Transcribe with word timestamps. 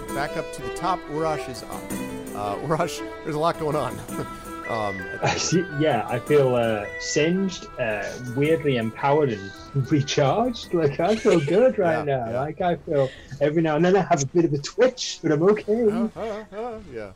right, 0.00 0.14
back 0.14 0.36
up 0.36 0.52
to 0.54 0.62
the 0.62 0.74
top. 0.74 1.00
Urash 1.10 1.48
is 1.48 1.62
up. 1.64 1.82
Uh, 2.34 2.56
Urash, 2.66 3.00
there's 3.24 3.34
a 3.34 3.38
lot 3.38 3.58
going 3.58 3.76
on. 3.76 3.92
um, 4.68 4.96
yeah, 5.80 6.06
I 6.08 6.18
feel 6.18 6.54
uh, 6.54 6.86
singed, 7.00 7.66
uh, 7.78 8.04
weirdly 8.36 8.76
empowered 8.76 9.30
and 9.30 9.50
recharged. 9.90 10.74
Like 10.74 11.00
I 11.00 11.16
feel 11.16 11.40
good 11.40 11.78
right 11.78 12.06
Yeah, 12.06 12.16
now. 12.16 12.30
yeah. 12.30 12.40
Like 12.40 12.60
I 12.60 12.76
feel 12.76 13.08
every 13.40 13.62
now 13.62 13.76
and 13.76 13.84
then 13.84 13.96
I 13.96 14.02
have 14.02 14.22
a 14.22 14.26
bit 14.26 14.44
of 14.44 14.52
a 14.52 14.58
twitch, 14.58 15.20
but 15.22 15.32
I'm 15.32 15.42
okay. 15.42 15.88
uh, 15.90 16.08
uh, 16.16 16.78
yeah. 16.92 17.12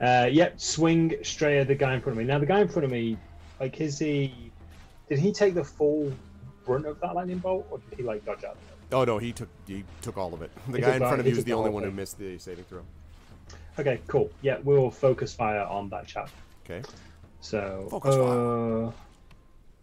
Uh, 0.00 0.26
yep, 0.30 0.60
swing 0.60 1.12
at 1.12 1.66
the 1.66 1.74
guy 1.74 1.94
in 1.94 2.00
front 2.00 2.12
of 2.12 2.16
me. 2.18 2.24
Now 2.24 2.38
the 2.38 2.46
guy 2.46 2.60
in 2.60 2.68
front 2.68 2.84
of 2.84 2.90
me, 2.90 3.16
like, 3.58 3.80
is 3.80 3.98
he? 3.98 4.52
Did 5.08 5.18
he 5.18 5.32
take 5.32 5.54
the 5.54 5.64
full 5.64 6.12
brunt 6.64 6.86
of 6.86 7.00
that 7.00 7.14
lightning 7.16 7.38
bolt, 7.38 7.66
or 7.70 7.78
did 7.90 7.98
he 7.98 8.04
like 8.04 8.24
dodge 8.24 8.44
out? 8.44 8.56
Oh 8.92 9.04
no, 9.04 9.18
he 9.18 9.32
took 9.32 9.48
he 9.66 9.84
took 10.02 10.16
all 10.16 10.32
of 10.32 10.42
it. 10.42 10.50
The 10.68 10.78
He 10.78 10.82
guy 10.82 10.94
in 10.94 10.98
front 11.00 11.20
of 11.20 11.26
you 11.26 11.32
is 11.32 11.44
the 11.44 11.52
only 11.52 11.70
one 11.70 11.82
who 11.82 11.90
missed 11.90 12.18
the 12.18 12.38
saving 12.38 12.64
throw. 12.64 12.82
Okay, 13.78 14.00
cool. 14.06 14.30
Yeah, 14.42 14.58
we'll 14.64 14.90
focus 14.90 15.34
fire 15.34 15.62
on 15.62 15.88
that 15.90 16.06
chap. 16.06 16.30
Okay. 16.64 16.82
So, 17.40 17.86
Focus 17.90 18.14
uh, 18.16 18.92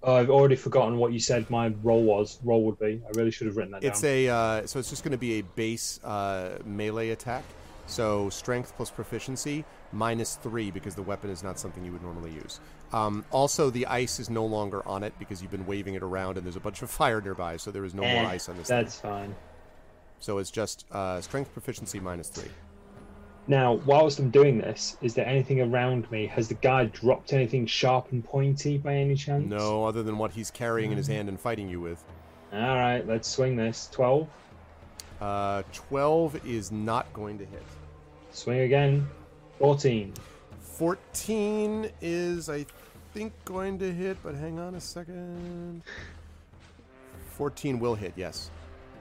fire. 0.03 0.17
I've 0.19 0.29
already 0.29 0.57
forgotten 0.57 0.97
what 0.97 1.13
you 1.13 1.19
said 1.19 1.49
my 1.49 1.69
role 1.81 2.03
was. 2.03 2.39
Role 2.43 2.63
would 2.65 2.77
be. 2.79 3.01
I 3.07 3.17
really 3.17 3.31
should 3.31 3.47
have 3.47 3.55
written 3.55 3.71
that 3.71 3.83
It's 3.83 4.01
down. 4.01 4.11
a 4.11 4.29
uh, 4.29 4.67
so 4.67 4.79
it's 4.79 4.89
just 4.89 5.03
going 5.03 5.13
to 5.13 5.17
be 5.17 5.39
a 5.39 5.41
base 5.41 5.99
uh, 6.03 6.59
melee 6.65 7.09
attack. 7.09 7.43
So 7.87 8.29
strength 8.29 8.73
plus 8.75 8.89
proficiency 8.89 9.63
minus 9.93 10.35
three 10.35 10.71
because 10.71 10.95
the 10.95 11.03
weapon 11.03 11.29
is 11.29 11.43
not 11.43 11.59
something 11.59 11.85
you 11.85 11.91
would 11.91 12.03
normally 12.03 12.31
use. 12.31 12.59
Um, 12.93 13.25
also, 13.31 13.69
the 13.69 13.85
ice 13.87 14.19
is 14.19 14.29
no 14.29 14.45
longer 14.45 14.87
on 14.87 15.03
it 15.03 15.13
because 15.19 15.41
you've 15.41 15.51
been 15.51 15.65
waving 15.65 15.95
it 15.95 16.03
around 16.03 16.37
and 16.37 16.45
there's 16.45 16.55
a 16.55 16.59
bunch 16.61 16.81
of 16.81 16.89
fire 17.01 17.21
nearby, 17.21 17.57
so 17.57 17.71
there 17.71 17.85
is 17.85 17.93
no 17.93 18.03
Eh, 18.03 18.21
more 18.21 18.31
ice 18.31 18.47
on 18.49 18.57
this. 18.57 18.67
thing. 18.67 18.77
That's 18.77 18.99
fine. 18.99 19.35
So 20.19 20.37
it's 20.37 20.51
just 20.51 20.85
uh, 20.91 21.19
strength 21.21 21.51
proficiency 21.53 21.99
minus 21.99 22.29
three. 22.29 22.49
Now, 23.47 23.73
whilst 23.85 24.17
I'm 24.17 24.31
doing 24.31 24.57
this, 24.57 24.97
is 25.01 25.13
there 25.13 25.25
anything 25.27 25.61
around 25.61 26.09
me? 26.09 26.25
Has 26.27 26.47
the 26.47 26.55
guy 26.55 26.85
dropped 26.85 27.31
anything 27.31 27.67
sharp 27.67 28.11
and 28.11 28.23
pointy 28.23 28.77
by 28.79 28.95
any 28.95 29.13
chance? 29.15 29.45
No, 29.47 29.85
other 29.85 30.01
than 30.01 30.17
what 30.17 30.31
he's 30.31 30.49
carrying 30.49 30.91
in 30.91 30.97
his 30.97 31.05
hand 31.05 31.29
and 31.29 31.39
fighting 31.39 31.69
you 31.69 31.79
with. 31.79 32.03
All 32.53 32.59
right, 32.59 33.05
let's 33.05 33.27
swing 33.27 33.55
this. 33.55 33.87
Twelve. 33.91 34.27
Uh, 35.21 35.61
Twelve 35.73 36.43
is 36.45 36.71
not 36.71 37.11
going 37.13 37.37
to 37.37 37.45
hit. 37.45 37.61
Swing 38.31 38.61
again. 38.61 39.07
Fourteen. 39.59 40.13
14 40.75 41.89
is, 42.01 42.49
I 42.49 42.65
think, 43.13 43.33
going 43.45 43.79
to 43.79 43.93
hit, 43.93 44.17
but 44.23 44.35
hang 44.35 44.59
on 44.59 44.75
a 44.75 44.81
second. 44.81 45.81
14 47.31 47.79
will 47.79 47.95
hit, 47.95 48.13
yes. 48.15 48.49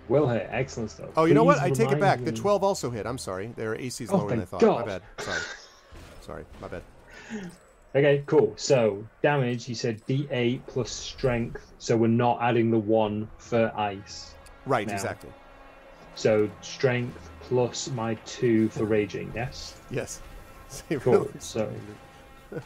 Will 0.08 0.28
hit. 0.28 0.46
Excellent 0.50 0.90
stuff. 0.90 1.08
Oh, 1.16 1.24
you 1.24 1.34
know 1.34 1.44
what? 1.44 1.58
I 1.60 1.70
take 1.70 1.90
it 1.90 1.98
back. 2.00 2.24
The 2.24 2.32
12 2.32 2.62
also 2.62 2.90
hit. 2.90 3.06
I'm 3.06 3.18
sorry. 3.18 3.52
Their 3.56 3.74
AC 3.74 4.04
is 4.04 4.10
Oh, 4.10 4.18
lower 4.18 4.30
than 4.30 4.42
I 4.42 4.44
thought. 4.44 4.62
My 4.62 4.84
bad. 4.84 5.02
Sorry. 5.18 5.40
Sorry. 6.20 6.44
My 6.60 6.68
bad. 6.68 6.82
Okay, 7.96 8.24
cool. 8.26 8.52
So 8.56 9.06
damage. 9.22 9.68
You 9.68 9.76
said 9.76 10.04
D8 10.08 10.62
plus 10.66 10.90
strength. 10.90 11.70
So 11.78 11.96
we're 11.96 12.08
not 12.08 12.38
adding 12.42 12.72
the 12.72 12.78
one 12.78 13.28
for 13.38 13.72
ice. 13.78 14.34
Right, 14.66 14.84
Now. 14.84 14.94
exactly. 14.94 15.30
So 16.16 16.50
strength 16.60 17.30
plus 17.42 17.88
my 17.90 18.14
two 18.26 18.68
for 18.70 18.84
raging. 18.84 19.30
Yes. 19.32 19.76
Yes. 19.92 20.20
They 20.88 20.96
Cool. 20.96 21.28
So 21.38 21.70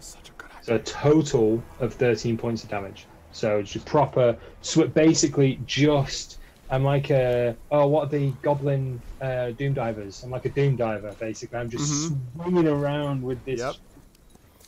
such 0.00 0.28
a 0.28 0.32
good 0.36 0.50
idea. 0.50 0.62
So 0.62 0.74
a 0.76 0.78
total 0.80 1.62
of 1.80 1.94
13 1.94 2.36
points 2.38 2.62
of 2.64 2.70
damage. 2.70 3.06
So 3.32 3.62
just 3.62 3.86
proper, 3.86 4.36
sw- 4.62 4.92
basically 4.92 5.60
just, 5.66 6.38
I'm 6.70 6.84
like 6.84 7.10
a, 7.10 7.56
oh, 7.70 7.86
what 7.86 8.04
are 8.08 8.10
the 8.18 8.30
goblin 8.42 9.00
uh, 9.20 9.50
doom 9.50 9.72
divers? 9.74 10.22
I'm 10.24 10.30
like 10.30 10.44
a 10.46 10.48
doom 10.50 10.76
diver, 10.76 11.14
basically. 11.18 11.58
I'm 11.58 11.70
just 11.70 12.12
swinging 12.34 12.66
around 12.68 13.22
with 13.22 13.44
this 13.44 13.60
Yep. 13.60 13.74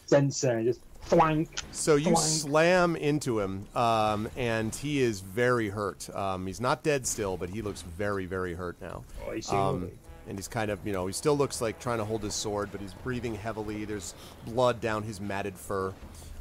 censer 0.06 0.51
and 0.59 0.67
just 0.67 0.81
flank. 1.01 1.49
So 1.73 1.97
you 1.97 2.05
Flank. 2.12 2.19
slam 2.19 2.97
into 2.97 3.41
him, 3.41 3.67
um, 3.75 4.29
and 4.37 4.73
he 4.75 5.01
is 5.01 5.21
very 5.21 5.69
hurt. 5.71 6.09
Um, 6.15 6.47
he's 6.47 6.61
not 6.61 6.85
dead 6.85 7.06
still, 7.06 7.37
but 7.37 7.51
he 7.51 7.62
looks 7.62 7.83
very, 7.83 8.27
very 8.27 8.55
hurt 8.55 8.81
now. 8.81 9.03
Oh, 9.27 9.33
you 9.33 9.43
Um, 9.51 9.83
what- 9.83 9.91
and 10.28 10.38
he's 10.38 10.49
kind 10.49 10.71
of, 10.71 10.78
you 10.87 10.93
know, 10.93 11.06
he 11.06 11.12
still 11.12 11.37
looks 11.37 11.60
like 11.60 11.78
trying 11.81 11.99
to 11.99 12.05
hold 12.05 12.22
his 12.22 12.34
sword, 12.34 12.71
but 12.72 12.81
he's 12.81 12.94
breathing 12.94 13.34
heavily. 13.34 13.84
There's 13.84 14.15
blood 14.47 14.81
down 14.81 15.03
his 15.03 15.21
matted 15.21 15.56
fur. 15.56 15.93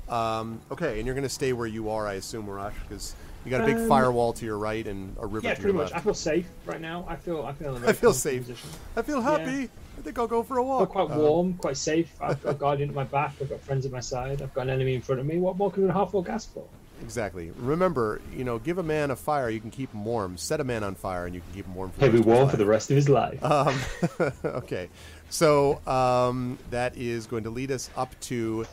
Um, 0.09 0.59
okay, 0.71 0.97
and 0.97 1.05
you're 1.05 1.15
going 1.15 1.23
to 1.23 1.29
stay 1.29 1.53
where 1.53 1.67
you 1.67 1.89
are, 1.89 2.07
I 2.07 2.13
assume, 2.13 2.47
Marash, 2.47 2.73
because 2.87 3.15
you 3.45 3.51
got 3.51 3.61
a 3.61 3.65
big 3.65 3.77
Um, 3.77 3.87
firewall 3.87 4.33
to 4.33 4.45
your 4.45 4.57
right 4.57 4.85
and 4.85 5.15
a 5.19 5.25
river 5.25 5.47
Yeah, 5.47 5.55
to 5.55 5.61
pretty 5.61 5.73
your 5.75 5.83
much. 5.83 5.93
I 5.93 5.99
feel 5.99 6.13
safe 6.13 6.47
right 6.65 6.81
now. 6.81 7.05
I 7.07 7.15
feel, 7.15 7.43
I 7.45 7.53
feel 7.53 7.75
in 7.75 7.83
a 7.83 7.87
I 7.89 7.93
feel 7.93 8.13
safe. 8.13 8.41
Position. 8.43 8.69
I 8.95 9.01
feel 9.03 9.21
happy. 9.21 9.69
I 9.97 10.01
think 10.01 10.17
I'll 10.19 10.27
go 10.27 10.43
for 10.43 10.57
a 10.57 10.63
I 10.63 10.77
feel 10.77 10.87
walk. 10.87 10.89
quite 10.89 11.11
Uh, 11.11 11.17
warm, 11.17 11.53
quite 11.55 11.77
safe. 11.77 12.13
I've 12.21 12.41
got 12.41 12.49
a 12.51 12.53
guardian 12.55 12.89
at 12.89 12.95
my 12.95 13.03
back. 13.05 13.35
I've 13.41 13.49
got 13.49 13.61
friends 13.61 13.85
at 13.85 13.91
my 13.91 13.99
side. 13.99 14.41
I've 14.41 14.53
got 14.53 14.63
an 14.63 14.71
enemy 14.71 14.95
in 14.95 15.01
front 15.01 15.21
of 15.21 15.27
me. 15.27 15.37
What 15.37 15.57
more 15.57 15.71
can 15.71 15.89
a 15.89 15.93
half 15.93 16.13
orc 16.13 16.29
ask 16.29 16.53
for? 16.53 16.65
Exactly. 17.01 17.51
Remember, 17.57 18.21
you 18.35 18.43
know, 18.43 18.59
give 18.59 18.77
a 18.77 18.83
man 18.83 19.11
a 19.11 19.15
fire, 19.15 19.49
you 19.49 19.59
can 19.59 19.71
keep 19.71 19.91
him 19.93 20.05
warm. 20.05 20.37
Set 20.37 20.59
a 20.59 20.63
man 20.63 20.83
on 20.83 20.95
fire, 20.95 21.25
and 21.25 21.35
you 21.35 21.41
can 21.41 21.53
keep 21.53 21.65
him 21.65 21.75
warm 21.75 21.91
for 21.91 21.99
the 21.99 22.05
Heavy 22.05 22.17
rest 22.17 22.21
of 22.21 22.25
his 22.25 22.35
warm 22.35 22.43
life. 22.43 22.51
for 22.51 22.57
the 22.57 22.65
rest 22.65 22.89
of 22.91 22.95
his 22.95 23.09
life. 23.09 23.39
Um, 23.51 24.31
okay, 24.45 24.89
so 25.29 25.85
um, 25.87 26.57
that 26.69 26.95
is 26.95 27.27
going 27.27 27.43
to 27.43 27.49
lead 27.49 27.71
us 27.71 27.89
up 27.97 28.17
to 28.21 28.65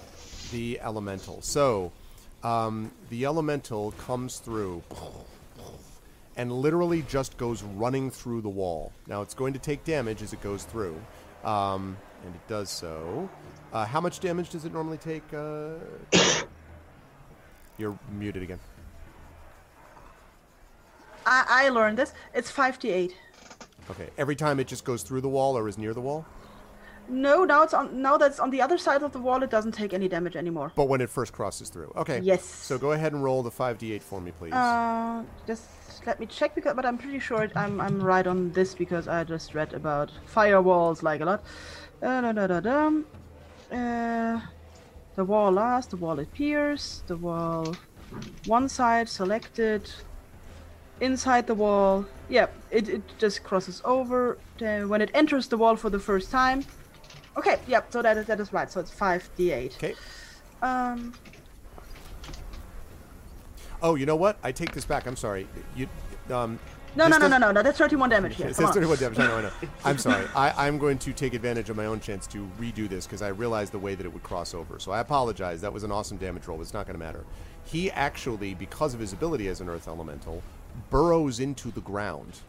the 0.53 0.79
elemental. 0.81 1.43
So 1.43 1.93
um, 2.43 2.93
the 3.11 3.25
elemental 3.25 3.93
comes 3.93 4.39
through 4.39 4.83
and 6.37 6.53
literally 6.53 7.03
just 7.03 7.37
goes 7.37 7.63
running 7.63 8.11
through 8.11 8.41
the 8.43 8.49
wall. 8.49 8.93
Now 9.07 9.23
it's 9.23 9.35
going 9.35 9.53
to 9.55 9.59
take 9.59 9.85
damage 9.85 10.23
as 10.23 10.33
it 10.33 10.41
goes 10.41 10.65
through, 10.65 10.97
um, 11.45 11.97
and 12.25 12.35
it 12.35 12.49
does 12.49 12.71
so. 12.71 13.29
Uh, 13.73 13.85
how 13.85 14.01
much 14.01 14.21
damage 14.21 14.51
does 14.51 14.65
it 14.65 14.73
normally 14.73 14.99
take? 14.99 15.23
Uh, 15.35 15.75
you're 17.79 17.99
muted 18.13 18.43
again. 18.43 18.61
I, 21.25 21.45
I 21.49 21.69
learned 21.69 21.99
this. 21.99 22.13
It's 22.35 22.51
5d8. 22.51 23.13
Okay, 23.91 24.09
every 24.19 24.37
time 24.37 24.61
it 24.61 24.67
just 24.67 24.85
goes 24.85 25.03
through 25.03 25.23
the 25.23 25.29
wall 25.29 25.57
or 25.57 25.69
is 25.69 25.79
near 25.79 25.95
the 25.95 26.01
wall. 26.01 26.27
No, 27.09 27.45
now 27.45 27.63
it's 27.63 27.73
on. 27.73 28.03
Now 28.03 28.19
that's 28.19 28.39
on 28.39 28.51
the 28.51 28.61
other 28.61 28.77
side 28.77 29.03
of 29.03 29.13
the 29.13 29.19
wall. 29.19 29.43
It 29.43 29.49
doesn't 29.49 29.73
take 29.73 29.95
any 29.95 30.09
damage 30.09 30.37
anymore. 30.37 30.73
But 30.75 30.89
when 30.89 31.01
it 31.01 31.09
first 31.09 31.33
crosses 31.33 31.71
through. 31.71 31.93
Okay. 31.97 32.21
Yes. 32.21 32.45
So 32.45 32.77
go 32.77 32.93
ahead 32.93 33.13
and 33.15 33.25
roll 33.25 33.43
the 33.43 33.51
5d8 33.51 34.03
for 34.03 34.21
me, 34.21 34.31
please. 34.33 34.53
Uh, 34.53 35.23
just 35.47 35.65
let 36.05 36.21
me 36.21 36.27
check 36.27 36.55
because, 36.55 36.75
but 36.75 36.85
I'm 36.85 36.99
pretty 36.99 37.19
sure 37.19 37.45
it, 37.45 37.53
I'm 37.57 37.81
I'm 37.81 37.99
right 38.03 38.27
on 38.27 38.53
this 38.53 38.75
because 38.75 39.09
I 39.09 39.25
just 39.25 39.55
read 39.55 39.73
about 39.73 40.11
firewalls 40.31 41.03
like 41.03 41.23
a 41.23 41.25
lot. 41.25 41.45
Uh, 42.03 42.21
da, 42.21 42.33
da, 42.33 42.47
da, 42.47 42.61
da. 42.61 42.91
Uh, 43.75 44.41
the 45.19 45.25
wall 45.25 45.51
last, 45.51 45.91
the 45.91 45.97
wall 45.97 46.21
appears, 46.21 47.03
the 47.09 47.17
wall 47.17 47.75
one 48.47 48.69
side 48.69 49.09
selected. 49.09 49.91
Inside 51.01 51.47
the 51.49 51.55
wall, 51.55 52.07
yeah, 52.29 52.47
it, 52.71 52.89
it 52.89 53.03
just 53.19 53.43
crosses 53.43 53.83
over. 53.85 54.39
Then 54.59 54.89
when 54.89 55.01
it 55.01 55.11
enters 55.15 55.49
the 55.49 55.57
wall 55.57 55.75
for 55.75 55.91
the 55.91 55.99
first 55.99 56.31
time, 56.31 56.65
okay, 57.37 57.59
yep, 57.67 57.93
so 57.93 58.01
that 58.01 58.17
is 58.17 58.27
that 58.27 58.39
is 58.39 58.53
right. 58.53 58.71
So 58.71 58.79
it's 58.81 58.93
five 58.93 59.29
d8. 59.37 59.75
okay. 59.77 59.95
Um, 60.63 61.13
Oh, 63.81 63.95
you 63.95 64.07
know 64.07 64.17
what? 64.17 64.39
I 64.43 64.51
take 64.51 64.73
this 64.73 64.85
back. 64.85 65.07
I'm 65.07 65.15
sorry. 65.17 65.47
You, 65.77 65.89
um, 66.31 66.59
no, 66.99 67.05
this 67.09 67.19
no, 67.19 67.29
no, 67.29 67.39
no, 67.39 67.47
no, 67.47 67.53
no. 67.53 67.63
That's 67.63 67.79
31 67.79 68.11
damage 68.11 68.37
here. 68.37 68.47
It 68.47 68.57
Come 68.57 68.67
says 68.67 68.67
on. 68.67 68.73
31 68.75 68.99
damage. 68.99 69.19
I 69.19 69.27
know, 69.27 69.37
I 69.37 69.43
know. 69.43 69.51
I'm 69.85 69.99
sorry. 69.99 70.27
I, 70.35 70.67
I'm 70.67 70.79
going 70.79 70.99
to 70.99 71.13
take 71.13 71.35
advantage 71.35 71.71
of 71.71 71.77
my 71.77 71.87
own 71.87 72.01
chance 72.01 72.27
to 72.29 72.49
redo 72.61 72.89
this 72.89 73.07
because 73.07 73.23
I 73.23 73.29
realized 73.29 73.73
the 73.73 73.79
way 73.79 73.95
that 73.95 74.05
it 74.05 74.13
would 74.13 74.23
cross 74.23 74.55
over. 74.55 74.79
So 74.79 74.93
I 74.93 75.01
apologize. 75.01 75.61
That 75.61 75.73
was 75.73 75.85
an 75.85 75.93
awesome 75.93 76.17
damage 76.19 76.47
roll. 76.47 76.59
but 76.59 76.63
It's 76.63 76.75
not 76.75 76.87
going 76.87 76.99
to 76.99 77.05
matter. 77.05 77.25
He 77.65 77.91
actually, 77.91 78.55
because 78.55 78.95
of 78.95 79.01
his 79.01 79.13
ability 79.13 79.49
as 79.49 79.61
an 79.61 79.69
earth 79.69 79.89
elemental, 79.89 80.43
burrows 80.91 81.41
into 81.41 81.71
the 81.71 81.81
ground, 81.81 82.41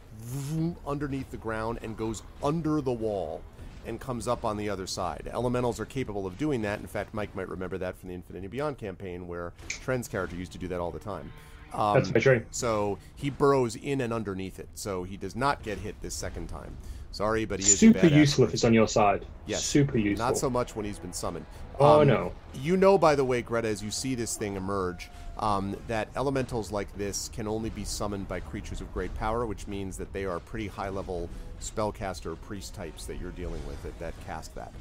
underneath 0.86 1.32
the 1.32 1.38
ground, 1.38 1.80
and 1.82 1.98
goes 1.98 2.24
under 2.44 2.82
the 2.82 2.92
wall 2.92 3.42
and 3.86 4.00
comes 4.00 4.28
up 4.28 4.46
on 4.46 4.58
the 4.58 4.70
other 4.70 4.86
side. 4.86 5.30
Elementals 5.32 5.80
are 5.80 5.86
capable 5.86 6.28
of 6.28 6.38
doing 6.38 6.62
that. 6.62 6.80
In 6.80 6.88
fact, 6.88 7.14
Mike 7.14 7.34
might 7.36 7.50
remember 7.50 7.78
that 7.78 7.98
from 7.98 8.10
the 8.10 8.16
Infinity 8.16 8.48
Beyond 8.48 8.78
campaign 8.78 9.28
where 9.28 9.54
Trent's 9.68 10.08
character 10.08 10.36
used 10.36 10.52
to 10.52 10.58
do 10.58 10.68
that 10.68 10.80
all 10.80 10.92
the 10.92 11.00
time. 11.00 11.32
Um, 11.74 11.94
That's 11.96 12.10
very 12.10 12.22
true. 12.40 12.46
so 12.52 12.98
he 13.16 13.30
burrows 13.30 13.76
in 13.76 14.02
and 14.02 14.12
underneath 14.14 14.60
it. 14.60 14.70
So 14.76 15.04
he 15.04 15.18
does 15.18 15.36
not 15.36 15.62
get 15.64 15.78
hit 15.78 15.96
this 16.02 16.16
second 16.16 16.48
time. 16.48 16.76
Sorry, 17.12 17.46
but 17.46 17.60
he 17.60 17.66
is 17.66 17.80
Super 17.80 18.06
useful 18.08 18.44
if 18.44 18.52
person. 18.52 18.56
it's 18.56 18.64
on 18.66 18.74
your 18.74 18.88
side. 18.88 19.26
Yes. 19.48 19.64
Super 19.64 19.98
useful. 19.98 20.26
Not 20.28 20.38
so 20.38 20.50
much 20.50 20.76
when 20.76 20.86
he's 20.86 21.00
been 21.00 21.14
summoned. 21.14 21.46
Oh, 21.80 22.02
Um, 22.02 22.08
no. 22.08 22.32
You 22.54 22.78
know, 22.78 22.98
by 22.98 23.16
the 23.16 23.24
way, 23.24 23.42
Greta, 23.42 23.68
as 23.68 23.82
you 23.84 23.90
see 23.90 24.14
this 24.14 24.36
thing 24.38 24.56
emerge, 24.56 25.10
um, 25.40 25.76
that 25.88 26.08
elementals 26.16 26.72
like 26.72 26.96
this 26.98 27.30
can 27.34 27.48
only 27.48 27.70
be 27.72 27.84
summoned 27.84 28.28
by 28.28 28.42
creatures 28.42 28.80
of 28.82 28.94
great 28.94 29.14
power, 29.16 29.46
which 29.48 29.66
means 29.68 29.98
that 29.98 30.14
they 30.14 30.26
are 30.26 30.40
pretty 30.40 30.68
high 30.68 30.90
level 30.90 31.30
spellcaster 31.60 32.40
priest 32.42 32.76
types 32.76 33.06
that 33.06 33.20
you're 33.20 33.32
dealing 33.32 33.66
with 33.68 33.82
that, 33.84 33.98
that 34.00 34.14
cast 34.26 34.54
that. 34.56 34.72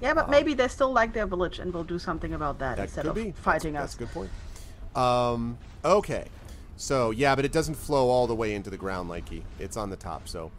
Yeah, 0.00 0.14
but 0.14 0.30
maybe 0.30 0.54
they 0.54 0.68
still 0.68 0.92
like 0.92 1.12
their 1.12 1.26
village 1.26 1.58
and 1.58 1.74
will 1.74 1.84
do 1.84 1.98
something 1.98 2.32
about 2.32 2.58
that, 2.60 2.76
That 2.76 2.84
instead 2.84 3.02
could 3.02 3.08
of 3.10 3.14
be. 3.16 3.32
fighting 3.32 3.72
that's, 3.74 3.94
us. 3.94 3.94
That's 3.94 3.94
a 3.96 3.98
good 4.06 4.14
point. 4.14 4.30
Um, 4.94 5.58
okay. 5.84 6.26
So 6.76 7.10
yeah, 7.10 7.34
but 7.34 7.44
it 7.44 7.52
doesn't 7.52 7.74
flow 7.74 8.08
all 8.08 8.26
the 8.26 8.34
way 8.34 8.54
into 8.54 8.70
the 8.70 8.76
ground 8.76 9.08
like 9.08 9.28
he. 9.28 9.42
It's 9.58 9.76
on 9.76 9.90
the 9.90 9.96
top. 9.96 10.28
So, 10.28 10.50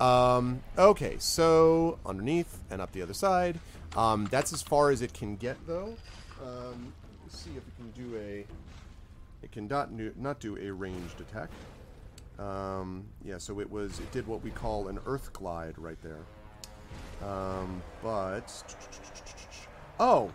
um, 0.00 0.62
okay. 0.76 1.16
So 1.18 1.98
underneath 2.04 2.58
and 2.70 2.80
up 2.80 2.92
the 2.92 3.02
other 3.02 3.14
side. 3.14 3.58
Um, 3.96 4.28
that's 4.30 4.52
as 4.52 4.62
far 4.62 4.90
as 4.90 5.02
it 5.02 5.12
can 5.12 5.36
get 5.36 5.56
though. 5.66 5.96
Um, 6.42 6.92
let's 7.22 7.38
see 7.38 7.50
if 7.50 7.58
it 7.58 7.76
can 7.76 7.90
do 7.90 8.16
a. 8.16 8.46
It 9.42 9.52
can 9.52 9.68
not 9.68 9.90
not 10.16 10.40
do 10.40 10.56
a 10.56 10.70
ranged 10.72 11.20
attack. 11.20 11.50
Um, 12.38 13.04
yeah, 13.24 13.38
so 13.38 13.60
it 13.60 13.70
was 13.70 13.98
it 13.98 14.10
did 14.12 14.26
what 14.26 14.42
we 14.42 14.50
call 14.50 14.88
an 14.88 14.98
earth 15.06 15.32
glide 15.32 15.78
right 15.78 15.98
there. 16.02 17.28
Um, 17.28 17.82
but 18.02 18.64
oh, 19.98 20.30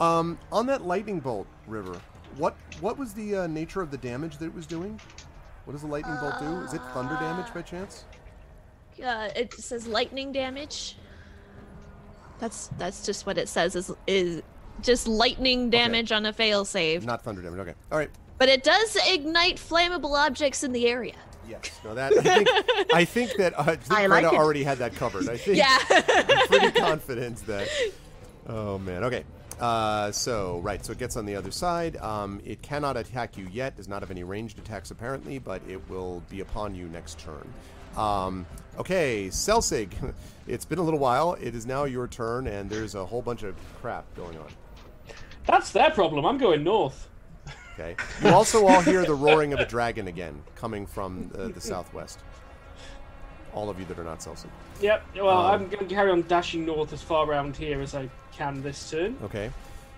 um, 0.00 0.38
on 0.50 0.66
that 0.66 0.84
lightning 0.84 1.20
bolt 1.20 1.46
river, 1.66 2.00
what 2.38 2.56
what 2.80 2.98
was 2.98 3.12
the 3.12 3.36
uh, 3.36 3.46
nature 3.46 3.82
of 3.82 3.90
the 3.90 3.98
damage 3.98 4.38
that 4.38 4.46
it 4.46 4.54
was 4.54 4.66
doing? 4.66 4.98
What 5.64 5.72
does 5.72 5.82
the 5.82 5.88
lightning 5.88 6.16
bolt 6.20 6.38
do? 6.38 6.46
Is 6.60 6.72
it 6.72 6.80
thunder 6.94 7.14
damage 7.16 7.52
by 7.52 7.62
chance? 7.62 8.04
Uh, 9.04 9.28
it 9.36 9.52
says 9.52 9.86
lightning 9.86 10.32
damage. 10.32 10.96
That's 12.38 12.68
that's 12.78 13.04
just 13.04 13.26
what 13.26 13.36
it 13.36 13.48
says 13.48 13.76
is 13.76 13.92
is 14.06 14.42
just 14.80 15.08
lightning 15.08 15.70
damage 15.70 16.12
on 16.12 16.24
a 16.26 16.32
fail 16.32 16.64
save. 16.64 17.04
Not 17.04 17.22
thunder 17.22 17.42
damage. 17.42 17.58
Okay. 17.60 17.74
All 17.92 17.98
right. 17.98 18.10
But 18.38 18.48
it 18.48 18.62
does 18.62 18.96
ignite 19.08 19.56
flammable 19.56 20.16
objects 20.16 20.62
in 20.62 20.72
the 20.72 20.86
area. 20.86 21.16
Yes. 21.48 21.70
No, 21.84 21.94
that 21.94 22.12
I 22.12 22.22
think 22.22 22.94
I 22.94 23.04
think 23.04 23.34
that 23.36 23.58
uh, 23.58 23.62
I 23.66 23.76
think 23.76 23.92
I 23.92 24.06
like 24.06 24.24
already 24.24 24.62
had 24.62 24.78
that 24.78 24.94
covered. 24.94 25.28
I 25.28 25.36
think. 25.36 25.58
Yeah. 25.58 25.78
I'm 25.90 26.48
pretty 26.48 26.70
confident 26.72 27.38
that. 27.46 27.68
Oh 28.46 28.78
man. 28.78 29.04
Okay. 29.04 29.24
Uh, 29.60 30.12
so 30.12 30.60
right, 30.60 30.84
so 30.84 30.92
it 30.92 30.98
gets 30.98 31.16
on 31.16 31.26
the 31.26 31.34
other 31.34 31.50
side. 31.50 31.96
Um, 31.96 32.40
it 32.44 32.62
cannot 32.62 32.96
attack 32.96 33.36
you 33.36 33.48
yet. 33.50 33.76
Does 33.76 33.88
not 33.88 34.02
have 34.02 34.10
any 34.10 34.22
ranged 34.24 34.58
attacks 34.58 34.90
apparently, 34.90 35.38
but 35.38 35.60
it 35.68 35.80
will 35.90 36.22
be 36.30 36.40
upon 36.40 36.74
you 36.74 36.86
next 36.88 37.18
turn. 37.18 37.52
Um, 37.96 38.46
okay, 38.78 39.28
Celsig. 39.28 39.90
It's 40.46 40.64
been 40.64 40.78
a 40.78 40.82
little 40.82 40.98
while. 40.98 41.34
It 41.38 41.54
is 41.54 41.66
now 41.66 41.84
your 41.84 42.08
turn, 42.08 42.46
and 42.46 42.70
there's 42.70 42.94
a 42.94 43.04
whole 43.04 43.20
bunch 43.20 43.42
of 43.42 43.54
crap 43.82 44.06
going 44.16 44.38
on. 44.38 44.46
That's 45.46 45.72
their 45.72 45.90
problem. 45.90 46.24
I'm 46.24 46.38
going 46.38 46.64
north. 46.64 47.06
Okay. 47.74 47.94
You 48.22 48.30
also 48.30 48.66
all 48.66 48.80
hear 48.80 49.04
the 49.04 49.12
roaring 49.14 49.52
of 49.52 49.60
a 49.60 49.66
dragon 49.66 50.08
again 50.08 50.42
coming 50.54 50.86
from 50.86 51.30
uh, 51.36 51.48
the 51.48 51.60
southwest. 51.60 52.20
All 53.52 53.68
of 53.68 53.78
you 53.78 53.84
that 53.86 53.98
are 53.98 54.04
not 54.04 54.20
Celsig. 54.20 54.46
Yep. 54.80 55.04
Well, 55.16 55.28
Um, 55.28 55.52
I'm 55.64 55.68
going 55.68 55.86
to 55.86 55.94
carry 55.94 56.10
on 56.10 56.22
dashing 56.22 56.64
north 56.64 56.94
as 56.94 57.02
far 57.02 57.26
around 57.28 57.54
here 57.54 57.82
as 57.82 57.94
I 57.94 58.08
can 58.38 58.62
this 58.62 58.90
turn. 58.90 59.18
Okay. 59.24 59.50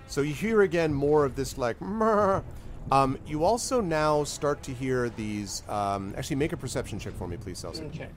So 0.08 0.22
you 0.22 0.34
hear 0.34 0.62
again 0.62 0.92
more 0.92 1.24
of 1.24 1.36
this 1.36 1.58
like 1.58 1.78
"Mrr." 1.78 2.42
Um, 2.90 3.18
you 3.26 3.44
also 3.44 3.80
now 3.80 4.24
start 4.24 4.62
to 4.64 4.72
hear 4.72 5.10
these. 5.10 5.62
Um, 5.68 6.14
actually, 6.16 6.36
make 6.36 6.52
a 6.52 6.56
perception 6.56 6.98
check 6.98 7.12
for 7.14 7.28
me, 7.28 7.36
please, 7.36 7.58
Celsius. 7.58 7.94
Okay. 7.94 8.08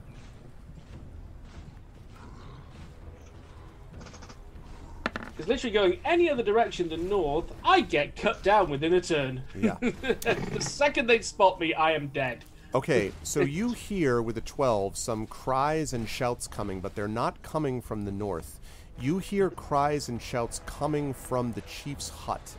Because 5.36 5.48
literally 5.48 5.74
going 5.74 6.00
any 6.04 6.30
other 6.30 6.44
direction 6.44 6.88
than 6.88 7.08
north, 7.08 7.52
I 7.64 7.80
get 7.80 8.14
cut 8.14 8.42
down 8.42 8.70
within 8.70 8.94
a 8.94 9.00
turn. 9.00 9.42
Yeah. 9.54 9.76
the 9.80 10.60
second 10.60 11.08
they 11.08 11.20
spot 11.22 11.58
me, 11.58 11.74
I 11.74 11.92
am 11.92 12.06
dead. 12.08 12.44
Okay, 12.74 13.12
so 13.22 13.40
you 13.40 13.72
hear 13.72 14.20
with 14.20 14.36
a 14.36 14.40
12 14.42 14.96
some 14.96 15.26
cries 15.26 15.92
and 15.92 16.08
shouts 16.08 16.46
coming, 16.48 16.80
but 16.80 16.94
they're 16.94 17.08
not 17.08 17.42
coming 17.42 17.80
from 17.80 18.04
the 18.04 18.12
north. 18.12 18.60
You 19.00 19.18
hear 19.18 19.50
cries 19.50 20.08
and 20.08 20.20
shouts 20.20 20.60
coming 20.66 21.12
from 21.14 21.52
the 21.52 21.60
chief's 21.62 22.08
hut. 22.08 22.54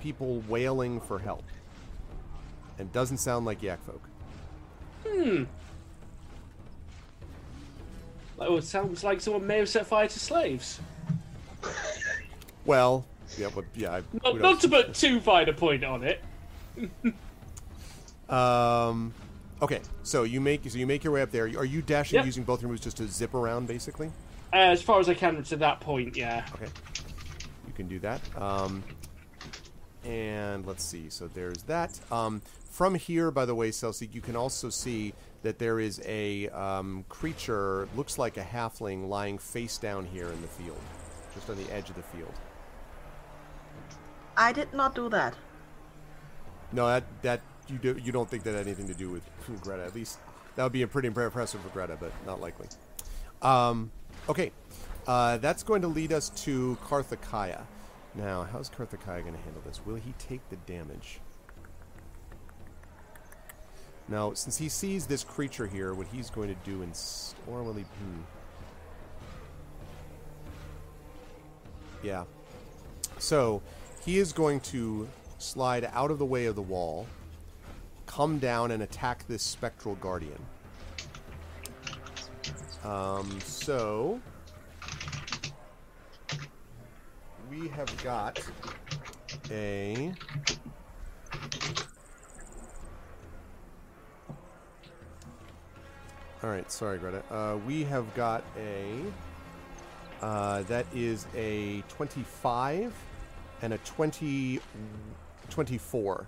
People 0.00 0.42
wailing 0.48 1.00
for 1.00 1.18
help. 1.18 1.44
And 2.78 2.90
doesn't 2.92 3.18
sound 3.18 3.44
like 3.44 3.62
yak 3.62 3.80
folk. 3.84 4.02
Hmm. 5.06 5.44
Oh, 8.38 8.56
it 8.56 8.64
sounds 8.64 9.04
like 9.04 9.20
someone 9.20 9.46
may 9.46 9.58
have 9.58 9.68
set 9.68 9.86
fire 9.86 10.08
to 10.08 10.18
slaves. 10.18 10.80
Well, 12.64 13.04
yeah, 13.36 13.48
but 13.54 13.66
yeah. 13.74 13.96
I- 13.96 14.02
Not, 14.24 14.40
not 14.40 14.60
to 14.62 14.68
put 14.68 14.94
too 14.94 15.20
fine 15.20 15.50
a 15.50 15.52
point 15.52 15.84
on 15.84 16.02
it. 16.04 16.22
Um, 18.30 19.12
okay, 19.60 19.80
so 20.02 20.22
you 20.22 20.40
make 20.40 20.68
so 20.70 20.78
you 20.78 20.86
make 20.86 21.04
your 21.04 21.12
way 21.12 21.22
up 21.22 21.30
there. 21.30 21.44
Are 21.44 21.64
you 21.64 21.82
dashing 21.82 22.16
Yep. 22.16 22.26
using 22.26 22.44
both 22.44 22.62
your 22.62 22.70
moves 22.70 22.82
just 22.82 22.96
to 22.98 23.06
zip 23.08 23.34
around, 23.34 23.66
basically? 23.66 24.08
Uh, 24.52 24.56
as 24.56 24.82
far 24.82 25.00
as 25.00 25.08
I 25.08 25.14
can 25.14 25.42
to 25.42 25.56
that 25.56 25.80
point, 25.80 26.16
yeah. 26.16 26.44
Okay, 26.54 26.70
you 27.66 27.72
can 27.74 27.88
do 27.88 27.98
that. 28.00 28.20
Um, 28.40 28.82
and 30.04 30.66
let's 30.66 30.84
see. 30.84 31.10
So 31.10 31.28
there's 31.28 31.62
that. 31.64 31.98
Um, 32.10 32.42
from 32.70 32.94
here, 32.94 33.30
by 33.30 33.44
the 33.44 33.54
way, 33.54 33.70
Celsi, 33.70 34.12
you 34.14 34.20
can 34.20 34.36
also 34.36 34.70
see 34.70 35.12
that 35.42 35.58
there 35.58 35.80
is 35.80 36.00
a 36.04 36.48
um, 36.50 37.04
creature, 37.08 37.88
looks 37.96 38.18
like 38.18 38.36
a 38.36 38.42
halfling, 38.42 39.08
lying 39.08 39.38
face 39.38 39.78
down 39.78 40.04
here 40.06 40.28
in 40.28 40.40
the 40.40 40.48
field, 40.48 40.80
just 41.34 41.48
on 41.50 41.56
the 41.56 41.70
edge 41.72 41.88
of 41.90 41.96
the 41.96 42.02
field. 42.02 42.32
I 44.36 44.52
did 44.52 44.72
not 44.72 44.94
do 44.94 45.08
that. 45.10 45.34
No, 46.72 46.86
that 46.86 47.04
that 47.22 47.40
you 47.70 47.78
do 47.78 48.00
you 48.02 48.12
don't 48.12 48.28
think 48.28 48.42
that 48.44 48.54
had 48.54 48.66
anything 48.66 48.88
to 48.88 48.94
do 48.94 49.10
with 49.10 49.22
Greta? 49.62 49.84
At 49.84 49.94
least 49.94 50.18
that 50.56 50.62
would 50.62 50.72
be 50.72 50.82
a 50.82 50.86
pretty 50.86 51.08
impressive 51.08 51.60
for 51.60 51.68
Greta, 51.70 51.96
but 51.98 52.12
not 52.26 52.40
likely. 52.40 52.68
Um, 53.42 53.90
okay, 54.28 54.52
uh, 55.06 55.38
that's 55.38 55.62
going 55.62 55.82
to 55.82 55.88
lead 55.88 56.12
us 56.12 56.30
to 56.44 56.76
Karthakaya. 56.84 57.62
Now, 58.14 58.46
how's 58.50 58.68
Karthakaya 58.68 59.22
going 59.22 59.34
to 59.34 59.40
handle 59.40 59.62
this? 59.64 59.80
Will 59.86 59.94
he 59.94 60.12
take 60.18 60.40
the 60.50 60.56
damage? 60.56 61.20
Now, 64.08 64.34
since 64.34 64.58
he 64.58 64.68
sees 64.68 65.06
this 65.06 65.22
creature 65.22 65.68
here, 65.68 65.94
what 65.94 66.08
he's 66.08 66.30
going 66.30 66.48
to 66.48 66.56
do, 66.68 66.82
in 66.82 66.92
or 67.46 67.62
will 67.62 67.74
he? 67.74 67.82
Hmm. 67.82 68.20
Yeah. 72.02 72.24
So 73.18 73.62
he 74.04 74.18
is 74.18 74.32
going 74.32 74.60
to 74.60 75.08
slide 75.38 75.88
out 75.92 76.10
of 76.10 76.18
the 76.18 76.24
way 76.24 76.46
of 76.46 76.56
the 76.56 76.62
wall, 76.62 77.06
come 78.10 78.40
down 78.40 78.72
and 78.72 78.82
attack 78.82 79.24
this 79.28 79.40
spectral 79.40 79.94
guardian. 79.96 80.44
Um, 82.82 83.38
so 83.44 84.20
we 87.48 87.68
have 87.68 88.02
got 88.02 88.40
a 89.48 90.12
All 96.42 96.48
right, 96.50 96.72
sorry, 96.72 96.98
Greta. 96.98 97.22
Uh, 97.30 97.58
we 97.64 97.84
have 97.84 98.12
got 98.16 98.42
a 98.58 99.04
uh, 100.20 100.62
that 100.62 100.86
is 100.92 101.28
a 101.36 101.84
25 101.88 102.92
and 103.62 103.72
a 103.72 103.78
20 103.78 104.58
24 105.48 106.26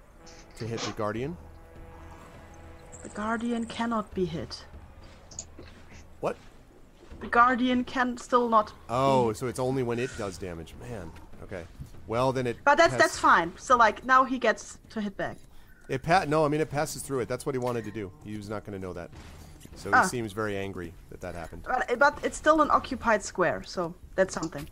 to 0.58 0.66
hit 0.66 0.78
the 0.80 0.92
guardian. 0.92 1.36
The 3.02 3.08
Guardian 3.10 3.64
cannot 3.66 4.12
be 4.14 4.24
hit. 4.24 4.64
What? 6.20 6.36
The 7.20 7.26
Guardian 7.26 7.84
can 7.84 8.16
still 8.16 8.48
not. 8.48 8.72
Oh, 8.88 9.32
so 9.32 9.46
it's 9.46 9.58
only 9.58 9.82
when 9.82 9.98
it 9.98 10.10
does 10.18 10.38
damage. 10.38 10.74
Man. 10.80 11.10
Okay. 11.42 11.64
Well, 12.06 12.32
then 12.32 12.46
it. 12.46 12.56
But 12.64 12.76
that's 12.78 12.96
that's 12.96 13.18
fine. 13.18 13.52
So 13.56 13.76
like 13.76 14.04
now 14.04 14.24
he 14.24 14.38
gets 14.38 14.78
to 14.90 15.00
hit 15.00 15.16
back. 15.16 15.36
It 15.88 16.02
pat. 16.02 16.28
No, 16.28 16.44
I 16.44 16.48
mean 16.48 16.60
it 16.60 16.70
passes 16.70 17.02
through 17.02 17.20
it. 17.20 17.28
That's 17.28 17.44
what 17.46 17.54
he 17.54 17.58
wanted 17.58 17.84
to 17.84 17.90
do. 17.90 18.10
He 18.24 18.36
was 18.36 18.48
not 18.48 18.64
going 18.64 18.78
to 18.78 18.84
know 18.84 18.92
that. 18.92 19.10
So 19.76 19.88
he 19.90 19.94
Ah. 19.94 20.02
seems 20.02 20.32
very 20.32 20.56
angry 20.56 20.92
that 21.10 21.20
that 21.20 21.34
happened. 21.34 21.62
But 21.66 21.98
but 21.98 22.18
it's 22.24 22.36
still 22.36 22.60
an 22.60 22.70
occupied 22.70 23.22
square, 23.22 23.62
so 23.62 23.94
that's 24.14 24.34
something. 24.34 24.68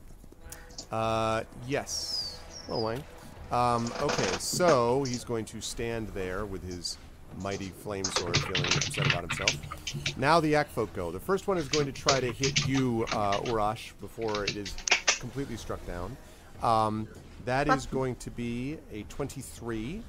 Uh, 0.90 1.44
yes. 1.66 2.40
Well, 2.68 2.82
Wayne. 2.82 3.04
Um, 3.52 3.92
okay, 4.00 4.26
so 4.38 5.02
he's 5.04 5.24
going 5.24 5.44
to 5.46 5.60
stand 5.60 6.08
there 6.08 6.46
with 6.46 6.62
his 6.64 6.98
mighty 7.42 7.68
flame 7.68 8.04
sword, 8.04 8.36
feeling 8.38 8.64
upset 8.64 9.06
about 9.06 9.22
himself. 9.22 10.16
Now 10.16 10.40
the 10.40 10.48
Yak 10.48 10.68
folk 10.68 10.92
go. 10.94 11.10
The 11.10 11.20
first 11.20 11.48
one 11.48 11.58
is 11.58 11.68
going 11.68 11.86
to 11.86 11.92
try 11.92 12.20
to 12.20 12.32
hit 12.32 12.66
you, 12.66 13.06
uh, 13.12 13.40
Urash, 13.40 13.92
before 14.00 14.44
it 14.44 14.56
is 14.56 14.74
completely 15.18 15.56
struck 15.56 15.84
down. 15.86 16.16
Um, 16.62 17.08
that 17.44 17.68
is 17.68 17.86
going 17.86 18.16
to 18.16 18.30
be 18.30 18.78
a 18.92 19.02
23 19.04 20.02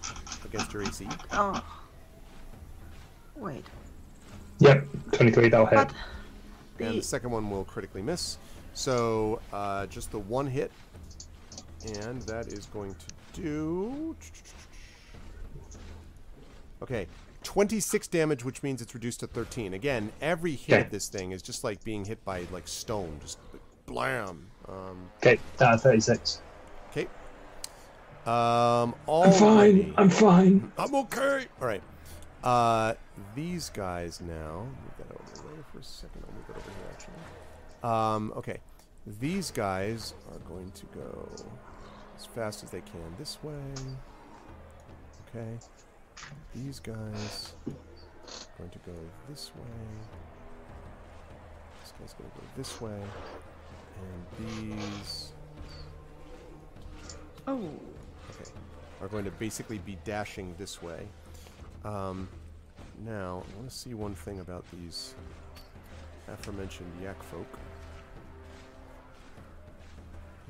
against 0.45 0.73
your 0.73 0.83
AC. 0.83 1.07
Oh. 1.31 1.63
Wait. 3.35 3.65
Yep, 4.59 4.85
23, 5.13 5.49
that'll 5.49 5.65
hit. 5.65 5.75
But 5.75 5.93
And 6.79 6.95
the 6.95 6.97
the 6.97 7.03
second 7.03 7.31
one 7.31 7.49
will 7.49 7.63
critically 7.63 8.01
miss. 8.01 8.37
So 8.73 9.41
uh, 9.51 9.87
just 9.87 10.11
the 10.11 10.19
one 10.19 10.47
hit. 10.47 10.71
And 12.03 12.21
that 12.23 12.47
is 12.47 12.67
going 12.67 12.95
to 12.95 13.41
do. 13.41 14.15
Okay. 16.81 17.07
26 17.43 18.07
damage, 18.07 18.45
which 18.45 18.61
means 18.61 18.81
it's 18.81 18.93
reduced 18.93 19.21
to 19.21 19.27
13. 19.27 19.73
Again, 19.73 20.11
every 20.21 20.53
hit 20.55 20.73
Okay. 20.75 20.81
of 20.85 20.91
this 20.91 21.09
thing 21.09 21.31
is 21.31 21.41
just 21.41 21.63
like 21.63 21.83
being 21.83 22.05
hit 22.05 22.23
by 22.23 22.45
like 22.51 22.67
stone. 22.67 23.17
Just 23.21 23.39
blam. 23.88 24.47
Um, 24.67 25.09
Okay, 25.17 25.39
uh, 25.59 25.75
36. 25.77 26.41
okay. 26.91 27.07
Um, 28.27 28.93
I'm 29.09 29.31
fine. 29.31 29.93
I'm 29.97 30.09
fine. 30.09 30.71
I'm 30.77 30.93
okay. 30.93 31.45
All 31.59 31.67
right. 31.67 31.81
Uh, 32.43 32.93
these 33.35 33.69
guys 33.69 34.21
now. 34.21 34.65
Move 34.65 34.97
that 35.00 35.11
over 35.11 35.47
there 35.55 35.63
for 35.71 35.79
a 35.79 35.83
second. 35.83 36.23
I'll 36.27 36.33
move 36.33 36.50
over 36.50 36.59
here 36.59 36.91
actually. 36.91 37.89
Um, 37.89 38.33
okay. 38.38 38.59
These 39.19 39.50
guys 39.50 40.13
are 40.31 40.38
going 40.47 40.71
to 40.71 40.85
go 40.93 41.27
as 42.15 42.27
fast 42.27 42.63
as 42.63 42.69
they 42.69 42.81
can 42.81 43.15
this 43.17 43.39
way. 43.43 43.53
Okay. 45.35 45.57
These 46.55 46.79
guys 46.79 47.53
are 47.67 47.73
going 48.57 48.69
to 48.69 48.79
go 48.79 48.93
this 49.29 49.51
way. 49.55 49.63
This 51.81 51.93
guy's 51.99 52.13
going 52.13 52.29
to 52.29 52.37
go 52.37 52.43
this 52.57 52.81
way. 52.81 53.01
And 54.01 54.47
these 54.47 55.31
Oh. 57.47 57.69
okay, 58.29 58.49
are 59.01 59.07
going 59.07 59.25
to 59.25 59.31
basically 59.31 59.79
be 59.79 59.97
dashing 60.05 60.53
this 60.59 60.81
way. 60.81 61.07
Um, 61.83 62.27
now, 63.03 63.43
I 63.51 63.57
want 63.57 63.69
to 63.69 63.75
see 63.75 63.93
one 63.95 64.13
thing 64.13 64.39
about 64.39 64.63
these 64.71 65.15
aforementioned 66.31 66.91
yak 67.01 67.21
folk. 67.23 67.57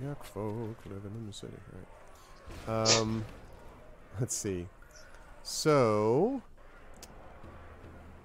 Yak 0.04 0.24
folk 0.24 0.76
living 0.86 1.12
in 1.16 1.28
the 1.28 1.34
city, 1.34 1.54
right? 2.68 2.98
Um, 2.98 3.24
let's 4.20 4.36
see. 4.36 4.68
So, 5.44 6.42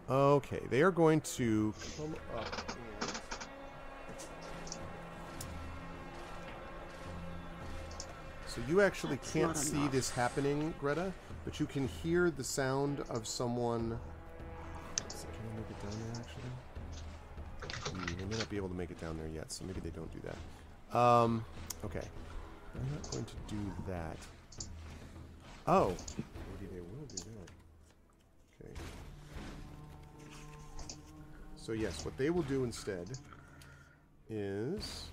okay, 0.09 0.61
they 0.71 0.83
are 0.83 0.91
going 0.91 1.21
to 1.23 1.75
come 1.97 2.15
up. 2.37 2.47
So 8.47 8.63
you 8.69 8.81
actually 8.81 9.17
That's 9.17 9.33
can't 9.33 9.57
see 9.57 9.77
enough. 9.77 9.93
this 9.93 10.11
happening, 10.11 10.73
Greta, 10.81 11.13
but 11.45 11.61
you 11.61 11.67
can 11.67 11.89
hear 11.89 12.31
the 12.31 12.45
sound 12.45 13.03
of 13.11 13.27
someone. 13.27 13.99
Can 14.97 15.19
I 15.53 15.57
make 15.57 15.67
it 15.71 15.83
down 15.83 15.93
there 16.01 16.23
actually? 16.23 16.51
Hmm, 17.93 18.19
they 18.19 18.25
may 18.25 18.39
not 18.39 18.49
be 18.49 18.57
able 18.57 18.69
to 18.69 18.75
make 18.75 18.91
it 18.91 19.01
down 19.01 19.19
there 19.19 19.29
yet, 19.29 19.53
so 19.53 19.65
maybe 19.67 19.81
they 19.81 19.91
don't 19.91 20.11
do 20.13 20.21
that. 20.27 20.99
Um, 20.99 21.45
okay. 21.85 22.07
I'm 22.75 22.91
not 22.95 23.11
going 23.11 23.25
to 23.25 23.35
do 23.49 23.61
that. 23.89 24.17
Oh, 25.69 25.95
they 26.61 26.81
will 26.81 27.07
do 27.09 27.17
that. 27.17 27.51
Okay. 28.65 28.73
So 31.57 31.73
yes, 31.73 32.05
what 32.05 32.17
they 32.17 32.31
will 32.31 32.43
do 32.43 32.63
instead 32.63 33.09
is. 34.31 35.07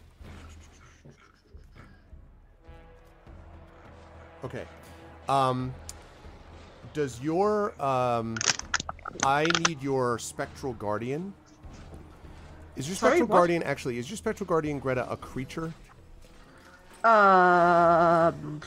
Okay. 4.43 4.65
Um, 5.27 5.73
does 6.93 7.19
your 7.21 7.73
um, 7.83 8.37
I 9.23 9.45
need 9.67 9.81
your 9.81 10.19
spectral 10.19 10.73
guardian? 10.73 11.33
Is 12.75 12.87
your 12.87 12.95
Sorry, 12.95 13.11
spectral 13.11 13.27
what? 13.29 13.37
guardian 13.37 13.63
actually? 13.63 13.97
Is 13.97 14.09
your 14.09 14.17
spectral 14.17 14.45
guardian 14.47 14.79
Greta 14.79 15.09
a 15.09 15.17
creature? 15.17 15.73
Um. 17.03 18.61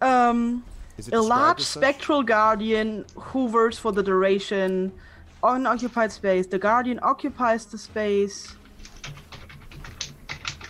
Um. 0.00 0.64
A 1.12 1.20
large 1.20 1.60
spectral 1.60 2.22
guardian 2.22 3.04
hovers 3.18 3.78
for 3.78 3.92
the 3.92 4.02
duration 4.02 4.92
on 5.42 5.66
occupied 5.66 6.10
space. 6.10 6.46
The 6.46 6.58
guardian 6.58 6.98
occupies 7.02 7.66
the 7.66 7.76
space. 7.76 8.56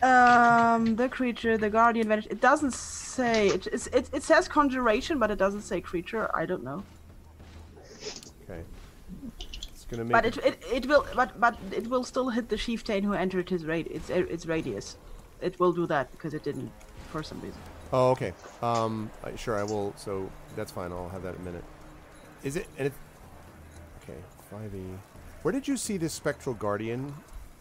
Um, 0.03 0.97
the 0.97 1.09
creature, 1.09 1.57
the 1.57 1.71
guardian. 1.71 2.11
It 2.11 2.41
doesn't 2.41 2.75
say. 2.75 3.49
It, 3.49 3.67
it, 3.69 4.11
it 4.13 4.23
says 4.25 4.49
conjuration, 4.49 5.19
but 5.19 5.31
it 5.31 5.39
doesn't 5.39 5.63
say 5.63 5.81
creature. 5.81 6.29
I 6.37 6.45
don't 6.45 6.65
know. 6.65 6.83
Okay. 8.45 8.63
It's 9.71 9.85
gonna 9.89 10.05
make. 10.05 10.13
But 10.13 10.27
it- 10.27 10.39
it, 10.45 10.65
it, 10.73 10.87
will 10.87 11.07
but 11.15 11.41
but 11.41 11.57
it 11.73 11.87
will 11.87 12.03
still 12.05 12.29
hit 12.31 12.49
the 12.49 12.57
chieftain 12.57 13.05
who 13.05 13.13
entered 13.13 13.49
his 13.49 13.65
rad 13.65 13.87
its 13.87 14.11
its 14.11 14.45
radius. 14.47 14.97
It 15.41 15.59
will 15.61 15.73
do 15.73 15.87
that 15.87 16.11
because 16.13 16.35
it 16.35 16.43
didn't 16.43 16.71
for 17.13 17.23
some 17.23 17.41
reason. 17.41 17.61
Oh, 17.93 18.11
okay. 18.11 18.33
Um, 18.63 19.11
sure, 19.37 19.59
I 19.59 19.63
will. 19.63 19.95
So 19.97 20.31
that's 20.57 20.73
fine. 20.73 20.93
I'll 20.93 21.09
have 21.09 21.23
that 21.23 21.35
in 21.35 21.41
a 21.41 21.45
minute. 21.45 21.65
Is 22.43 22.57
it? 22.57 22.67
And 22.79 22.89
it. 22.89 22.93
Okay, 24.03 24.19
five 24.51 24.75
E. 24.75 24.85
Where 25.43 25.53
did 25.53 25.69
you 25.69 25.77
see 25.77 25.97
this 25.97 26.13
spectral 26.13 26.55
guardian 26.55 27.15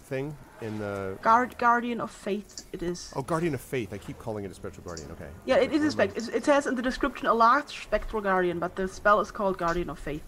thing 0.05 0.35
in 0.61 0.79
the? 0.79 1.17
Guard 1.21 1.57
guardian 1.57 2.01
of 2.01 2.11
faith. 2.11 2.65
It 2.73 2.81
is. 2.81 3.13
Oh, 3.15 3.21
guardian 3.21 3.53
of 3.53 3.61
faith. 3.61 3.93
I 3.93 3.97
keep 3.97 4.17
calling 4.19 4.45
it 4.45 4.51
a 4.51 4.53
spectral 4.53 4.83
guardian. 4.83 5.11
Okay. 5.11 5.29
Yeah, 5.45 5.57
it 5.57 5.71
is 5.71 5.81
a 5.81 5.81
Where 5.81 5.91
spect. 5.91 6.17
It, 6.17 6.35
it 6.35 6.45
says 6.45 6.67
in 6.67 6.75
the 6.75 6.81
description 6.81 7.27
a 7.27 7.33
large 7.33 7.83
spectral 7.83 8.21
guardian, 8.21 8.59
but 8.59 8.75
the 8.75 8.87
spell 8.87 9.19
is 9.19 9.31
called 9.31 9.57
guardian 9.57 9.89
of 9.89 9.99
faith. 9.99 10.23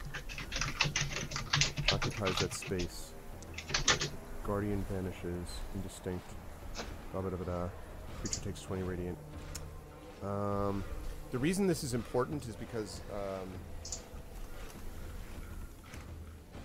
Occupies 1.92 2.38
that 2.39 2.54
space. 2.54 3.13
Guardian 4.44 4.86
vanishes. 4.92 5.48
Indistinct. 5.75 6.30
Blah 7.12 7.22
blah 7.22 7.32
blah 7.32 7.46
blah. 7.46 7.70
Creature 8.22 8.42
takes 8.42 8.62
20 8.62 8.84
radiant. 8.84 9.18
Um, 10.24 10.83
the 11.31 11.38
reason 11.38 11.67
this 11.67 11.83
is 11.83 11.93
important 11.93 12.47
is 12.47 12.55
because 12.55 13.01
um, 13.13 14.00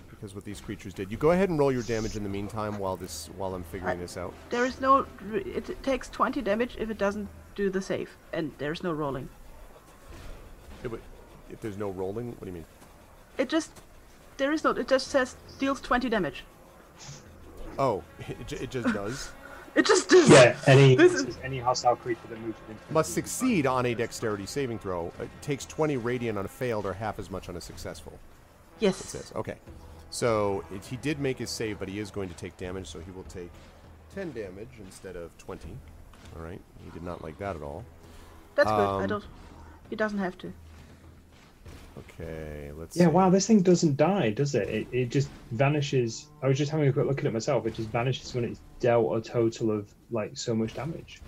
because 0.09 0.35
what 0.35 0.45
these 0.45 0.61
creatures 0.61 0.93
did. 0.93 1.11
You 1.11 1.17
go 1.17 1.31
ahead 1.31 1.49
and 1.49 1.59
roll 1.59 1.69
your 1.69 1.83
damage 1.83 2.15
in 2.15 2.23
the 2.23 2.29
meantime 2.29 2.79
while 2.79 2.95
this 2.95 3.29
while 3.35 3.53
I'm 3.53 3.63
figuring 3.63 3.97
I- 3.97 4.01
this 4.01 4.15
out. 4.15 4.33
There 4.49 4.65
is 4.65 4.79
no. 4.79 5.05
It, 5.33 5.69
it 5.69 5.83
takes 5.83 6.09
20 6.09 6.41
damage 6.41 6.77
if 6.79 6.89
it 6.89 6.97
doesn't 6.97 7.27
do 7.55 7.69
the 7.69 7.81
save, 7.81 8.09
and 8.31 8.51
there's 8.57 8.83
no 8.83 8.93
rolling. 8.93 9.27
It 10.81 10.91
if 11.49 11.59
there's 11.59 11.77
no 11.77 11.89
rolling, 11.89 12.27
what 12.27 12.41
do 12.41 12.47
you 12.47 12.53
mean? 12.53 12.65
It 13.37 13.49
just. 13.49 13.71
There 14.37 14.53
is 14.53 14.63
no. 14.63 14.71
It 14.71 14.87
just 14.87 15.07
says 15.07 15.35
deals 15.59 15.81
20 15.81 16.07
damage. 16.07 16.45
Oh, 17.77 18.01
it, 18.19 18.53
it 18.53 18.71
just 18.71 18.93
does. 18.93 19.31
It 19.75 19.85
just 19.85 20.09
does. 20.09 20.29
Yeah, 20.29 20.55
any 20.67 20.95
This 21.03 21.13
is- 21.13 21.37
any 21.43 21.59
hostile 21.59 21.95
creature 21.95 22.21
that 22.29 22.39
moves 22.39 22.57
within 22.67 22.77
Must 22.91 23.13
succeed 23.13 23.65
on 23.65 23.85
a 23.85 23.93
dexterity 23.95 24.45
saving 24.45 24.79
throw. 24.79 25.11
It 25.19 25.29
takes 25.41 25.65
20 25.65 25.97
radiant 25.97 26.37
on 26.37 26.45
a 26.45 26.47
failed 26.47 26.85
or 26.85 26.93
half 26.93 27.17
as 27.19 27.29
much 27.31 27.49
on 27.49 27.57
a 27.57 27.61
successful. 27.61 28.13
Yes. 28.79 28.99
It 28.99 29.03
Yes. 29.03 29.11
says. 29.25 29.33
Okay. 29.35 29.55
So 30.11 30.63
it, 30.71 30.85
he 30.85 30.97
did 30.97 31.19
make 31.19 31.39
his 31.39 31.49
save, 31.49 31.79
but 31.79 31.87
he 31.89 31.99
is 31.99 32.11
going 32.11 32.29
to 32.29 32.35
take 32.35 32.55
damage, 32.57 32.87
so 32.87 32.99
he 32.99 33.09
will 33.11 33.23
take 33.23 33.49
10 34.13 34.31
damage 34.33 34.69
instead 34.79 35.15
of 35.15 35.35
20. 35.39 35.67
All 36.35 36.43
right. 36.43 36.61
He 36.85 36.91
did 36.91 37.01
not 37.03 37.23
like 37.23 37.37
that 37.39 37.55
at 37.55 37.63
all. 37.63 37.83
That's 38.55 38.69
good. 38.69 38.75
I 38.79 39.03
Um, 39.03 39.07
don't. 39.07 39.23
He 39.89 39.95
doesn't 39.95 40.19
have 40.19 40.37
to. 40.39 40.53
Okay, 41.97 42.71
let's 42.77 42.95
Yeah, 42.97 43.05
see. 43.05 43.11
wow, 43.11 43.29
this 43.29 43.45
thing 43.47 43.61
doesn't 43.61 43.97
die, 43.97 44.31
does 44.31 44.55
it? 44.55 44.67
it? 44.69 44.87
It 44.91 45.09
just 45.09 45.29
vanishes. 45.51 46.27
I 46.41 46.47
was 46.47 46.57
just 46.57 46.71
having 46.71 46.87
a 46.87 46.93
quick 46.93 47.05
look 47.05 47.19
at 47.19 47.25
it 47.25 47.33
myself. 47.33 47.65
It 47.67 47.75
just 47.75 47.89
vanishes 47.89 48.33
when 48.33 48.43
it's 48.45 48.59
dealt 48.79 49.15
a 49.15 49.21
total 49.21 49.71
of 49.71 49.93
like 50.11 50.35
so 50.37 50.55
much 50.55 50.73
damage. 50.73 51.21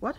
What? 0.00 0.16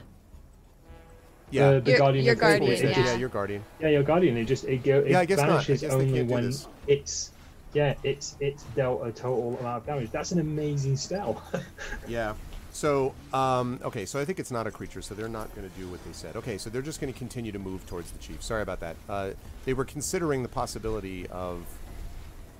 Yeah. 1.51 1.73
the, 1.73 1.81
the 1.81 1.89
Your- 1.91 1.99
guardian. 1.99 2.25
your 2.25 2.35
guardian, 2.35 2.71
it 2.71 2.83
yeah. 2.83 2.93
just- 2.93 3.13
yeah. 3.13 3.15
your 3.17 3.29
guardian. 3.29 3.63
yeah, 3.79 3.89
your 3.89 4.03
guardian. 4.03 4.37
It 4.37 4.45
just 4.45 4.63
it 4.65 4.83
go. 4.83 4.99
It 4.99 5.11
Yeah, 5.11 5.19
I 5.19 5.25
guess 5.25 5.37
not. 5.37 5.45
I 5.49 5.51
vanishes 5.53 5.81
guess 5.81 5.91
only 5.93 6.23
when 6.23 6.45
this. 6.47 6.67
it's. 6.87 7.31
Yeah, 7.73 7.95
it's 8.03 8.35
it's 8.39 8.63
dealt 8.75 9.05
a 9.05 9.11
total 9.11 9.57
amount 9.59 9.77
of 9.81 9.85
damage. 9.85 10.11
That's 10.11 10.31
an 10.31 10.39
amazing 10.39 10.95
spell. 10.97 11.41
Yeah. 12.07 12.33
So, 12.73 13.13
um, 13.33 13.79
okay, 13.83 14.03
so 14.03 14.19
I 14.19 14.25
think 14.25 14.39
it's 14.39 14.49
not 14.49 14.65
a 14.65 14.71
creature, 14.71 15.03
so 15.03 15.13
they're 15.13 15.29
not 15.29 15.53
going 15.55 15.69
to 15.69 15.79
do 15.79 15.87
what 15.89 16.03
they 16.05 16.11
said. 16.11 16.35
Okay, 16.35 16.57
so 16.57 16.71
they're 16.71 16.81
just 16.81 16.99
going 16.99 17.13
to 17.13 17.17
continue 17.17 17.51
to 17.51 17.59
move 17.59 17.85
towards 17.85 18.09
the 18.09 18.17
chief. 18.17 18.41
Sorry 18.41 18.63
about 18.63 18.79
that. 18.79 18.95
Uh, 19.07 19.31
they 19.63 19.75
were 19.75 19.85
considering 19.85 20.41
the 20.41 20.49
possibility 20.49 21.27
of 21.27 21.63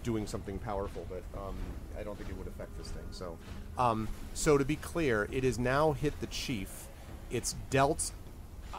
doing 0.03 0.27
something 0.27 0.59
powerful, 0.59 1.07
but 1.09 1.23
um, 1.35 1.55
I 1.99 2.03
don't 2.03 2.15
think 2.15 2.29
it 2.29 2.37
would 2.37 2.47
affect 2.47 2.77
this 2.77 2.89
thing. 2.89 3.03
So, 3.09 3.39
um, 3.79 4.07
so 4.35 4.55
to 4.55 4.63
be 4.63 4.75
clear, 4.75 5.27
it 5.31 5.43
has 5.43 5.57
now 5.57 5.93
hit 5.93 6.19
the 6.21 6.27
chief. 6.27 6.87
It's 7.31 7.55
dealt. 7.71 8.11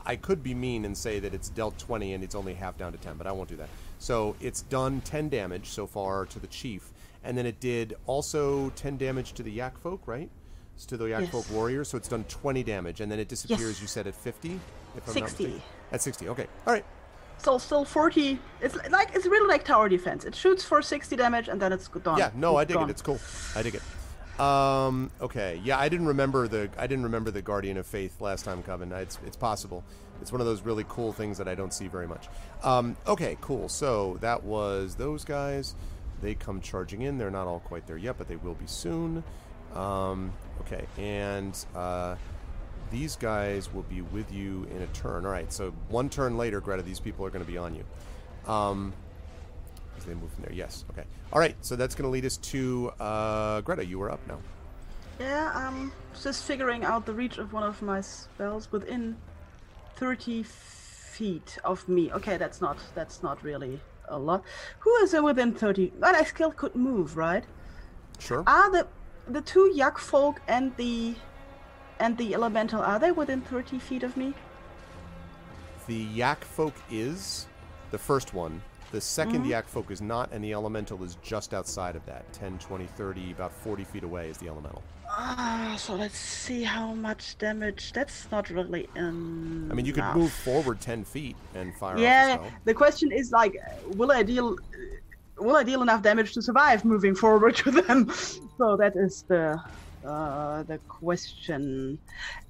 I 0.06 0.14
could 0.14 0.40
be 0.40 0.54
mean 0.54 0.84
and 0.84 0.96
say 0.96 1.18
that 1.18 1.34
it's 1.34 1.48
dealt 1.48 1.76
20 1.78 2.12
and 2.12 2.22
it's 2.22 2.36
only 2.36 2.54
half 2.54 2.78
down 2.78 2.92
to 2.92 2.98
10, 2.98 3.16
but 3.16 3.26
I 3.26 3.32
won't 3.32 3.48
do 3.48 3.56
that. 3.56 3.68
So 3.98 4.36
it's 4.40 4.62
done 4.62 5.00
10 5.00 5.30
damage 5.30 5.70
so 5.70 5.88
far 5.88 6.26
to 6.26 6.38
the 6.38 6.46
chief, 6.46 6.90
and 7.24 7.36
then 7.36 7.44
it 7.44 7.58
did 7.58 7.96
also 8.06 8.70
10 8.76 8.98
damage 8.98 9.32
to 9.32 9.42
the 9.42 9.50
yak 9.50 9.76
folk, 9.78 10.02
right? 10.06 10.30
It's 10.74 10.86
to 10.86 10.96
the 10.96 11.06
yak 11.06 11.32
Yes. 11.32 11.50
warrior, 11.50 11.84
so 11.84 11.96
it's 11.96 12.08
done 12.08 12.24
20 12.24 12.62
damage, 12.62 13.00
and 13.00 13.10
then 13.10 13.18
it 13.18 13.28
disappears. 13.28 13.60
Yes. 13.60 13.80
You 13.80 13.86
said 13.86 14.06
at 14.06 14.14
50, 14.14 14.52
if 14.96 15.08
I'm 15.08 15.20
not 15.20 15.28
60. 15.30 15.62
At 15.92 16.02
60. 16.02 16.28
Okay. 16.30 16.46
All 16.66 16.72
right. 16.72 16.84
So 17.38 17.58
still 17.58 17.84
40. 17.84 18.38
It's 18.60 18.76
like 18.90 19.14
it's 19.14 19.26
really 19.26 19.48
like 19.48 19.64
tower 19.64 19.88
defense. 19.88 20.24
It 20.24 20.34
shoots 20.34 20.64
for 20.64 20.80
60 20.82 21.16
damage 21.16 21.48
and 21.48 21.60
then 21.60 21.72
it's 21.72 21.88
gone. 21.88 22.18
Yeah. 22.18 22.30
No, 22.34 22.56
I 22.56 22.64
dig 22.64 22.76
gone. 22.76 22.88
it. 22.88 22.92
It's 22.92 23.02
cool. 23.02 23.18
I 23.54 23.62
dig 23.62 23.74
it. 23.74 24.40
Um, 24.40 25.10
okay. 25.20 25.60
Yeah, 25.62 25.78
I 25.78 25.88
didn't 25.88 26.06
remember 26.06 26.48
the 26.48 26.70
I 26.78 26.86
didn't 26.86 27.04
remember 27.04 27.30
the 27.30 27.42
Guardian 27.42 27.76
of 27.76 27.86
Faith 27.86 28.20
last 28.20 28.44
time, 28.44 28.62
Coven. 28.62 28.90
It's 28.92 29.18
it's 29.26 29.36
possible. 29.36 29.84
It's 30.22 30.32
one 30.32 30.40
of 30.40 30.46
those 30.46 30.62
really 30.62 30.84
cool 30.88 31.12
things 31.12 31.38
that 31.38 31.48
I 31.48 31.54
don't 31.54 31.72
see 31.72 31.86
very 31.88 32.06
much. 32.06 32.28
Um, 32.62 32.96
okay, 33.06 33.36
cool. 33.40 33.68
So 33.68 34.16
that 34.20 34.44
was 34.44 34.94
those 34.94 35.24
guys. 35.24 35.74
They 36.22 36.34
come 36.34 36.60
charging 36.60 37.02
in. 37.02 37.18
They're 37.18 37.30
not 37.32 37.46
all 37.46 37.60
quite 37.60 37.86
there 37.86 37.96
yet, 37.98 38.16
but 38.16 38.28
they 38.28 38.36
will 38.36 38.54
be 38.54 38.66
soon. 38.66 39.22
Um, 39.74 40.32
okay, 40.60 40.84
and 40.98 41.64
uh, 41.74 42.16
these 42.90 43.16
guys 43.16 43.72
will 43.72 43.82
be 43.82 44.02
with 44.02 44.32
you 44.32 44.66
in 44.74 44.82
a 44.82 44.86
turn. 44.88 45.24
All 45.26 45.32
right, 45.32 45.52
so 45.52 45.72
one 45.88 46.08
turn 46.08 46.36
later, 46.36 46.60
Greta, 46.60 46.82
these 46.82 47.00
people 47.00 47.24
are 47.24 47.30
going 47.30 47.44
to 47.44 47.50
be 47.50 47.58
on 47.58 47.74
you. 47.74 47.84
Um, 48.50 48.92
as 49.96 50.04
they 50.04 50.14
move 50.14 50.32
from 50.32 50.44
there, 50.44 50.52
yes. 50.52 50.84
Okay. 50.90 51.04
All 51.32 51.40
right, 51.40 51.56
so 51.60 51.76
that's 51.76 51.94
going 51.94 52.04
to 52.04 52.10
lead 52.10 52.24
us 52.24 52.36
to 52.38 52.92
uh, 53.00 53.60
Greta. 53.62 53.84
You 53.84 54.00
are 54.02 54.10
up 54.10 54.20
now. 54.26 54.38
Yeah, 55.20 55.52
I'm 55.54 55.92
just 56.20 56.44
figuring 56.44 56.84
out 56.84 57.06
the 57.06 57.12
reach 57.12 57.38
of 57.38 57.52
one 57.52 57.62
of 57.62 57.80
my 57.82 58.00
spells 58.00 58.70
within 58.72 59.16
30 59.96 60.42
feet 60.42 61.58
of 61.64 61.88
me. 61.88 62.12
Okay, 62.12 62.36
that's 62.36 62.60
not 62.60 62.78
that's 62.94 63.22
not 63.22 63.42
really 63.42 63.80
a 64.08 64.18
lot. 64.18 64.42
Who 64.80 64.94
is 64.96 65.14
within 65.14 65.52
30? 65.52 65.92
But 66.00 66.14
I 66.14 66.24
still 66.24 66.50
could 66.50 66.74
move, 66.74 67.16
right? 67.16 67.44
Sure. 68.18 68.42
Are 68.46 68.70
the 68.70 68.86
the 69.28 69.40
two 69.40 69.70
yak 69.74 69.98
folk 69.98 70.40
and 70.48 70.76
the 70.76 71.14
and 72.00 72.16
the 72.18 72.34
elemental 72.34 72.80
are 72.80 72.98
they 72.98 73.12
within 73.12 73.40
30 73.40 73.78
feet 73.78 74.02
of 74.02 74.16
me? 74.16 74.34
The 75.86 75.96
yak 75.96 76.44
folk 76.44 76.74
is 76.90 77.46
the 77.90 77.98
first 77.98 78.34
one. 78.34 78.60
The 78.90 79.00
2nd 79.00 79.48
yak 79.48 79.66
folk 79.66 79.90
is 79.90 80.00
not, 80.00 80.30
and 80.32 80.42
the 80.42 80.52
elemental 80.52 81.02
is 81.02 81.16
just 81.20 81.52
outside 81.52 81.96
of 81.96 82.06
that 82.06 82.32
10, 82.32 82.58
20, 82.58 82.86
30, 82.86 83.32
about 83.32 83.52
40 83.52 83.82
feet 83.82 84.04
away 84.04 84.28
is 84.28 84.38
the 84.38 84.46
elemental. 84.46 84.82
Ah, 85.08 85.74
so 85.76 85.94
let's 85.94 86.16
see 86.16 86.62
how 86.62 86.94
much 86.94 87.36
damage. 87.38 87.92
That's 87.92 88.30
not 88.30 88.50
really 88.50 88.88
enough. 88.94 89.72
I 89.72 89.74
mean, 89.74 89.84
you 89.84 89.92
could 89.92 90.14
move 90.14 90.32
forward 90.32 90.80
10 90.80 91.04
feet 91.04 91.36
and 91.54 91.74
fire 91.74 91.98
Yeah, 91.98 92.36
a 92.36 92.50
the 92.64 92.74
question 92.74 93.10
is 93.12 93.32
like, 93.32 93.56
will 93.96 94.12
I 94.12 94.22
deal, 94.22 94.56
will 95.44 95.56
I 95.56 95.62
deal 95.62 95.82
enough 95.82 96.02
damage 96.02 96.32
to 96.34 96.42
survive 96.42 96.84
moving 96.84 97.14
forward 97.14 97.56
to 97.62 97.70
them? 97.70 98.10
So 98.58 98.76
that 98.76 98.96
is 98.96 99.22
the, 99.28 99.60
uh, 100.04 100.62
the 100.64 100.78
question. 100.88 101.98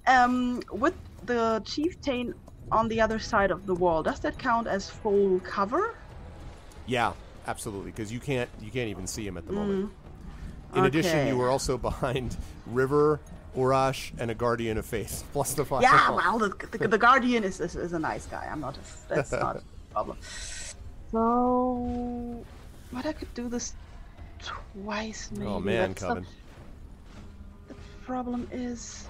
Um, 0.06 0.62
with 0.70 0.94
the 1.24 1.62
chieftain 1.64 2.34
on 2.70 2.88
the 2.88 3.00
other 3.00 3.18
side 3.18 3.50
of 3.50 3.66
the 3.66 3.74
wall, 3.74 4.02
does 4.02 4.20
that 4.20 4.38
count 4.38 4.66
as 4.66 4.88
full 4.88 5.40
cover? 5.40 5.96
Yeah, 6.86 7.12
absolutely, 7.46 7.90
because 7.90 8.12
you 8.12 8.20
can't 8.20 8.48
you 8.60 8.70
can't 8.70 8.90
even 8.90 9.06
see 9.06 9.26
him 9.26 9.36
at 9.36 9.46
the 9.46 9.52
moment. 9.52 9.90
In 10.74 10.84
addition, 10.84 11.28
you 11.28 11.36
were 11.36 11.50
also 11.50 11.78
behind 11.90 12.36
River, 12.66 13.20
Urash, 13.56 14.12
and 14.18 14.30
a 14.30 14.34
Guardian 14.34 14.76
of 14.76 14.84
Faith, 14.84 15.24
plus 15.32 15.54
the 15.54 15.64
fire. 15.64 15.80
Yeah, 15.80 16.10
well, 16.10 16.38
the, 16.38 16.48
the, 16.72 16.88
the 16.88 16.98
guardian 16.98 17.44
is, 17.44 17.60
is 17.60 17.76
is 17.76 17.92
a 17.94 17.98
nice 17.98 18.26
guy. 18.26 18.46
I'm 18.50 18.60
not. 18.60 18.76
A, 18.76 19.14
that's 19.14 19.32
not 19.32 19.56
a 19.56 19.62
problem. 19.92 20.18
So, 21.10 22.44
but 22.94 23.06
I 23.06 23.12
could 23.12 23.34
do 23.34 23.48
this 23.48 23.74
twice, 24.38 25.30
maybe. 25.32 25.46
Oh 25.46 25.58
man, 25.60 25.90
That's 25.90 26.02
Coven. 26.02 26.26
The 27.68 27.74
problem 28.06 28.48
is. 28.52 29.08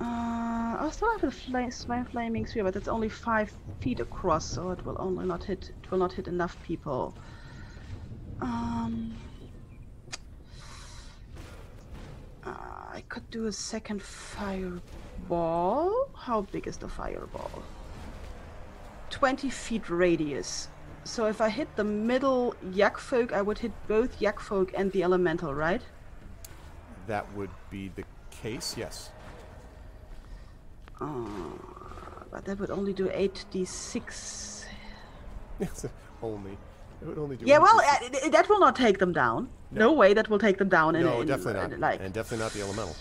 Uh, 0.00 0.04
I 0.04 0.88
still 0.90 1.10
have 1.12 1.20
the 1.20 1.30
flame, 1.30 1.70
flame 1.70 2.04
flaming 2.04 2.46
sphere, 2.46 2.64
but 2.64 2.76
it's 2.76 2.88
only 2.88 3.08
five 3.08 3.52
feet 3.80 4.00
across, 4.00 4.44
so 4.44 4.70
it 4.70 4.84
will 4.84 4.96
only 4.98 5.24
not 5.26 5.44
hit. 5.44 5.70
It 5.82 5.90
will 5.90 5.98
not 5.98 6.12
hit 6.12 6.28
enough 6.28 6.56
people. 6.64 7.14
Um, 8.40 9.14
uh, 12.44 12.50
I 12.92 13.02
could 13.08 13.30
do 13.30 13.46
a 13.46 13.52
second 13.52 14.02
fireball. 14.02 14.82
How 16.14 16.42
big 16.42 16.66
is 16.66 16.76
the 16.76 16.88
fireball? 16.88 17.62
Twenty 19.10 19.50
feet 19.50 19.88
radius. 19.88 20.68
So 21.04 21.26
if 21.26 21.40
I 21.40 21.48
hit 21.48 21.74
the 21.76 21.84
middle 21.84 22.54
yak 22.72 22.98
folk, 22.98 23.32
I 23.32 23.42
would 23.42 23.58
hit 23.58 23.72
both 23.88 24.20
yak 24.20 24.38
folk 24.40 24.72
and 24.76 24.92
the 24.92 25.02
elemental, 25.02 25.52
right? 25.54 25.82
That 27.06 27.26
would 27.34 27.50
be 27.70 27.90
the 27.96 28.04
case. 28.30 28.76
Yes. 28.76 29.10
Uh, 31.00 31.06
but 32.30 32.44
that 32.44 32.58
would 32.60 32.70
only 32.70 32.92
do 32.92 33.08
8d6. 33.08 34.64
Yes, 35.58 35.86
only. 36.22 36.52
It 37.02 37.08
would 37.08 37.18
only 37.18 37.36
do. 37.36 37.46
Yeah, 37.46 37.58
well, 37.58 37.80
d6. 37.80 38.26
uh, 38.26 38.28
that 38.30 38.48
will 38.48 38.60
not 38.60 38.76
take 38.76 38.98
them 38.98 39.12
down. 39.12 39.48
No, 39.72 39.92
way 39.92 40.14
that 40.14 40.28
will 40.30 40.38
take 40.38 40.58
them 40.58 40.68
down. 40.68 40.94
In, 40.94 41.02
no, 41.02 41.22
in, 41.22 41.26
definitely 41.26 41.76
not. 41.76 41.80
Like, 41.80 42.00
and 42.00 42.12
definitely 42.12 42.44
not 42.44 42.52
the 42.52 42.62
elemental. 42.62 42.94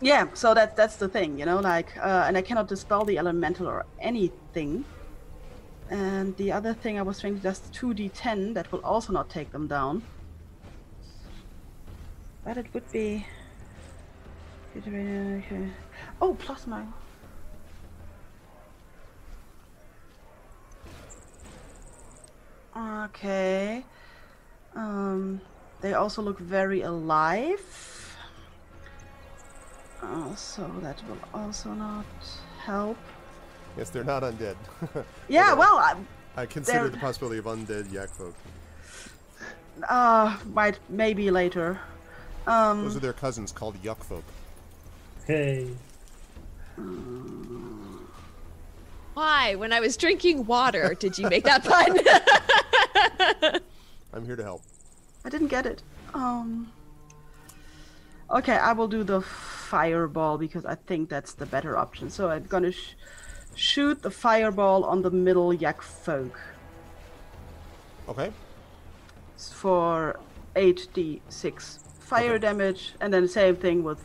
yeah, 0.00 0.26
so 0.34 0.54
that 0.54 0.76
that's 0.76 0.96
the 0.96 1.08
thing, 1.08 1.38
you 1.38 1.46
know, 1.46 1.58
like, 1.58 1.96
uh, 1.96 2.24
and 2.26 2.36
I 2.36 2.42
cannot 2.42 2.68
dispel 2.68 3.04
the 3.04 3.18
elemental 3.18 3.66
or 3.66 3.86
anything. 4.00 4.84
And 5.90 6.36
the 6.36 6.50
other 6.50 6.74
thing 6.74 6.98
I 6.98 7.02
was 7.02 7.20
thinking, 7.20 7.42
just 7.42 7.72
2d10, 7.72 8.54
that 8.54 8.72
will 8.72 8.80
also 8.80 9.12
not 9.12 9.30
take 9.30 9.52
them 9.52 9.66
down. 9.68 10.02
But 12.44 12.56
it 12.56 12.66
would 12.74 12.90
be. 12.92 13.26
Oh, 16.20 16.34
plus 16.34 16.66
my. 16.66 16.84
Okay. 22.76 23.84
Um, 24.74 25.40
they 25.80 25.94
also 25.94 26.20
look 26.20 26.38
very 26.38 26.82
alive. 26.82 28.16
Uh, 30.02 30.34
so 30.34 30.70
that 30.82 31.02
will 31.08 31.18
also 31.32 31.70
not 31.70 32.04
help. 32.58 32.98
Yes, 33.76 33.90
they're 33.90 34.04
not 34.04 34.22
undead. 34.22 34.56
Yeah, 35.28 35.52
well, 35.54 35.76
I, 35.78 35.96
I 36.36 36.46
consider 36.46 36.80
They're- 36.82 36.88
the 36.90 36.98
possibility 36.98 37.38
of 37.38 37.44
undead 37.46 37.92
yak 37.92 38.08
folk. 38.10 38.34
uh, 39.88 40.36
might 40.54 40.78
maybe 40.88 41.30
later. 41.30 41.78
Um, 42.46 42.84
Those 42.84 42.96
are 42.96 43.00
their 43.00 43.12
cousins 43.12 43.52
called 43.52 43.80
yuck 43.82 44.02
folk. 44.04 44.24
Hey. 45.26 45.68
Why? 49.14 49.54
When 49.56 49.72
I 49.72 49.80
was 49.80 49.96
drinking 49.96 50.46
water, 50.46 50.94
did 50.98 51.18
you 51.18 51.28
make 51.28 51.44
that 51.44 51.64
pun? 51.64 51.98
I'm 54.12 54.24
here 54.24 54.36
to 54.36 54.42
help. 54.42 54.62
I 55.24 55.28
didn't 55.28 55.48
get 55.48 55.66
it. 55.66 55.82
Um. 56.14 56.70
Okay, 58.30 58.56
I 58.56 58.72
will 58.72 58.88
do 58.88 59.02
the 59.04 59.20
fireball 59.20 60.36
because 60.38 60.64
I 60.64 60.74
think 60.74 61.08
that's 61.08 61.32
the 61.34 61.46
better 61.46 61.76
option. 61.76 62.10
So 62.10 62.28
I'm 62.30 62.44
gonna 62.44 62.72
sh- 62.72 62.94
shoot 63.56 64.02
the 64.02 64.10
fireball 64.10 64.84
on 64.84 65.02
the 65.02 65.10
middle 65.10 65.52
yak 65.52 65.82
folk 65.82 66.38
Okay. 68.08 68.30
It's 69.34 69.52
for 69.52 70.20
8d6 70.54 71.78
fire 71.98 72.34
Okay. 72.34 72.38
damage, 72.38 72.94
and 73.00 73.12
then 73.12 73.26
same 73.26 73.56
thing 73.56 73.82
with 73.82 74.04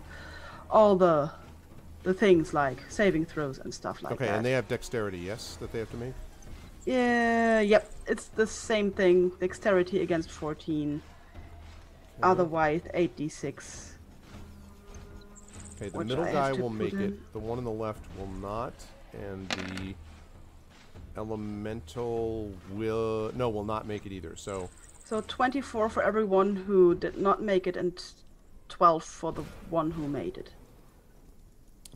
all 0.70 0.96
the 0.96 1.32
the 2.04 2.14
things 2.16 2.52
like 2.52 2.82
saving 2.90 3.26
throws 3.26 3.60
and 3.60 3.72
stuff 3.72 4.02
like 4.02 4.14
Okay, 4.14 4.26
that. 4.26 4.32
Okay, 4.32 4.38
and 4.38 4.46
they 4.46 4.52
have 4.54 4.68
dexterity, 4.68 5.20
yes, 5.20 5.56
that 5.60 5.72
they 5.72 5.78
have 5.78 5.92
to 5.92 5.98
make. 5.98 6.14
Yeah, 6.86 7.60
yep. 7.60 7.92
It's 8.08 8.26
the 8.26 8.48
same 8.48 8.90
thing. 8.90 9.30
Dexterity 9.40 10.02
against 10.02 10.32
14. 10.32 11.00
Otherwise, 12.24 12.82
8d6. 12.96 13.92
Okay, 15.76 15.90
the 15.90 16.06
middle 16.06 16.26
guy 16.26 16.52
will 16.54 16.72
make 16.72 16.94
it. 16.94 17.14
The 17.34 17.40
one 17.40 17.60
on 17.60 17.66
the 17.66 17.72
left 17.72 18.04
will 18.18 18.34
not, 18.42 18.74
and 19.13 19.47
the 19.50 19.95
elemental 21.17 22.52
will 22.71 23.32
no 23.36 23.50
will 23.50 23.65
not 23.65 23.86
make 23.88 24.06
it 24.06 24.12
either. 24.12 24.36
So 24.36 24.69
So 25.06 25.21
24 25.21 25.89
for 25.89 26.04
everyone 26.04 26.56
who 26.56 26.95
did 26.95 27.17
not 27.17 27.41
make 27.41 27.67
it, 27.67 27.76
and 27.76 28.02
12 28.69 29.04
for 29.04 29.32
the 29.34 29.43
one 29.69 29.91
who 29.91 30.08
made 30.08 30.38
it. 30.38 30.50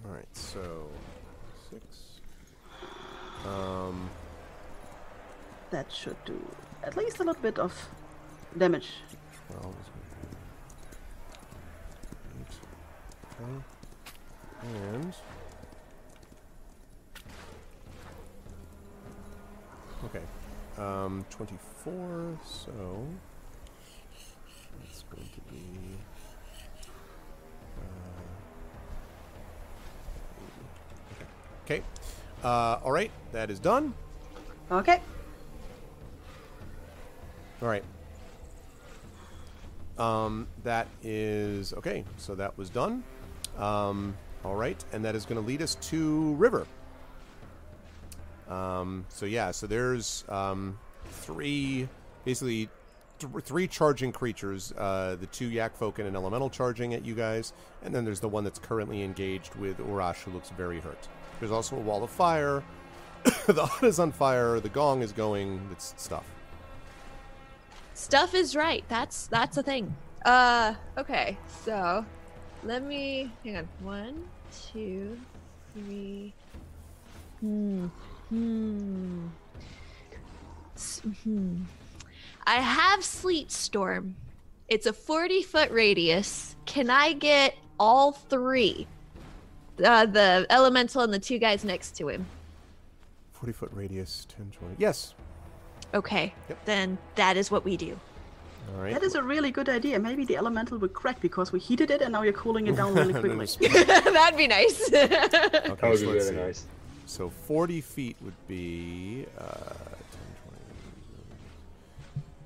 all 0.06 0.12
right, 0.12 0.28
so 0.34 0.90
six. 1.70 1.86
Um, 3.48 4.10
That 5.72 5.92
should 5.92 6.18
do 6.26 6.38
at 6.84 6.98
least 6.98 7.20
a 7.20 7.24
little 7.24 7.42
bit 7.42 7.58
of 7.60 7.74
damage. 8.58 8.90
twelve. 9.50 9.76
is 9.80 9.88
Eight. 12.40 12.56
Okay, 13.42 13.64
and 14.96 15.14
okay, 20.06 20.22
um, 20.78 21.26
twenty-four. 21.30 22.38
So 22.44 23.06
that's 24.80 25.04
going 25.04 25.28
to 25.28 25.42
be. 25.54 25.98
uh, 27.78 27.82
Okay. 31.66 31.82
Uh, 32.44 32.80
all 32.84 32.92
right, 32.92 33.10
that 33.32 33.50
is 33.50 33.60
done. 33.60 33.94
Okay. 34.72 35.02
All 37.62 37.68
right. 37.68 37.84
Um, 39.98 40.48
that 40.64 40.88
is 41.02 41.74
okay. 41.74 42.04
So 42.18 42.36
that 42.36 42.56
was 42.58 42.70
done. 42.70 43.04
Um, 43.58 44.16
all 44.44 44.56
right, 44.56 44.84
and 44.94 45.04
that 45.06 45.16
is 45.16 45.26
going 45.26 45.42
to 45.42 45.48
lead 45.48 45.62
us 45.62 45.76
to 45.76 46.34
River. 46.36 46.68
Um, 48.50 49.06
so 49.10 49.26
yeah, 49.26 49.52
so 49.52 49.68
there's 49.68 50.24
um, 50.30 50.78
three, 51.06 51.88
basically 52.24 52.70
th- 53.20 53.44
three 53.44 53.68
charging 53.68 54.12
creatures: 54.12 54.74
uh, 54.78 55.16
the 55.20 55.28
two 55.28 55.48
yak 55.48 55.76
folk 55.76 56.00
and 56.00 56.08
an 56.08 56.16
elemental 56.16 56.50
charging 56.50 56.94
at 56.94 57.06
you 57.06 57.16
guys, 57.16 57.54
and 57.84 57.94
then 57.94 58.06
there's 58.06 58.20
the 58.20 58.30
one 58.30 58.44
that's 58.44 58.60
currently 58.60 59.04
engaged 59.04 59.56
with 59.56 59.78
Urash, 59.80 60.22
who 60.24 60.32
looks 60.32 60.50
very 60.52 60.80
hurt. 60.80 61.08
There's 61.40 61.52
also 61.52 61.76
a 61.76 61.80
wall 61.80 62.04
of 62.04 62.10
fire. 62.10 62.64
the 63.48 63.66
hut 63.66 63.84
is 63.84 64.00
on 64.00 64.12
fire. 64.12 64.60
The 64.60 64.70
gong 64.70 65.02
is 65.02 65.12
going. 65.12 65.60
It's 65.72 65.94
stuff. 65.98 66.26
Stuff 67.94 68.36
is 68.36 68.56
right. 68.56 68.84
That's 68.88 69.28
that's 69.28 69.58
a 69.58 69.64
thing. 69.64 69.96
Uh, 70.26 70.74
okay. 70.98 71.38
So, 71.64 72.06
let 72.64 72.84
me 72.84 73.32
hang 73.44 73.58
on. 73.58 73.68
One, 73.82 74.24
two, 74.72 75.18
three. 75.74 76.34
Hmm. 77.40 77.88
Hmm. 78.36 79.28
Hmm. 81.24 81.64
I 82.46 82.56
have 82.56 83.04
Sleet 83.04 83.50
Storm. 83.52 84.16
It's 84.68 84.86
a 84.86 84.94
40 84.94 85.42
foot 85.44 85.72
radius. 85.72 86.56
Can 86.66 86.90
I 86.90 87.14
get 87.14 87.56
all 87.80 88.12
three? 88.12 88.88
Uh, 89.84 90.06
the 90.06 90.46
elemental 90.50 91.02
and 91.02 91.14
the 91.14 91.20
two 91.20 91.38
guys 91.40 91.64
next 91.64 91.96
to 91.98 92.10
him. 92.10 92.26
Forty 93.32 93.54
foot 93.54 93.72
radius, 93.74 94.26
10, 94.36 94.52
20. 94.58 94.76
Yes. 94.80 95.14
Okay. 95.94 96.34
Yep. 96.50 96.66
Then 96.66 96.98
that 97.16 97.38
is 97.38 97.52
what 97.52 97.64
we 97.64 97.78
do. 97.78 97.98
All 98.76 98.82
right. 98.82 98.94
That 98.94 99.04
is 99.04 99.16
a 99.16 99.24
really 99.24 99.52
good 99.52 99.70
idea. 99.70 100.00
Maybe 100.00 100.26
the 100.26 100.36
elemental 100.38 100.78
will 100.78 100.88
crack 100.88 101.22
because 101.22 101.52
we 101.52 101.60
heated 101.60 101.92
it 101.92 102.02
and 102.02 102.12
now 102.12 102.24
you're 102.24 102.34
cooling 102.34 102.68
it 102.68 102.76
down 102.76 102.96
really 102.96 103.14
quickly. 103.20 103.68
That'd 103.84 104.38
be 104.38 104.48
nice. 104.48 104.88
Okay, 104.92 105.08
That 105.08 105.80
would 105.82 106.00
so 106.00 106.06
be 106.06 106.12
let's 106.14 106.26
really 106.26 106.36
nice. 106.36 106.66
So 107.06 107.30
40 107.30 107.82
feet 107.82 108.16
would 108.22 108.48
be 108.48 109.26
uh, 109.38 109.44
10, 109.44 109.48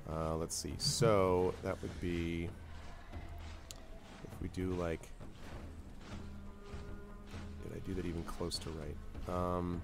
20. 0.08 0.22
Uh, 0.22 0.34
let's 0.36 0.54
see. 0.54 0.74
So 0.78 1.54
that 1.62 1.80
would 1.82 2.00
be 2.00 2.48
if 4.24 4.42
we 4.42 4.48
do 4.48 4.70
like. 4.74 5.00
Did 7.64 7.72
I 7.76 7.86
do 7.86 7.94
that 7.94 8.04
even 8.06 8.22
close 8.24 8.58
to 8.58 8.70
right? 8.70 9.34
Um, 9.34 9.80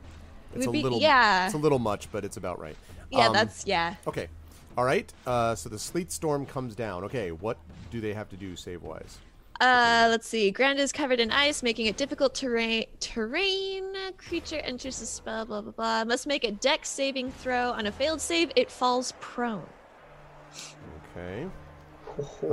It 0.55 0.59
it's 0.59 0.67
would 0.67 0.75
a 0.75 0.79
be- 0.79 0.83
little. 0.83 0.99
yeah. 1.01 1.47
It's 1.47 1.55
a 1.55 1.59
little 1.59 1.79
much, 1.79 2.11
but 2.13 2.25
it's 2.25 2.37
about 2.37 2.61
right. 2.61 2.77
yeah, 3.11 3.29
Um, 3.29 3.33
that's 3.33 3.67
yeah. 3.67 3.95
okay. 4.07 4.29
All 4.77 4.85
right. 4.85 5.11
Uh, 5.27 5.55
so 5.55 5.69
the 5.71 5.79
sleet 5.79 6.13
storm 6.13 6.45
comes 6.45 6.75
down. 6.75 7.05
Okay. 7.05 7.31
What 7.33 7.57
do 7.91 8.01
they 8.01 8.13
have 8.13 8.29
to 8.31 8.37
do 8.37 8.57
save 8.57 8.83
wise? 8.83 9.19
Uh, 9.61 10.09
let's 10.11 10.29
see. 10.29 10.51
Ground 10.51 10.79
is 10.79 10.93
covered 10.93 11.21
in 11.21 11.31
ice, 11.31 11.63
making 11.63 11.87
it 11.87 11.97
difficult 11.97 12.35
terrain. 12.35 12.85
Terrain 13.01 13.95
creature 14.19 14.59
enters 14.59 15.01
the 15.01 15.07
spell. 15.07 15.47
Blah 15.47 15.63
blah 15.63 15.73
blah. 15.73 16.05
Must 16.05 16.27
make 16.27 16.45
a 16.45 16.53
dex 16.53 16.89
saving 16.89 17.31
throw. 17.31 17.71
On 17.73 17.87
a 17.87 17.93
failed 17.93 18.21
save, 18.21 18.51
it 18.57 18.71
falls 18.71 19.15
prone. 19.21 19.67
Okay. 21.17 21.47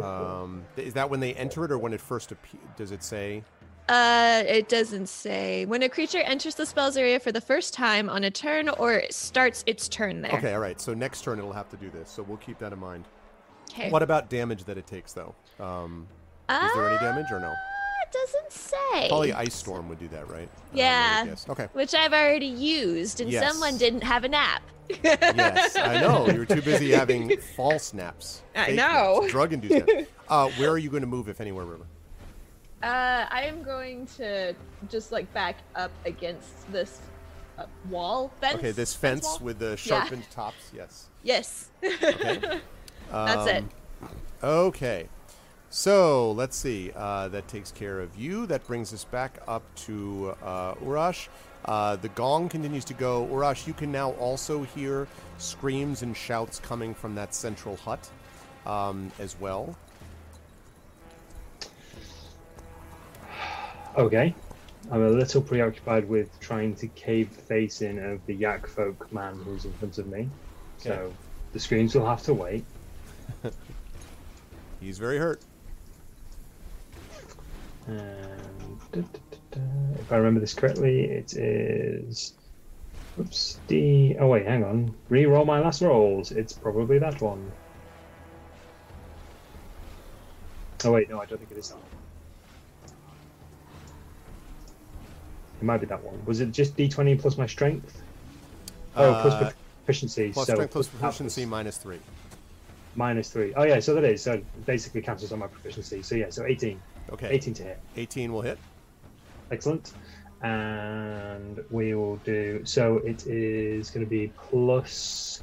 Um, 0.01 0.65
is 0.75 0.93
that 0.93 1.09
when 1.09 1.19
they 1.19 1.33
enter 1.35 1.63
it 1.65 1.71
or 1.71 1.77
when 1.77 1.93
it 1.93 2.01
first 2.01 2.31
appears? 2.31 2.63
Does 2.75 2.91
it 2.91 3.03
say? 3.03 3.43
Uh, 3.89 4.43
it 4.47 4.69
doesn't 4.69 5.07
say 5.07 5.65
when 5.65 5.83
a 5.83 5.89
creature 5.89 6.19
enters 6.19 6.55
the 6.55 6.65
spell's 6.65 6.95
area 6.95 7.19
for 7.19 7.33
the 7.33 7.41
first 7.41 7.73
time 7.73 8.09
on 8.09 8.23
a 8.23 8.31
turn 8.31 8.69
or 8.69 8.93
it 8.93 9.13
starts 9.13 9.61
its 9.67 9.89
turn 9.89 10.21
there. 10.21 10.31
Okay, 10.33 10.53
all 10.53 10.59
right. 10.59 10.79
So 10.79 10.93
next 10.93 11.21
turn 11.23 11.37
it'll 11.37 11.51
have 11.51 11.69
to 11.69 11.77
do 11.77 11.89
this. 11.89 12.09
So 12.09 12.23
we'll 12.23 12.37
keep 12.37 12.59
that 12.59 12.71
in 12.71 12.79
mind. 12.79 13.05
Okay. 13.71 13.89
What 13.89 14.03
about 14.03 14.29
damage 14.29 14.63
that 14.65 14.77
it 14.77 14.87
takes, 14.87 15.13
though? 15.13 15.35
Um, 15.59 16.07
is 16.49 16.73
there 16.73 16.89
any 16.89 16.97
damage 16.99 17.31
or 17.31 17.39
no? 17.39 17.47
Uh, 17.49 17.55
It 18.03 18.11
doesn't 18.11 18.51
say. 18.51 19.07
Probably 19.07 19.33
Ice 19.33 19.53
Storm 19.55 19.89
would 19.89 19.99
do 19.99 20.07
that, 20.09 20.27
right? 20.29 20.47
Uh, 20.47 20.69
Yeah. 20.73 21.23
yes. 21.25 21.45
Okay. 21.49 21.67
Which 21.73 21.93
I've 21.95 22.13
already 22.13 22.45
used, 22.47 23.21
and 23.21 23.29
Yes. 23.31 23.49
someone 23.51 23.77
didn't 23.77 24.03
have 24.03 24.23
a 24.23 24.29
nap. 24.29 24.61
Yes, 25.03 25.75
I 25.77 25.99
know. 26.01 26.27
You 26.27 26.39
were 26.39 26.45
too 26.45 26.61
busy 26.61 26.91
having 26.91 27.37
false 27.55 27.93
naps. 27.93 28.41
I 28.55 28.71
know. 28.73 29.19
naps, 29.21 29.31
Drug 29.31 29.53
induced 29.53 29.87
naps. 29.87 30.09
Uh, 30.29 30.49
where 30.51 30.69
are 30.69 30.77
you 30.77 30.89
going 30.89 31.01
to 31.01 31.07
move, 31.07 31.27
if 31.27 31.41
anywhere, 31.41 31.65
River? 31.65 31.85
Uh, 32.81 33.25
I 33.29 33.43
am 33.43 33.61
going 33.61 34.05
to 34.17 34.53
just 34.89 35.11
like 35.11 35.31
back 35.33 35.57
up 35.75 35.91
against 36.05 36.69
this 36.71 36.99
uh, 37.57 37.65
wall 37.89 38.31
fence. 38.41 38.55
Okay, 38.55 38.71
this 38.71 38.93
fence 38.93 39.25
wall? 39.25 39.39
with 39.41 39.59
the 39.59 39.77
sharpened 39.77 40.25
tops. 40.31 40.71
Yes. 40.73 41.09
Yes. 41.23 41.69
Okay. 41.83 42.59
That's 43.11 43.47
it. 43.49 43.63
Um, 44.01 44.09
Okay. 44.43 45.07
So 45.73 46.33
let's 46.33 46.55
see. 46.55 46.91
Uh, 46.95 47.29
that 47.29 47.47
takes 47.47 47.71
care 47.71 47.99
of 47.99 48.15
you. 48.15 48.45
That 48.45 48.63
brings 48.67 48.93
us 48.93 49.05
back 49.05 49.41
up 49.47 49.63
to 49.77 50.35
uh, 50.43 50.75
Urash. 50.75 51.29
Uh, 51.65 51.95
the 51.95 52.09
gong 52.09 52.47
continues 52.47 52.85
to 52.85 52.93
go. 52.93 53.27
Urash, 53.31 53.65
you 53.65 53.73
can 53.73 53.91
now 53.91 54.11
also 54.11 54.61
hear 54.61 55.07
screams 55.39 56.03
and 56.03 56.15
shouts 56.15 56.59
coming 56.59 56.93
from 56.93 57.15
that 57.15 57.33
central 57.33 57.75
hut 57.75 58.07
um, 58.67 59.11
as 59.17 59.35
well. 59.39 59.75
Okay. 63.97 64.35
I'm 64.91 65.01
a 65.01 65.09
little 65.09 65.41
preoccupied 65.41 66.07
with 66.07 66.39
trying 66.39 66.75
to 66.75 66.87
cave 66.89 67.35
the 67.35 67.41
face 67.41 67.81
in 67.81 67.97
of 67.97 68.23
the 68.27 68.35
yak 68.35 68.67
folk 68.67 69.11
man 69.11 69.39
who's 69.43 69.65
in 69.65 69.73
front 69.73 69.97
of 69.97 70.05
me. 70.05 70.29
So 70.77 71.11
the 71.51 71.59
screams 71.59 71.95
will 71.95 72.05
have 72.05 72.21
to 72.25 72.35
wait. 72.35 72.63
He's 74.79 74.99
very 74.99 75.17
hurt. 75.17 75.41
And 77.87 78.79
da, 78.91 79.01
da, 79.01 79.19
da, 79.51 79.59
if 79.99 80.11
I 80.11 80.17
remember 80.17 80.39
this 80.39 80.53
correctly, 80.53 81.01
it 81.05 81.33
is. 81.33 82.33
Oops. 83.19 83.59
D. 83.67 84.15
Oh 84.19 84.27
wait, 84.27 84.45
hang 84.45 84.63
on. 84.63 84.93
Re-roll 85.09 85.45
my 85.45 85.59
last 85.59 85.81
rolls. 85.81 86.31
It's 86.31 86.53
probably 86.53 86.97
that 86.99 87.21
one. 87.21 87.51
Oh 90.85 90.91
wait, 90.91 91.09
no, 91.09 91.21
I 91.21 91.25
don't 91.25 91.37
think 91.37 91.51
it 91.51 91.57
is 91.57 91.69
that 91.69 91.75
one. 91.77 91.85
It 95.61 95.63
might 95.65 95.77
be 95.77 95.85
that 95.87 96.03
one. 96.03 96.23
Was 96.25 96.41
it 96.41 96.51
just 96.51 96.75
D20 96.75 97.19
plus 97.19 97.37
my 97.37 97.45
strength? 97.45 98.01
Oh, 98.95 99.17
plus 99.21 99.33
Uh, 99.33 99.51
proficiency. 99.85 100.31
Plus 100.33 100.47
so 100.47 100.53
strength 100.53 100.71
plus 100.71 100.87
proficiency 100.87 101.45
minus 101.45 101.77
three. 101.77 101.99
minus 102.95 103.29
three. 103.29 103.53
Oh 103.55 103.63
yeah, 103.63 103.79
so 103.79 103.93
that 103.95 104.03
is. 104.03 104.21
So 104.21 104.33
it 104.33 104.65
basically 104.65 105.01
cancels 105.01 105.31
on 105.31 105.39
my 105.39 105.47
proficiency. 105.47 106.01
So 106.01 106.15
yeah, 106.15 106.29
so 106.29 106.45
18. 106.45 106.79
Okay. 107.11 107.29
18 107.29 107.53
to 107.55 107.63
hit. 107.63 107.79
18 107.97 108.33
will 108.33 108.41
hit. 108.41 108.57
Excellent. 109.51 109.93
And 110.41 111.63
we 111.69 111.93
will 111.93 112.17
do 112.17 112.61
so 112.65 112.97
it 112.97 113.25
is 113.27 113.89
going 113.89 114.05
to 114.05 114.09
be 114.09 114.31
plus 114.35 115.41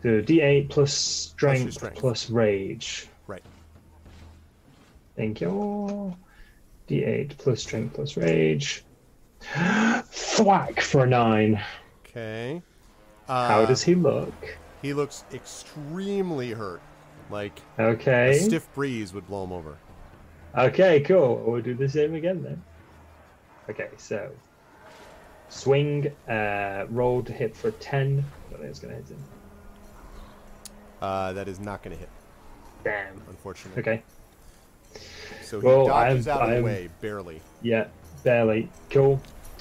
the 0.00 0.22
d8 0.22 0.68
plus 0.70 0.92
strength, 0.92 1.74
strength. 1.74 1.98
plus 1.98 2.30
rage. 2.30 3.06
Right. 3.26 3.42
Thank 5.16 5.40
you. 5.40 6.16
D8 6.88 7.36
plus 7.38 7.62
strength 7.62 7.94
plus 7.94 8.16
rage. 8.16 8.84
Thwack 9.42 10.80
for 10.80 11.04
a 11.04 11.06
nine. 11.06 11.62
Okay. 12.06 12.62
Uh, 13.28 13.48
How 13.48 13.64
does 13.64 13.82
he 13.82 13.94
look? 13.94 14.34
He 14.82 14.92
looks 14.92 15.24
extremely 15.32 16.50
hurt. 16.50 16.82
Like 17.32 17.60
Okay. 17.78 18.30
a 18.32 18.34
stiff 18.34 18.68
breeze 18.74 19.14
would 19.14 19.26
blow 19.26 19.42
him 19.44 19.52
over. 19.52 19.76
Okay, 20.56 21.00
cool. 21.00 21.36
We'll 21.46 21.62
do 21.62 21.72
the 21.74 21.88
same 21.88 22.14
again 22.14 22.42
then. 22.42 22.62
Okay, 23.70 23.88
so 23.96 24.30
swing, 25.48 26.08
uh, 26.28 26.84
roll 26.90 27.22
to 27.22 27.32
hit 27.32 27.56
for 27.56 27.70
10. 27.70 28.22
I 28.48 28.50
don't 28.50 28.60
think 28.60 28.70
it's 28.70 28.80
to 28.80 28.88
hit 28.88 29.08
him. 29.08 29.24
Uh, 31.00 31.32
that 31.32 31.48
is 31.48 31.58
not 31.58 31.82
going 31.82 31.96
to 31.96 32.00
hit, 32.00 32.10
Damn. 32.84 33.14
unfortunately. 33.28 33.80
Okay, 33.82 34.02
So 35.42 35.58
he 35.60 35.66
Well, 35.66 35.86
dodges 35.86 36.28
I'm- 36.28 36.36
out 36.36 36.42
of 36.44 36.48
the 36.50 36.54
I'm- 36.56 36.64
way, 36.64 36.88
barely. 37.00 37.40
yeah, 37.62 37.86
barely. 38.24 38.68
Cool. 38.90 39.20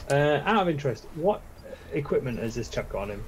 Uh, 0.10 0.42
out 0.46 0.62
of 0.64 0.70
interest, 0.70 1.06
what 1.16 1.42
equipment 1.94 2.38
has 2.40 2.54
this 2.54 2.70
chap 2.70 2.90
got 2.90 3.04
on 3.04 3.10
him? 3.12 3.24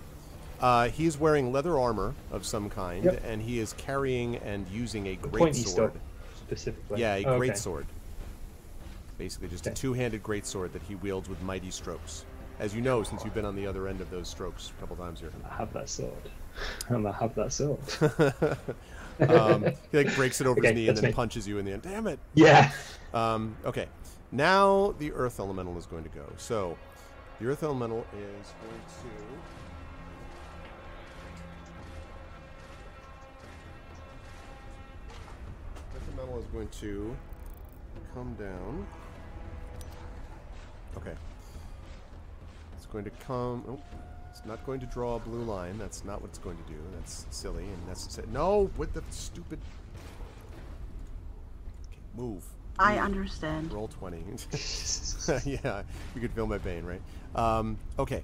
Uh, 0.60 0.88
he's 0.90 1.18
wearing 1.18 1.52
leather 1.52 1.78
armor 1.78 2.14
of 2.32 2.46
some 2.46 2.70
kind, 2.70 3.04
Yep. 3.06 3.24
and 3.26 3.42
he 3.42 3.60
is 3.60 3.74
carrying 3.74 4.38
and 4.38 4.68
using 4.70 5.08
a 5.08 5.16
great 5.16 5.56
sword. 5.56 5.94
specifically. 6.38 7.02
Yeah, 7.02 7.16
a 7.16 7.26
Oh, 7.26 7.38
great 7.38 7.52
okay. 7.52 7.60
sword. 7.60 7.86
Basically, 9.18 9.48
just 9.48 9.68
a 9.68 9.72
two-handed 9.72 10.24
great 10.24 10.46
sword 10.46 10.74
that 10.74 10.82
he 10.84 10.96
wields 10.96 11.30
with 11.30 11.42
mighty 11.42 11.70
strokes. 11.72 12.26
As 12.60 12.74
you 12.76 12.82
know, 12.82 13.04
since 13.04 13.24
you've 13.24 13.34
been 13.34 13.46
on 13.46 13.56
the 13.56 13.66
other 13.68 13.88
end 13.88 14.00
of 14.02 14.10
those 14.10 14.28
strokes 14.28 14.72
a 14.78 14.80
couple 14.80 14.96
times 14.96 15.20
here. 15.20 15.32
I 15.50 15.56
have 15.56 15.74
that 15.74 15.90
sword. 15.90 16.14
And 16.90 17.08
I 17.08 17.12
have 17.12 17.34
that 17.36 17.52
sword. 17.52 17.80
Um, 19.30 19.66
he 19.92 19.98
like 20.04 20.16
breaks 20.16 20.42
it 20.42 20.48
over 20.48 20.60
his 20.60 20.74
knee 20.74 20.88
and 20.88 20.98
then 20.98 21.06
me. 21.06 21.14
punches 21.14 21.48
you 21.48 21.60
in 21.60 21.66
the 21.66 21.72
end. 21.74 21.84
Damn 21.84 22.08
it! 22.08 22.18
yeah. 22.34 22.72
Um, 23.14 23.56
okay, 23.64 23.86
now 24.32 24.96
the 24.98 25.12
Earth 25.12 25.40
Elemental 25.40 25.78
is 25.78 25.86
going 25.86 26.02
to 26.02 26.10
go. 26.10 26.24
So, 26.38 26.76
the 27.40 27.46
Earth 27.46 27.62
Elemental 27.62 28.00
is 28.12 28.48
going 28.64 28.82
to. 28.82 29.08
Earth 36.24 36.30
Elemental 36.30 36.40
is 36.40 36.46
going 36.54 36.68
to 36.70 37.16
come 38.14 38.34
down. 38.36 38.86
Okay. 40.98 41.14
It's 42.78 42.86
going 42.86 43.04
to 43.04 43.10
come. 43.12 43.64
Oh, 43.68 43.80
It's 44.30 44.46
not 44.46 44.66
going 44.66 44.80
to 44.80 44.86
draw 44.86 45.16
a 45.16 45.20
blue 45.20 45.44
line. 45.44 45.78
That's 45.78 46.04
not 46.06 46.22
what 46.22 46.30
it's 46.30 46.40
going 46.40 46.58
to 46.58 46.72
do. 46.72 46.80
That's 46.96 47.26
silly 47.32 47.64
and 47.66 47.88
necessary. 47.88 48.28
No, 48.32 48.70
with 48.78 48.94
the 48.94 49.04
stupid. 49.10 49.60
Okay, 51.88 52.00
move. 52.16 52.44
I 52.80 52.96
Move. 52.96 53.04
understand. 53.04 53.72
Roll 53.74 53.88
20. 53.88 54.18
yeah, 55.46 55.84
you 56.16 56.22
could 56.22 56.32
feel 56.32 56.48
my 56.48 56.58
pain, 56.58 56.86
right? 56.86 57.02
Um, 57.36 57.78
okay. 58.00 58.24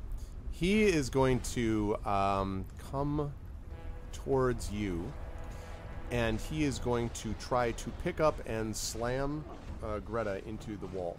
He 0.51 0.83
is 0.83 1.09
going 1.09 1.39
to 1.53 1.95
um, 2.05 2.65
come 2.91 3.31
towards 4.11 4.71
you, 4.71 5.11
and 6.11 6.39
he 6.39 6.63
is 6.63 6.79
going 6.79 7.09
to 7.11 7.33
try 7.39 7.71
to 7.73 7.89
pick 8.03 8.19
up 8.19 8.35
and 8.47 8.75
slam 8.75 9.43
uh, 9.83 9.99
Greta 9.99 10.41
into 10.47 10.77
the 10.77 10.87
wall. 10.87 11.17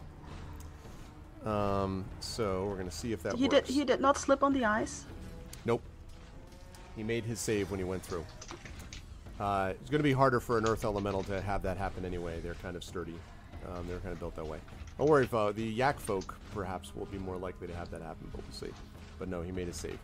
Um, 1.45 2.05
so 2.21 2.67
we're 2.67 2.75
going 2.75 2.89
to 2.89 2.95
see 2.95 3.13
if 3.13 3.23
that 3.23 3.35
He 3.37 3.45
works. 3.45 3.55
did. 3.55 3.67
He 3.67 3.85
did 3.85 4.01
not 4.01 4.19
slip 4.19 4.43
on 4.43 4.53
the 4.53 4.65
ice. 4.65 5.05
Nope. 5.65 5.83
He 6.97 7.03
made 7.03 7.25
his 7.25 7.41
save 7.41 7.71
when 7.71 7.79
he 7.79 7.85
went 7.85 8.03
through. 8.03 8.25
Uh, 9.39 9.73
it's 9.81 9.89
going 9.89 10.01
to 10.01 10.05
be 10.05 10.13
harder 10.13 10.39
for 10.39 10.59
an 10.59 10.67
Earth 10.67 10.85
Elemental 10.85 11.23
to 11.25 11.41
have 11.41 11.63
that 11.63 11.79
happen 11.79 12.05
anyway. 12.05 12.41
They're 12.41 12.55
kind 12.55 12.77
of 12.77 12.85
sturdy. 12.85 13.15
Um, 13.67 13.87
they're 13.89 14.01
kind 14.01 14.13
of 14.13 14.19
built 14.19 14.37
that 14.37 14.47
way. 14.47 14.59
Don't 14.99 15.09
worry, 15.09 15.25
if, 15.25 15.33
uh, 15.33 15.53
the 15.53 15.65
Yak 15.65 15.99
folk 15.99 16.37
perhaps 16.53 16.95
will 16.95 17.07
be 17.07 17.17
more 17.17 17.37
likely 17.39 17.67
to 17.69 17.75
have 17.75 17.91
that 17.91 18.03
happen, 18.03 18.29
but 18.33 18.43
we'll 18.43 18.53
see. 18.53 18.75
But 19.19 19.29
no, 19.29 19.41
he 19.41 19.51
made 19.51 19.67
his 19.69 19.77
save. 19.77 19.99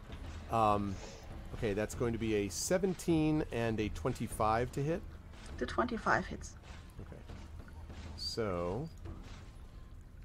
Um, 0.50 0.94
okay, 1.56 1.72
that's 1.72 1.94
going 1.94 2.12
to 2.12 2.18
be 2.18 2.34
a 2.34 2.48
17 2.48 3.44
and 3.52 3.80
a 3.80 3.88
25 3.90 4.72
to 4.72 4.82
hit. 4.82 5.00
The 5.58 5.66
25 5.66 6.26
hits. 6.26 6.52
Okay. 7.06 7.20
So, 8.16 8.88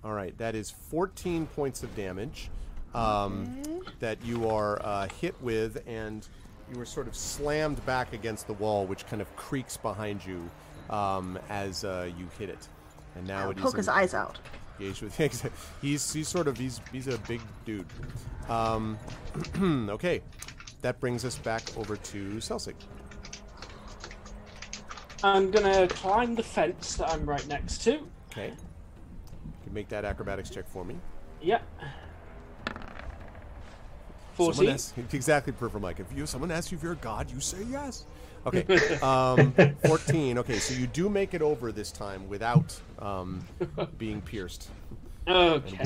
all 0.04 0.13
right, 0.13 0.38
that 0.38 0.56
is 0.56 0.70
14 0.70 1.48
points 1.48 1.84
of 1.84 1.96
damage 1.96 2.50
um, 2.94 3.58
Okay. 3.62 3.80
that 4.00 4.24
you 4.26 4.50
are 4.50 4.82
uh, 4.84 5.08
hit 5.20 5.36
with, 5.41 5.82
and 5.88 6.28
you 6.72 6.78
were 6.78 6.86
sort 6.86 7.08
of 7.08 7.15
slammed 7.15 7.84
back 7.86 8.13
against 8.13 8.48
the 8.48 8.54
wall, 8.54 8.86
which 8.86 9.06
kind 9.08 9.22
of 9.22 9.34
creaks 9.36 9.78
behind 9.78 10.26
you 10.26 10.50
um, 10.89 11.39
as 11.50 11.84
uh, 11.84 12.10
you 12.17 12.28
hit 12.38 12.50
it. 12.50 12.67
And 13.15 13.28
now 13.28 13.44
I'll 13.44 13.52
it 13.52 13.58
is 13.58 13.63
poke 13.63 13.78
his 13.78 13.88
eyes 13.88 14.13
out. 14.13 14.38
he's 15.82 16.13
he's 16.13 16.28
sort 16.28 16.48
of 16.48 16.58
he's 16.58 16.82
he's 16.91 17.08
a 17.08 17.17
big 17.20 17.41
dude. 17.65 17.86
Um, 18.50 18.98
okay, 19.89 20.22
that 20.82 21.00
brings 21.00 21.26
us 21.26 21.38
back 21.38 21.63
over 21.78 21.96
to 21.96 22.36
Celsic. 22.38 22.76
I'm 25.24 25.52
gonna 25.52 25.88
climb 25.88 26.36
the 26.36 26.44
fence 26.44 26.96
that 26.96 27.10
I'm 27.10 27.26
right 27.26 27.46
next 27.48 27.84
to. 27.84 28.08
Okay, 28.32 28.48
you 28.48 29.63
can 29.63 29.74
make 29.74 29.89
that 29.89 30.06
acrobatics 30.06 30.50
check 30.50 30.67
for 30.67 30.84
me. 30.84 30.96
Yep. 31.41 31.63
14. 34.34 34.70
asks, 34.70 34.94
exactly 35.13 35.54
perfect, 35.54 35.82
Mike. 35.82 36.00
If 36.00 36.15
you 36.15 36.26
someone 36.26 36.52
asks 36.52 36.72
you 36.72 36.78
if 36.78 36.84
you're 36.84 36.94
a 36.94 36.98
god, 36.98 37.32
you 37.32 37.39
say 37.39 37.63
yes. 37.70 38.06
Okay, 38.44 38.65
um, 39.04 39.54
fourteen. 39.86 40.39
Okay, 40.39 40.58
so 40.58 40.74
you 40.74 40.88
do 40.88 41.10
make 41.10 41.36
it 41.36 41.44
over 41.44 41.72
this 41.72 41.91
time 41.91 42.28
without 42.28 42.76
um, 42.98 43.46
being 44.00 44.20
pierced 44.20 44.72
Okay. 45.28 45.84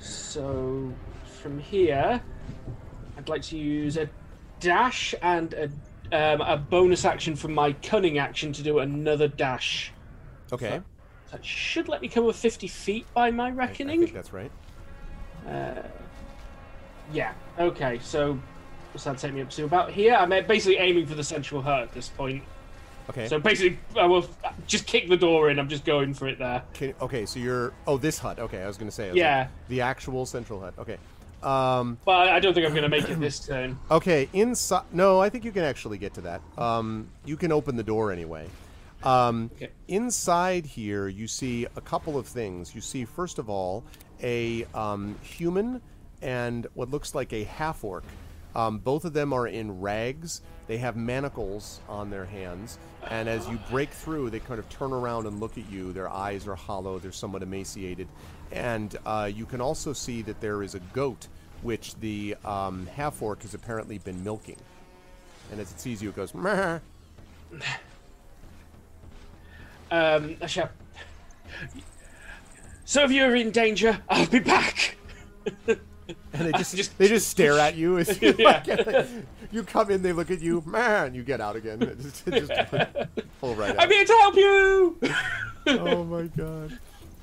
So 0.00 0.92
from 1.40 1.60
here, 1.60 2.20
I'd 3.16 3.28
like 3.28 3.42
to 3.42 3.56
use 3.58 3.96
a 3.96 4.08
dash 4.60 5.14
and 5.22 5.52
a 5.54 5.70
um, 6.14 6.40
a 6.42 6.56
bonus 6.58 7.04
action 7.06 7.34
from 7.36 7.54
my 7.54 7.72
cunning 7.72 8.18
action 8.18 8.52
to 8.52 8.62
do 8.62 8.80
another 8.80 9.28
dash. 9.28 9.92
Okay, 10.52 10.80
That 11.30 11.42
should 11.42 11.88
let 11.88 12.02
me 12.02 12.08
cover 12.08 12.32
50 12.34 12.66
feet 12.68 13.06
by 13.14 13.30
my 13.30 13.44
I, 13.44 13.48
I 13.48 13.50
reckoning. 13.52 14.00
think 14.00 14.12
that's 14.12 14.32
right. 14.34 14.50
Yeah. 17.12 17.32
Okay. 17.58 17.98
So 18.02 18.38
what's 18.92 19.04
that 19.04 19.18
take 19.18 19.32
me 19.32 19.40
up 19.42 19.50
to? 19.50 19.64
About 19.64 19.90
here. 19.90 20.14
I'm 20.14 20.28
basically 20.46 20.76
aiming 20.76 21.06
for 21.06 21.14
the 21.14 21.24
central 21.24 21.62
hut 21.62 21.82
at 21.84 21.92
this 21.94 22.08
point. 22.08 22.42
Okay, 23.10 23.26
So 23.26 23.38
basically, 23.40 23.78
I 23.98 24.06
will 24.06 24.28
just 24.68 24.86
kick 24.86 25.08
the 25.08 25.16
door 25.16 25.50
in. 25.50 25.58
I'm 25.58 25.68
just 25.68 25.84
going 25.84 26.14
for 26.14 26.28
it 26.28 26.38
there. 26.38 26.62
Can, 26.72 26.94
okay, 27.00 27.26
so 27.26 27.40
you're 27.40 27.72
oh 27.86 27.98
this 27.98 28.16
hut. 28.18 28.38
Okay, 28.38 28.62
I 28.62 28.66
was 28.68 28.76
gonna 28.76 28.92
say 28.92 29.08
was 29.08 29.16
Yeah. 29.16 29.38
like, 29.40 29.48
the 29.68 29.80
actual 29.80 30.24
central 30.24 30.60
hut. 30.60 30.74
Okay, 30.78 30.98
um, 31.44 31.98
But 32.04 32.28
I 32.28 32.40
don't 32.40 32.54
think 32.54 32.66
I'm 32.66 32.72
going 32.72 32.82
to 32.82 32.88
make 32.88 33.08
it 33.08 33.18
this 33.20 33.40
turn. 33.40 33.78
okay 33.90 34.28
inside. 34.32 34.84
No, 34.92 35.20
I 35.20 35.28
think 35.28 35.44
you 35.44 35.52
can 35.52 35.64
actually 35.64 35.98
get 35.98 36.14
to 36.14 36.20
that. 36.22 36.40
Um, 36.58 37.08
you 37.24 37.36
can 37.36 37.52
open 37.52 37.76
the 37.76 37.82
door 37.82 38.12
anyway. 38.12 38.48
Um, 39.02 39.50
Okay. 39.56 39.70
Inside 39.88 40.64
here, 40.64 41.08
you 41.08 41.26
see 41.26 41.66
a 41.76 41.80
couple 41.80 42.16
of 42.16 42.26
things. 42.26 42.74
You 42.74 42.80
see, 42.80 43.04
first 43.04 43.38
of 43.38 43.50
all, 43.50 43.84
a 44.22 44.64
um, 44.74 45.16
human 45.22 45.80
and 46.22 46.66
what 46.74 46.90
looks 46.90 47.14
like 47.14 47.32
a 47.32 47.44
half 47.44 47.82
orc. 47.82 48.04
Um, 48.54 48.78
both 48.78 49.04
of 49.04 49.12
them 49.12 49.32
are 49.32 49.46
in 49.46 49.80
rags. 49.80 50.42
They 50.66 50.78
have 50.78 50.94
manacles 50.94 51.80
on 51.88 52.10
their 52.10 52.24
hands. 52.26 52.78
And 53.10 53.28
as 53.28 53.48
you 53.48 53.58
break 53.70 53.90
through, 53.90 54.30
they 54.30 54.38
kind 54.38 54.60
of 54.60 54.68
turn 54.68 54.92
around 54.92 55.26
and 55.26 55.40
look 55.40 55.58
at 55.58 55.68
you. 55.70 55.92
Their 55.92 56.08
eyes 56.08 56.46
are 56.46 56.54
hollow, 56.54 56.98
they're 56.98 57.12
somewhat 57.12 57.42
emaciated. 57.42 58.08
And 58.52 58.96
uh, 59.06 59.30
you 59.34 59.46
can 59.46 59.60
also 59.60 59.92
see 59.92 60.22
that 60.22 60.40
there 60.40 60.62
is 60.62 60.74
a 60.74 60.80
goat, 60.92 61.26
which 61.62 61.94
the 61.96 62.36
um, 62.44 62.86
half 62.94 63.22
orc 63.22 63.42
has 63.42 63.54
apparently 63.54 63.98
been 63.98 64.22
milking. 64.22 64.58
And 65.50 65.60
as 65.60 65.70
it 65.72 65.80
sees 65.80 66.02
you, 66.02 66.10
it 66.10 66.16
goes, 66.16 66.34
Meh. 66.34 66.78
Um, 69.90 70.36
I 70.40 70.46
shall. 70.46 70.70
So 72.84 73.04
if 73.04 73.10
you're 73.12 73.34
in 73.36 73.50
danger, 73.50 73.98
I'll 74.08 74.26
be 74.26 74.38
back. 74.38 74.96
And 75.66 75.78
they 76.32 76.52
just, 76.56 76.76
just- 76.76 76.98
they 76.98 77.08
just 77.08 77.28
stare 77.28 77.58
at 77.58 77.74
you 77.74 77.98
as 77.98 78.20
you, 78.20 78.34
Yeah. 78.38 79.06
you 79.50 79.62
come 79.62 79.90
in. 79.90 80.02
They 80.02 80.12
look 80.12 80.30
at 80.30 80.40
you, 80.40 80.62
man. 80.66 81.14
You 81.14 81.22
get 81.22 81.40
out 81.40 81.56
again. 81.56 81.82
It 81.82 82.00
just, 82.00 82.28
it 82.28 82.46
just 82.46 82.52
pull 83.40 83.54
right 83.54 83.70
out. 83.70 83.80
I'm 83.80 83.90
here 83.90 84.04
to 84.04 84.12
help 84.12 84.34
you. 84.36 84.98
oh 85.68 86.04
my 86.04 86.22
god. 86.36 86.78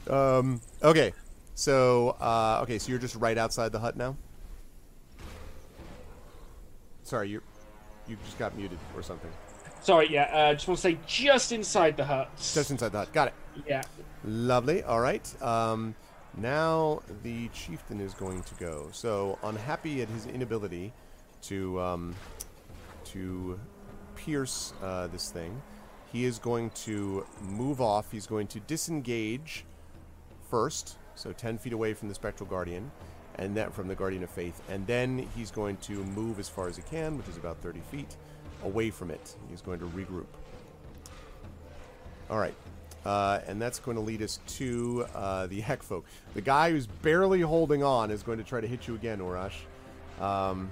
Um, 0.10 0.62
okay, 0.84 1.13
so 1.56 2.17
uh, 2.19 2.62
okay, 2.63 2.80
so 2.80 2.89
you're 2.89 3.00
just 3.00 3.15
right 3.15 3.38
outside 3.38 3.72
the 3.72 3.80
hut 3.80 3.95
now. 3.95 4.17
Sorry, 7.04 7.30
you 7.30 7.41
you 8.08 8.17
just 8.26 8.39
got 8.39 8.56
muted 8.56 8.80
or 8.95 9.04
something. 9.04 9.32
Sorry, 9.82 10.12
yeah. 10.12 10.24
Uh, 10.24 10.54
just 10.54 10.67
want 10.67 10.78
to 10.78 10.82
say, 10.82 10.98
just 11.08 11.52
inside 11.52 11.95
the 11.95 12.06
hut. 12.06 12.30
Just 12.38 12.72
inside 12.72 12.91
the 12.91 13.00
hut. 13.00 13.13
Got 13.13 13.30
it. 13.30 13.34
Yeah. 13.67 13.82
Lovely. 14.24 14.84
All 14.84 15.00
right. 15.00 15.41
Um, 15.41 15.95
now 16.38 17.02
the 17.24 17.48
chieftain 17.50 18.02
is 18.02 18.13
going 18.13 18.43
to 18.43 18.56
go. 18.56 18.89
So 18.91 19.39
unhappy 19.43 20.02
at 20.02 20.10
his 20.10 20.26
inability 20.26 20.91
to 21.43 21.80
um, 21.80 22.15
to 23.06 23.60
pierce 24.15 24.74
uh, 24.84 25.08
this 25.08 25.32
thing, 25.32 25.62
he 26.12 26.26
is 26.26 26.39
going 26.39 26.72
to 26.72 27.26
move 27.41 27.80
off. 27.80 28.12
He's 28.12 28.28
going 28.28 28.48
to 28.48 28.60
disengage 28.62 29.65
first, 30.50 30.98
so 31.16 31.32
ten 31.32 31.58
feet 31.58 31.74
away 31.74 31.94
from 31.94 32.08
the 32.08 32.16
spectral 32.16 32.50
guardian, 32.50 32.92
and 33.36 33.56
then 33.56 33.72
from 33.72 33.88
the 33.88 33.96
guardian 33.96 34.24
of 34.24 34.30
faith, 34.30 34.62
and 34.70 34.86
then 34.88 35.28
he's 35.36 35.52
going 35.52 35.78
to 35.78 36.04
move 36.04 36.40
as 36.40 36.50
far 36.50 36.68
as 36.68 36.76
he 36.76 36.84
can, 36.84 37.18
which 37.18 37.28
is 37.28 37.38
about 37.38 37.58
thirty 37.58 37.82
feet 37.92 38.16
away 38.64 38.90
from 38.90 39.12
it. 39.12 39.36
He's 39.50 39.62
going 39.62 39.80
to 39.80 39.86
regroup. 39.86 40.28
All 42.30 42.38
right. 42.38 42.54
Uh, 43.06 43.40
and 43.48 43.62
that's 43.62 43.80
going 43.80 43.96
to 43.96 44.02
lead 44.02 44.22
us 44.22 44.40
to 44.46 45.06
uh, 45.16 45.48
the 45.48 45.62
Heck 45.62 45.82
folk. 45.82 46.06
The 46.34 46.42
guy 46.42 46.72
who's 46.72 46.88
barely 46.88 47.42
holding 47.42 47.84
on 47.84 48.12
is 48.12 48.24
going 48.24 48.38
to 48.38 48.44
try 48.44 48.62
to 48.62 48.68
hit 48.68 48.88
you 48.88 48.96
again, 48.96 49.20
Urash. 49.20 49.54
Um, 50.20 50.72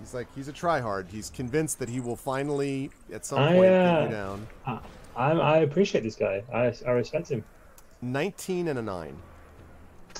he's 0.00 0.14
like, 0.14 0.26
he's 0.34 0.48
a 0.48 0.52
tryhard. 0.52 1.10
He's 1.10 1.30
convinced 1.30 1.78
that 1.78 1.88
he 1.88 2.00
will 2.00 2.16
finally, 2.16 2.90
at 3.12 3.26
some 3.26 3.38
I, 3.38 3.52
point, 3.52 3.66
uh, 3.66 4.00
get 4.00 4.04
you 4.04 4.16
down. 4.16 4.46
I, 4.66 5.30
I 5.32 5.58
appreciate 5.58 6.02
this 6.02 6.16
guy. 6.16 6.42
I, 6.52 6.74
I 6.86 6.90
respect 6.92 7.28
him. 7.28 7.44
19 8.02 8.68
and 8.68 8.78
a 8.78 8.82
9. 8.82 9.16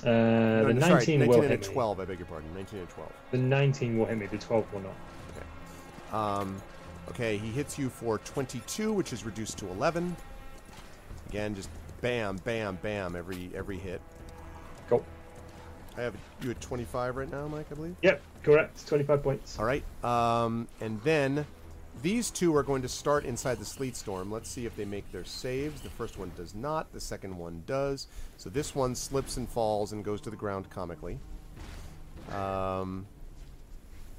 Uh, 0.03 0.07
No, 0.07 0.65
the 0.67 0.75
no, 0.75 0.81
19 0.81 0.81
sorry, 0.81 1.17
19 1.19 1.27
will 1.29 1.35
and 1.37 1.45
a 1.45 1.49
hit 1.49 1.69
me. 1.69 1.73
12, 1.75 2.01
I 2.01 2.05
beg 2.05 2.19
your 2.19 2.27
pardon. 2.27 2.55
19 2.55 2.81
and 2.81 2.89
12. 2.89 3.13
The 3.31 3.39
19 3.39 3.99
will 3.99 4.07
hit 4.07 4.19
me. 4.19 4.27
The 4.27 4.39
12 4.39 4.73
will 4.73 4.81
not. 4.81 4.93
Um, 6.13 6.63
okay, 7.11 7.37
he 7.37 7.49
hits 7.51 7.79
you 7.79 7.89
for 7.89 8.19
22, 8.19 8.93
which 8.93 9.13
is 9.13 9.25
reduced 9.25 9.59
to 9.59 9.69
11. 9.69 10.17
Again, 11.29 11.55
just 11.55 11.69
bam, 12.01 12.37
bam, 12.45 12.79
bam, 12.83 13.17
every 13.17 13.51
every 13.55 13.79
hit. 13.79 14.01
Go. 14.89 15.05
I 15.97 16.03
have 16.03 16.15
you 16.43 16.51
at 16.51 16.61
25 16.61 17.17
right 17.17 17.31
now, 17.31 17.49
Mike, 17.49 17.67
I 17.71 17.75
believe. 17.75 17.97
Yep, 18.03 18.21
correct. 18.43 18.87
25 18.87 19.23
points. 19.23 19.59
All 19.59 19.65
right. 19.65 19.83
Um, 20.05 20.69
and 20.81 21.01
then 21.03 21.45
these 22.03 22.31
two 22.31 22.55
are 22.55 22.63
going 22.63 22.83
to 22.83 22.89
start 22.89 23.25
inside 23.25 23.59
the 23.59 23.65
sleet 23.65 23.97
storm. 23.97 24.31
Let's 24.31 24.49
see 24.49 24.67
if 24.67 24.77
they 24.77 24.85
make 24.85 25.11
their 25.13 25.25
saves. 25.25 25.81
The 25.81 25.91
first 25.91 26.19
one 26.19 26.31
does 26.37 26.55
not. 26.55 26.93
The 26.93 27.01
second 27.01 27.37
one 27.37 27.63
does. 27.67 28.07
So 28.37 28.51
this 28.51 28.75
one 28.75 28.95
slips 28.95 29.37
and 29.37 29.49
falls 29.49 29.93
and 29.93 30.05
goes 30.05 30.21
to 30.23 30.31
the 30.31 30.37
ground 30.37 30.69
comically. 30.71 31.19
Um, 32.33 33.07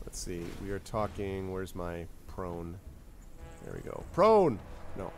let's 0.06 0.20
see. 0.20 0.42
We 0.64 0.72
are 0.72 0.80
talking. 0.80 1.52
Where's 1.52 1.76
my 1.76 2.06
prone? 2.28 2.78
There 3.64 3.74
we 3.74 3.82
go. 3.90 4.04
Prone. 4.14 4.60
No. 4.98 5.12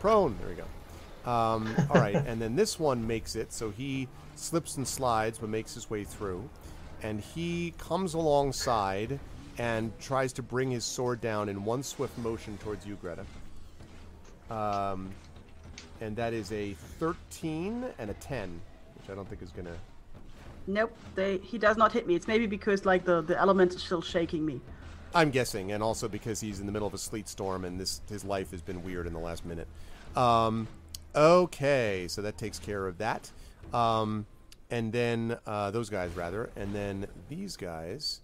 Prone. 0.00 0.36
There 0.40 0.48
we 0.48 0.54
go. 0.54 1.30
Um, 1.30 1.74
all 1.90 2.00
right, 2.00 2.16
and 2.16 2.40
then 2.40 2.54
this 2.54 2.78
one 2.78 3.06
makes 3.06 3.34
it, 3.34 3.52
so 3.52 3.70
he 3.70 4.08
slips 4.34 4.76
and 4.76 4.86
slides, 4.86 5.38
but 5.38 5.48
makes 5.48 5.74
his 5.74 5.88
way 5.88 6.04
through. 6.04 6.48
and 7.02 7.20
he 7.20 7.74
comes 7.78 8.14
alongside 8.14 9.18
and 9.58 9.92
tries 10.00 10.32
to 10.34 10.42
bring 10.42 10.70
his 10.70 10.84
sword 10.84 11.20
down 11.20 11.48
in 11.48 11.64
one 11.64 11.82
swift 11.82 12.16
motion 12.18 12.58
towards 12.58 12.86
you, 12.86 12.96
Greta. 12.96 13.24
Um, 14.50 15.10
and 16.00 16.16
that 16.16 16.32
is 16.32 16.52
a 16.52 16.74
13 16.98 17.84
and 17.98 18.10
a 18.10 18.14
10, 18.14 18.60
which 18.96 19.10
I 19.10 19.14
don't 19.14 19.28
think 19.28 19.42
is 19.42 19.50
gonna. 19.50 19.76
Nope, 20.66 20.96
they 21.14 21.38
he 21.38 21.58
does 21.58 21.76
not 21.76 21.92
hit 21.92 22.06
me. 22.06 22.14
It's 22.14 22.26
maybe 22.26 22.46
because 22.46 22.84
like 22.84 23.04
the 23.04 23.20
the 23.22 23.38
element 23.38 23.74
is 23.74 23.82
still 23.82 24.02
shaking 24.02 24.44
me. 24.44 24.60
I'm 25.14 25.30
guessing, 25.30 25.72
and 25.72 25.82
also 25.82 26.08
because 26.08 26.40
he's 26.40 26.58
in 26.58 26.66
the 26.66 26.72
middle 26.72 26.88
of 26.88 26.94
a 26.94 26.98
sleet 26.98 27.28
storm 27.28 27.64
and 27.64 27.78
this 27.78 28.00
his 28.08 28.24
life 28.24 28.50
has 28.50 28.62
been 28.62 28.82
weird 28.82 29.06
in 29.06 29.12
the 29.12 29.18
last 29.18 29.44
minute. 29.44 29.68
Um, 30.16 30.66
okay, 31.14 32.06
so 32.08 32.22
that 32.22 32.38
takes 32.38 32.58
care 32.58 32.86
of 32.86 32.98
that. 32.98 33.30
Um, 33.72 34.26
and 34.70 34.92
then 34.92 35.38
uh, 35.46 35.70
those 35.70 35.90
guys 35.90 36.16
rather, 36.16 36.50
and 36.56 36.74
then 36.74 37.06
these 37.28 37.56
guys 37.56 38.20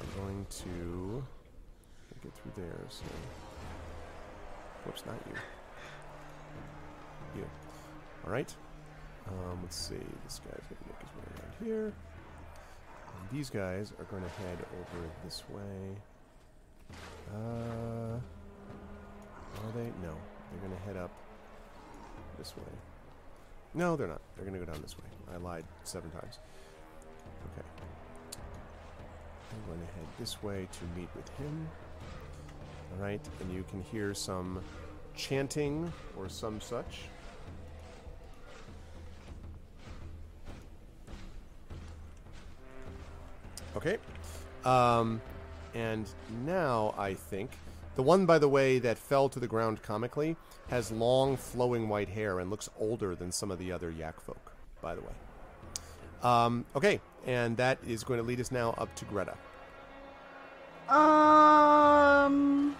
are 0.00 0.20
going 0.20 0.46
to 0.50 1.22
get 2.22 2.32
through 2.34 2.52
there. 2.56 2.80
So, 2.88 3.04
whoops, 4.84 5.04
not 5.06 5.16
you. 5.26 5.34
You. 7.40 7.46
All 8.26 8.32
right. 8.32 8.54
Um, 9.28 9.58
let's 9.62 9.76
see. 9.76 9.94
This 10.24 10.40
guy's 10.40 10.64
going 10.68 10.80
to 10.80 10.86
make 10.86 11.00
his 11.00 11.10
way 11.16 11.24
around 11.36 11.54
here. 11.64 11.86
And 11.86 13.38
these 13.38 13.50
guys 13.50 13.92
are 13.98 14.04
going 14.04 14.22
to 14.22 14.28
head 14.28 14.58
over 14.58 15.06
this 15.24 15.42
way. 15.48 15.96
Uh, 17.34 18.16
are 18.16 19.72
they? 19.74 19.90
No. 20.02 20.14
They're 20.50 20.68
going 20.68 20.76
to 20.76 20.86
head 20.86 20.96
up 20.96 21.10
this 22.38 22.56
way. 22.56 22.72
No, 23.74 23.96
they're 23.96 24.08
not. 24.08 24.20
They're 24.36 24.44
going 24.44 24.58
to 24.58 24.64
go 24.64 24.72
down 24.72 24.82
this 24.82 24.96
way. 24.98 25.04
I 25.32 25.36
lied 25.36 25.64
seven 25.84 26.10
times. 26.10 26.38
Okay. 27.52 27.66
I'm 29.52 29.66
going 29.66 29.86
to 29.86 29.92
head 29.94 30.06
this 30.18 30.42
way 30.42 30.68
to 30.70 31.00
meet 31.00 31.08
with 31.14 31.28
him. 31.38 31.68
All 32.92 33.02
right, 33.04 33.20
and 33.40 33.52
you 33.54 33.64
can 33.70 33.82
hear 33.82 34.14
some 34.14 34.60
chanting 35.14 35.92
or 36.16 36.28
some 36.28 36.60
such. 36.60 37.02
Okay. 43.76 43.98
Um, 44.64 45.20
and 45.74 46.08
now 46.44 46.94
I 46.98 47.14
think 47.14 47.50
the 47.94 48.02
one, 48.02 48.26
by 48.26 48.38
the 48.38 48.48
way, 48.48 48.78
that 48.80 48.98
fell 48.98 49.28
to 49.28 49.40
the 49.40 49.46
ground 49.46 49.82
comically 49.82 50.36
has 50.68 50.90
long, 50.90 51.36
flowing 51.36 51.88
white 51.88 52.08
hair 52.08 52.40
and 52.40 52.50
looks 52.50 52.68
older 52.78 53.14
than 53.14 53.30
some 53.32 53.50
of 53.50 53.58
the 53.58 53.72
other 53.72 53.90
yak 53.90 54.20
folk. 54.20 54.52
By 54.80 54.94
the 54.94 55.02
way. 55.02 55.12
Um, 56.22 56.64
okay, 56.76 57.00
and 57.26 57.56
that 57.56 57.78
is 57.86 58.04
going 58.04 58.20
to 58.20 58.26
lead 58.26 58.40
us 58.40 58.50
now 58.50 58.74
up 58.78 58.94
to 58.96 59.04
Greta. 59.06 59.36
Um. 60.88 62.76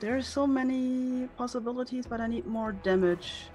There 0.00 0.16
are 0.16 0.22
so 0.22 0.46
many 0.46 1.28
possibilities, 1.36 2.06
but 2.06 2.20
I 2.20 2.26
need 2.26 2.46
more 2.46 2.72
damage. 2.72 3.48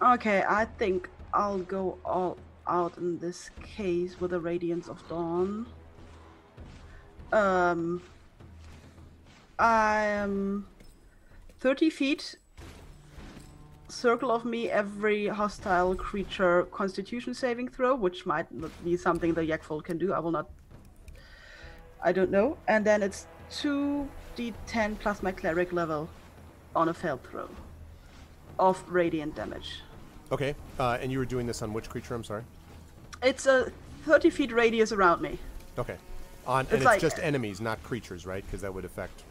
Okay, 0.00 0.44
I 0.46 0.66
think 0.66 1.08
I'll 1.32 1.58
go 1.58 1.98
all 2.04 2.36
out 2.68 2.96
in 2.98 3.18
this 3.18 3.50
case 3.62 4.20
with 4.20 4.30
the 4.30 4.40
Radiance 4.40 4.88
of 4.88 5.02
Dawn. 5.08 5.66
Um, 7.32 8.02
I 9.58 10.04
am 10.04 10.68
30 11.60 11.90
feet. 11.90 12.36
Circle 13.88 14.30
of 14.30 14.44
me 14.44 14.70
every 14.70 15.28
hostile 15.28 15.94
creature 15.94 16.64
constitution 16.64 17.32
saving 17.32 17.68
throw, 17.68 17.94
which 17.94 18.26
might 18.26 18.50
not 18.52 18.70
be 18.84 18.96
something 18.96 19.32
the 19.32 19.44
yak 19.44 19.64
folk 19.64 19.84
can 19.84 19.96
do. 19.96 20.12
I 20.12 20.18
will 20.18 20.30
not. 20.30 20.48
I 22.02 22.12
don't 22.12 22.30
know. 22.30 22.58
And 22.68 22.84
then 22.84 23.02
it's 23.02 23.26
2d10 23.50 24.98
plus 24.98 25.22
my 25.22 25.32
cleric 25.32 25.72
level 25.72 26.08
on 26.76 26.88
a 26.90 26.94
failed 26.94 27.22
throw 27.24 27.48
of 28.58 28.82
radiant 28.88 29.34
damage. 29.34 29.80
Okay, 30.30 30.54
uh, 30.78 30.98
and 31.00 31.10
you 31.10 31.18
were 31.18 31.24
doing 31.24 31.46
this 31.46 31.62
on 31.62 31.72
which 31.72 31.88
creature? 31.88 32.14
I'm 32.14 32.24
sorry. 32.24 32.42
It's 33.22 33.46
a 33.46 33.72
30 34.04 34.30
feet 34.30 34.52
radius 34.52 34.92
around 34.92 35.22
me. 35.22 35.38
Okay, 35.78 35.96
on 36.46 36.66
and 36.66 36.74
it's 36.74 36.84
like- 36.84 37.00
just 37.00 37.18
enemies, 37.20 37.60
not 37.60 37.82
creatures, 37.82 38.26
right? 38.26 38.44
Because 38.44 38.60
that 38.60 38.74
would 38.74 38.84
affect 38.84 39.22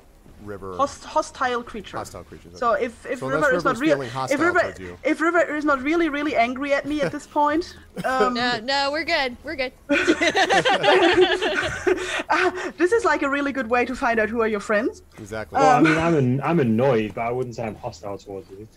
river 0.44 0.76
Host, 0.76 1.04
hostile 1.04 1.64
creature. 1.64 1.98
hostile 1.98 2.24
creatures. 2.24 2.58
So 2.60 2.76
okay. 2.76 2.86
if 2.86 3.06
if 3.06 3.20
So 3.20 3.28
River 3.28 3.54
is 3.56 3.64
not 3.66 3.78
really 3.80 4.08
if 4.08 4.40
River 4.40 4.74
you. 4.80 4.98
if 5.04 5.20
River 5.22 5.56
is 5.56 5.66
not 5.66 5.82
really 5.82 6.10
really 6.10 6.36
angry 6.36 6.74
at 6.74 6.86
me 6.86 7.02
at 7.02 7.12
this 7.12 7.28
point, 7.28 7.76
um, 8.06 8.34
No, 8.34 8.60
no, 8.60 8.90
we're 8.92 9.04
good. 9.04 9.36
We're 9.44 9.56
good. 9.56 9.74
this 12.78 12.92
is 12.92 13.06
like 13.06 13.24
a 13.24 13.30
really 13.30 13.52
good 13.52 13.70
way 13.70 13.86
to 13.86 13.96
find 13.96 14.20
out 14.20 14.30
who 14.30 14.42
are 14.42 14.48
your 14.48 14.60
friends. 14.60 15.02
exactly. 15.18 15.60
Well, 15.60 15.70
I 15.70 15.78
Um, 15.78 15.84
mean, 15.84 15.98
I'm 15.98 16.16
an, 16.16 16.42
I'm 16.42 16.60
annoyed, 16.60 17.14
but 17.16 17.22
I 17.22 17.32
wouldn't 17.32 17.56
say 17.56 17.66
I'm 17.66 17.76
hostile 17.76 18.18
towards 18.18 18.50
you. 18.52 18.68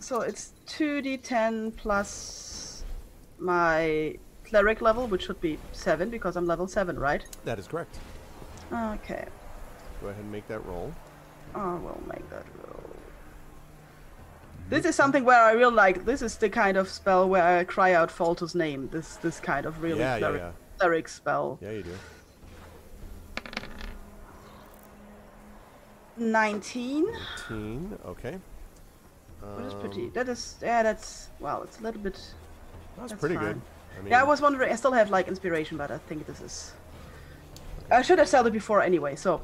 So 0.00 0.20
it's 0.22 0.52
two 0.66 1.00
d10 1.02 1.76
plus 1.76 2.84
my 3.38 4.16
cleric 4.44 4.80
level, 4.80 5.06
which 5.06 5.24
should 5.26 5.40
be 5.40 5.58
seven 5.72 6.10
because 6.10 6.36
I'm 6.36 6.46
level 6.46 6.66
seven, 6.68 6.98
right? 6.98 7.24
that 7.44 7.58
is 7.58 7.66
correct. 7.66 7.98
Okay, 8.72 9.26
Go 10.02 10.08
ahead 10.08 10.22
and 10.22 10.32
make 10.32 10.46
that 10.48 10.64
roll. 10.66 10.92
I 11.54 11.74
will 11.74 12.02
make 12.12 12.28
that 12.30 12.44
roll. 12.66 12.82
This 14.68 14.84
is 14.84 14.94
something 14.96 15.24
where 15.24 15.40
I 15.40 15.52
really 15.52 15.74
like. 15.74 16.04
This 16.04 16.22
is 16.22 16.36
the 16.36 16.48
kind 16.48 16.76
of 16.76 16.88
spell 16.88 17.28
where 17.28 17.58
I 17.58 17.64
cry 17.64 17.92
out 17.92 18.10
Falter's 18.10 18.54
name. 18.54 18.88
This 18.90 19.16
this 19.16 19.38
kind 19.38 19.66
of 19.66 19.82
really 19.82 20.00
Yeah, 20.00 20.14
yeah, 20.14 20.18
cleric, 20.18 20.40
yeah. 20.40 20.50
cleric 20.78 21.08
spell. 21.08 21.58
Yeah, 21.60 21.70
you 21.72 21.82
do. 21.82 21.94
19. 26.16 27.06
19. 27.48 27.98
Okay. 28.06 28.38
That 29.40 29.64
is 29.66 29.74
pretty. 29.74 30.04
Um, 30.04 30.12
That 30.14 30.28
is 30.28 30.56
yeah. 30.62 30.82
That's 30.82 31.28
well. 31.40 31.62
It's 31.62 31.80
a 31.80 31.82
little 31.82 32.00
bit. 32.00 32.14
That's, 32.96 33.10
that's 33.10 33.20
pretty 33.20 33.36
good. 33.36 33.60
I 33.98 34.02
mean, 34.02 34.10
Yeah, 34.10 34.20
I 34.20 34.24
was 34.24 34.40
wondering. 34.40 34.72
I 34.72 34.76
still 34.76 34.92
have 34.92 35.10
like 35.10 35.28
inspiration, 35.28 35.76
but 35.78 35.90
I 35.90 35.98
think 35.98 36.26
this 36.26 36.40
is. 36.40 36.72
I 37.90 38.02
should 38.02 38.18
have 38.18 38.28
said 38.28 38.46
it 38.46 38.52
before 38.52 38.80
anyway. 38.82 39.16
So, 39.16 39.42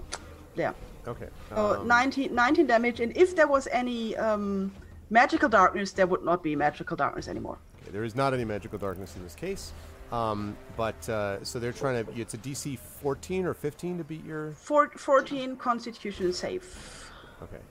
yeah. 0.58 0.72
Okay. 1.06 1.28
So 1.50 1.80
um, 1.80 1.88
19, 1.88 2.34
19 2.34 2.66
damage, 2.66 3.00
and 3.00 3.16
if 3.16 3.34
there 3.34 3.46
was 3.46 3.68
any 3.72 4.16
um, 4.16 4.72
magical 5.10 5.48
darkness, 5.48 5.92
there 5.92 6.06
would 6.06 6.24
not 6.24 6.42
be 6.42 6.54
magical 6.56 6.96
darkness 6.96 7.28
anymore. 7.28 7.58
okay, 7.82 7.90
There 7.90 8.04
is 8.04 8.14
not 8.14 8.34
any 8.34 8.44
magical 8.44 8.78
darkness 8.78 9.16
in 9.16 9.22
this 9.22 9.34
case. 9.34 9.72
Um, 10.12 10.56
but 10.76 11.06
uh, 11.08 11.44
so 11.44 11.58
they're 11.58 11.72
trying 11.72 12.04
to. 12.04 12.20
It's 12.20 12.34
a 12.34 12.38
DC 12.38 12.78
14 12.78 13.44
or 13.44 13.54
15 13.54 13.98
to 13.98 14.04
beat 14.04 14.24
your. 14.24 14.52
Four, 14.52 14.90
14 14.90 15.56
Constitution 15.56 16.32
save. 16.32 17.10
Okay. 17.42 17.62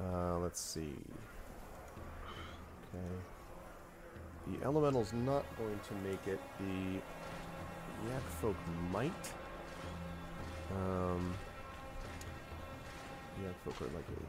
Uh, 0.00 0.38
let's 0.38 0.60
see. 0.60 0.94
Okay. 2.94 3.04
The 4.46 4.64
elemental's 4.64 5.12
not 5.12 5.44
going 5.56 5.80
to 5.88 5.94
make 6.08 6.26
it. 6.26 6.40
The 6.60 7.00
yak 8.10 8.22
folk 8.40 8.56
might. 8.92 9.12
Um. 10.72 11.34
Yak 13.42 13.54
folk 13.64 13.80
are 13.82 13.92
like 13.94 14.04
a. 14.08 14.20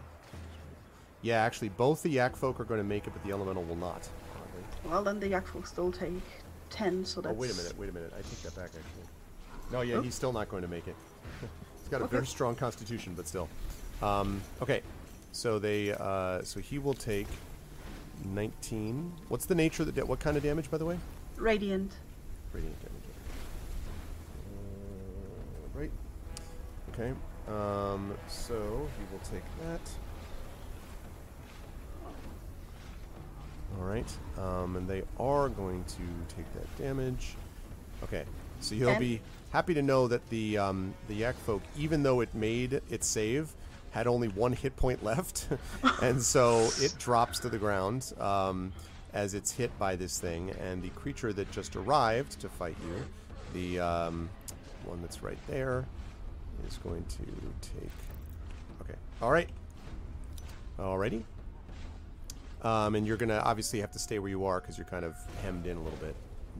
Yeah, 1.22 1.42
actually, 1.44 1.70
both 1.70 2.04
the 2.04 2.10
yak 2.10 2.36
folk 2.36 2.60
are 2.60 2.64
going 2.66 2.80
to 2.80 2.84
make 2.84 3.08
it, 3.08 3.14
but 3.14 3.24
the 3.24 3.32
elemental 3.32 3.64
will 3.64 3.76
not. 3.76 4.08
oddly. 4.36 4.64
Well, 4.92 5.04
then 5.04 5.20
the 5.20 5.28
Yak 5.28 5.48
folk 5.48 5.66
still 5.66 5.92
take 5.92 6.22
10, 6.70 7.04
so 7.06 7.20
Oh, 7.20 7.22
that's. 7.24 7.36
wait 7.36 7.52
a 7.52 7.56
minute, 7.56 7.78
wait 7.80 7.90
a 7.90 7.92
minute. 7.94 8.14
I 8.14 8.22
take 8.22 8.42
that 8.44 8.56
back, 8.56 8.66
actually. 8.76 9.72
No, 9.72 9.82
yeah, 9.82 9.96
Oh. 9.96 10.02
he's 10.02 10.14
still 10.14 10.32
not 10.32 10.50
going 10.50 10.62
to 10.62 10.68
make 10.68 10.88
it. 10.88 10.96
he's 11.80 11.90
got 11.90 12.02
a 12.02 12.04
Okay. 12.04 12.12
very 12.18 12.28
strong 12.28 12.56
constitution, 12.56 13.14
but 13.16 13.28
still. 13.28 13.50
Um, 14.04 14.40
okay, 14.62 14.82
so 15.32 15.58
they, 15.58 15.94
uh, 15.94 16.44
so 16.44 16.60
he 16.60 16.78
will 16.78 16.94
take 16.94 17.28
19. 18.26 19.12
What's 19.30 19.46
the 19.46 19.56
nature 19.56 19.82
of 19.82 19.88
the, 19.88 20.02
da- 20.02 20.06
what 20.06 20.20
kind 20.20 20.38
of 20.38 20.44
damage, 20.44 20.70
by 20.70 20.78
the 20.78 20.86
way? 20.86 21.00
Radiant. 21.38 21.92
Radiant 22.54 22.80
damage. 22.82 22.95
Okay. 26.98 27.14
Um, 27.48 28.16
so 28.28 28.56
he 28.98 29.14
will 29.14 29.20
take 29.30 29.44
that. 29.62 29.82
All 33.78 33.86
right. 33.86 34.18
Um, 34.38 34.78
and 34.78 34.88
they 34.88 35.04
are 35.20 35.50
going 35.50 35.84
to 35.84 36.36
take 36.36 36.52
that 36.54 36.78
damage. 36.82 37.36
Okay. 38.04 38.24
So 38.62 38.76
you'll 38.76 38.98
be 38.98 39.22
happy 39.52 39.74
to 39.74 39.82
know 39.82 40.08
that 40.08 40.28
the 40.30 40.58
um, 40.58 40.94
the 41.08 41.16
yak 41.16 41.36
folk, 41.46 41.62
even 41.78 42.04
though 42.04 42.22
it 42.22 42.34
made 42.34 42.82
its 42.90 43.06
save, 43.06 43.54
had 43.92 44.08
only 44.08 44.30
one 44.30 44.54
hit 44.54 44.76
point 44.76 45.04
left, 45.04 45.50
and 46.02 46.22
so 46.22 46.70
it 46.80 46.96
drops 47.00 47.40
to 47.40 47.50
the 47.50 47.58
ground 47.58 48.14
um, 48.20 48.72
as 49.14 49.34
it's 49.34 49.52
hit 49.52 49.78
by 49.78 49.96
this 49.96 50.20
thing. 50.20 50.52
And 50.62 50.82
the 50.82 50.90
creature 50.90 51.34
that 51.34 51.52
just 51.52 51.76
arrived 51.76 52.40
to 52.42 52.50
fight 52.50 52.78
you, 52.88 53.06
the 53.54 53.80
um, 53.80 54.30
one 54.86 55.02
that's 55.02 55.22
right 55.22 55.38
there, 55.48 55.86
is 56.68 56.78
going 56.78 57.04
to 57.06 57.18
take. 57.62 57.90
Okay. 58.82 58.96
All 59.22 59.32
right. 59.32 59.50
Alrighty. 60.80 61.24
Um, 62.64 62.96
and 62.96 63.06
you're 63.06 63.18
gonna 63.18 63.42
obviously 63.46 63.80
have 63.82 63.92
to 63.92 64.00
stay 64.00 64.18
where 64.20 64.30
you 64.30 64.46
are 64.46 64.60
because 64.60 64.78
you're 64.78 64.88
kind 64.88 65.06
of 65.06 65.16
hemmed 65.44 65.68
in 65.68 65.78
a 65.78 65.82
little 65.82 66.00
bit. 66.00 66.16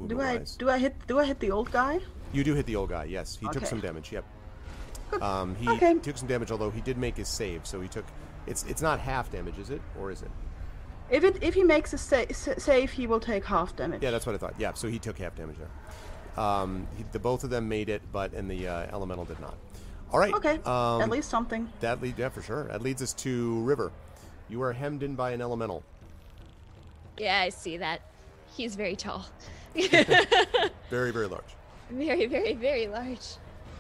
Do 0.08 0.22
I 0.22 0.42
do 0.58 0.70
I 0.70 0.78
hit 0.78 0.96
do 1.08 1.20
I 1.20 1.26
hit 1.26 1.40
the 1.40 1.52
old 1.52 1.72
guy? 1.72 2.00
You 2.32 2.44
do 2.44 2.54
hit 2.54 2.66
the 2.66 2.76
old 2.76 2.90
guy. 2.90 3.06
Yes, 3.06 3.38
he 3.40 3.48
took 3.50 3.66
some 3.66 3.80
damage. 3.80 4.12
Yep. 4.12 4.24
Um, 5.22 5.56
he 5.56 5.70
Okay. 5.70 5.96
took 6.00 6.18
some 6.18 6.28
damage, 6.28 6.52
although 6.52 6.70
he 6.70 6.82
did 6.82 6.98
make 6.98 7.16
his 7.18 7.28
save, 7.28 7.66
so 7.66 7.82
he 7.82 7.88
took. 7.88 8.06
It's 8.46 8.64
it's 8.66 8.82
not 8.82 9.00
half 9.00 9.32
damage, 9.32 9.58
is 9.58 9.70
it, 9.70 9.82
or 10.00 10.12
is 10.12 10.22
it? 10.22 10.30
If 11.10 11.24
it 11.24 11.42
if 11.42 11.54
he 11.54 11.64
makes 11.64 11.94
a 11.94 11.98
sa- 11.98 12.26
save, 12.32 12.92
he 12.92 13.08
will 13.08 13.20
take 13.20 13.46
half 13.46 13.76
damage. 13.76 14.02
Yeah, 14.04 14.12
that's 14.12 14.26
what 14.26 14.36
I 14.36 14.38
thought. 14.38 14.56
Yeah, 14.60 14.74
so 14.74 14.88
he 14.88 15.00
took 15.00 15.18
half 15.18 15.36
damage 15.36 15.58
there. 15.58 16.44
Um, 16.44 16.88
he, 16.98 17.06
the 17.12 17.20
both 17.20 17.44
of 17.44 17.50
them 17.50 17.68
made 17.70 17.90
it, 17.90 18.02
but 18.12 18.34
and 18.34 18.50
the 18.52 18.68
uh, 18.68 18.88
elemental 18.92 19.26
did 19.26 19.40
not. 19.40 19.56
All 20.12 20.20
right. 20.20 20.34
Okay, 20.34 20.60
Um, 20.66 21.02
at 21.02 21.10
least 21.10 21.30
something. 21.30 21.70
that 21.82 22.02
lead 22.02 22.18
yeah 22.18 22.30
for 22.30 22.42
sure. 22.42 22.66
That 22.66 22.82
leads 22.82 23.02
us 23.02 23.14
to 23.14 23.60
River. 23.62 23.92
You 24.50 24.62
are 24.62 24.74
hemmed 24.74 25.04
in 25.04 25.16
by 25.16 25.32
an 25.32 25.42
elemental. 25.42 25.84
Yeah, 27.18 27.40
I 27.40 27.50
see 27.50 27.78
that. 27.78 28.02
He's 28.56 28.76
very 28.76 28.96
tall. 28.96 29.26
Very 30.90 31.12
very 31.12 31.28
large. 31.28 31.44
very, 31.92 32.26
very, 32.26 32.54
very 32.54 32.88
large. 32.88 33.36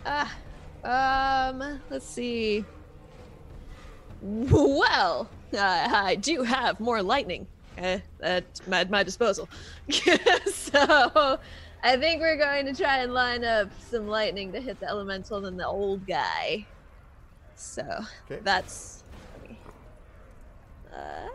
Ah, 0.06 0.36
um, 0.84 1.80
let's 1.90 2.06
see. 2.06 2.66
Well, 4.22 5.30
uh, 5.54 5.58
I 5.92 6.16
do 6.16 6.44
have 6.44 6.80
more 6.80 7.02
lightning 7.02 7.48
uh, 7.78 8.00
at 8.22 8.44
my, 8.68 8.82
at 8.82 8.90
my 8.90 9.04
disposal. 9.04 9.48
so, 10.46 11.40
I 11.84 11.98
think 11.98 12.22
we're 12.22 12.38
going 12.38 12.66
to 12.66 12.74
try 12.74 12.98
and 13.00 13.14
line 13.14 13.44
up 13.44 13.70
some 13.90 14.08
lightning 14.08 14.52
to 14.54 14.60
hit 14.62 14.80
the 14.80 14.88
elemental 14.88 15.46
and 15.46 15.60
the 15.60 15.68
old 15.68 16.06
guy. 16.08 16.66
So, 17.56 17.84
Okay. 18.30 18.42
that's. 18.44 19.04
Uh, 20.92 21.28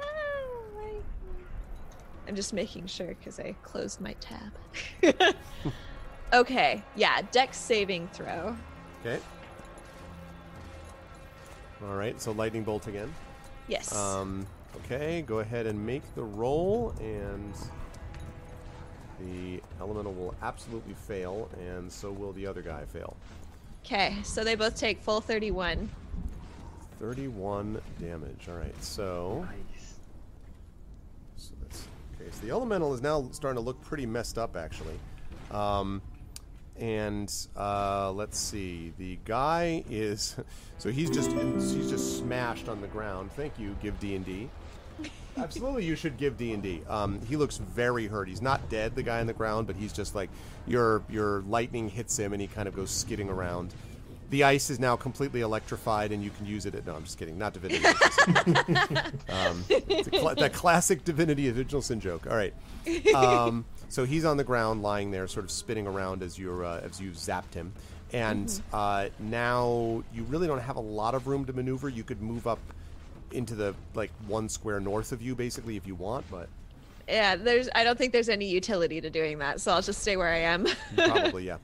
I'm 2.28 2.34
just 2.36 2.53
making 2.53 2.86
sure 2.86 3.09
because 3.09 3.38
I 3.41 3.55
closed 3.62 4.01
my 4.01 4.14
tab. 4.20 4.53
okay, 6.32 6.82
yeah, 6.95 7.22
dex 7.32 7.57
saving 7.59 8.09
throw. 8.12 8.57
Okay. 9.01 9.20
All 11.82 11.95
right. 11.97 12.20
So 12.20 12.32
lightning 12.32 12.62
bolt 12.62 12.86
again. 12.86 13.12
Yes. 13.68 13.95
Um, 13.95 14.47
okay, 14.84 15.22
go 15.22 15.38
ahead 15.41 15.66
and 15.66 15.84
make 15.84 16.03
the 16.14 16.22
roll, 16.22 16.95
and 17.01 17.55
the 19.21 19.62
elemental 19.81 20.12
will 20.12 20.35
absolutely 20.43 20.95
fail, 20.95 21.49
and 21.61 21.91
so 21.91 22.11
will 22.11 22.33
the 22.33 22.47
other 22.47 22.62
guy 22.62 22.85
fail. 22.85 23.16
Okay, 23.85 24.16
so 24.23 24.45
they 24.45 24.55
both 24.55 24.77
take 24.77 25.01
full 25.01 25.21
31. 25.21 25.89
31 27.01 27.81
damage. 27.99 28.47
All 28.49 28.57
right, 28.57 28.85
so, 28.85 29.47
Nice. 29.47 29.95
so 31.37 31.53
that's 31.62 31.87
okay. 32.21 32.31
So 32.31 32.47
the 32.47 32.51
elemental 32.51 32.93
is 32.93 33.01
now 33.01 33.29
starting 33.33 33.57
to 33.57 33.64
look 33.64 33.81
pretty 33.81 34.07
messed 34.07 34.37
up, 34.39 34.57
actually. 34.57 34.99
Um, 35.51 36.03
and 36.79 37.33
uh, 37.57 38.12
let's 38.12 38.39
see, 38.39 38.93
the 38.99 39.18
guy 39.25 39.85
is 39.91 40.37
so 40.79 40.91
he's 40.91 41.11
just 41.11 41.31
he's 41.33 41.91
just 41.91 42.18
smashed 42.18 42.68
on 42.68 42.81
the 42.81 42.87
ground. 42.89 43.31
Thank 43.33 43.59
you, 43.59 43.77
give 43.83 43.99
D 44.01 44.14
and 44.16 44.25
D. 44.25 44.49
Absolutely, 45.41 45.84
you 45.84 45.97
should 45.97 46.16
give 46.16 46.36
D 46.36 46.53
and 46.53 46.62
D. 46.62 46.82
Um, 46.88 47.20
he 47.26 47.36
looks 47.36 47.59
very 47.59 48.07
hurt. 48.07 48.28
He's 48.28 48.43
not 48.43 48.68
dead, 48.68 48.95
the 48.95 49.03
guy 49.03 49.20
on 49.20 49.26
the 49.26 49.32
ground, 49.32 49.66
but 49.66 49.76
he's 49.76 49.93
just 49.93 50.14
like 50.14 50.30
your 50.66 51.03
your 51.09 51.43
lightning 51.43 51.88
hits 51.88 52.18
him, 52.18 52.32
and 52.32 52.41
he 52.41 52.49
kind 52.49 52.68
of 52.68 52.74
goes 52.74 52.91
skidding 52.91 53.28
around. 53.28 53.74
The 54.30 54.45
ice 54.45 54.70
is 54.70 54.78
now 54.78 54.95
completely 54.95 55.41
electrified, 55.41 56.12
and 56.12 56.22
you 56.22 56.30
can 56.30 56.47
use 56.47 56.64
it. 56.64 56.74
At, 56.74 56.86
no, 56.86 56.95
I'm 56.95 57.03
just 57.03 57.18
kidding. 57.18 57.36
Not 57.36 57.53
divinity. 57.53 57.84
um, 59.28 59.64
cla- 60.12 60.36
that 60.36 60.53
classic 60.53 61.05
divinity 61.05 61.51
original 61.51 61.82
sin 61.82 62.01
joke. 62.01 62.28
All 62.30 62.36
right. 62.36 62.55
Um, 63.12 63.64
so 63.88 64.05
he's 64.05 64.24
on 64.24 64.36
the 64.36 64.45
ground, 64.45 64.82
lying 64.82 65.11
there, 65.11 65.26
sort 65.26 65.45
of 65.45 65.51
spinning 65.51 65.86
around 65.86 66.22
as 66.22 66.38
you're 66.38 66.64
uh, 66.64 66.80
as 66.80 67.01
you 67.01 67.11
zapped 67.11 67.55
him. 67.55 67.72
And 68.12 68.61
uh, 68.72 69.09
now 69.18 70.03
you 70.12 70.24
really 70.24 70.47
don't 70.47 70.61
have 70.61 70.76
a 70.76 70.80
lot 70.80 71.14
of 71.14 71.26
room 71.26 71.45
to 71.47 71.53
maneuver. 71.53 71.88
You 71.88 72.05
could 72.05 72.20
move 72.20 72.47
up 72.47 72.59
into 73.33 73.55
the 73.55 73.74
like 73.95 74.11
one 74.26 74.49
square 74.49 74.81
north 74.81 75.12
of 75.12 75.22
you, 75.22 75.35
basically, 75.35 75.76
if 75.76 75.87
you 75.87 75.95
want. 75.95 76.24
But 76.31 76.49
Yeah, 77.09 77.37
there's. 77.37 77.68
I 77.74 77.85
don't 77.85 77.99
think 77.99 78.12
there's 78.12 78.28
any 78.28 78.47
utility 78.47 79.01
to 79.01 79.11
doing 79.11 79.39
that, 79.39 79.61
so 79.61 79.72
I'll 79.72 79.83
just 79.83 80.03
stay 80.03 80.16
where 80.16 80.28
I 80.28 80.39
am. 80.39 80.66
Probably, 80.97 81.47
yeah. 81.47 81.59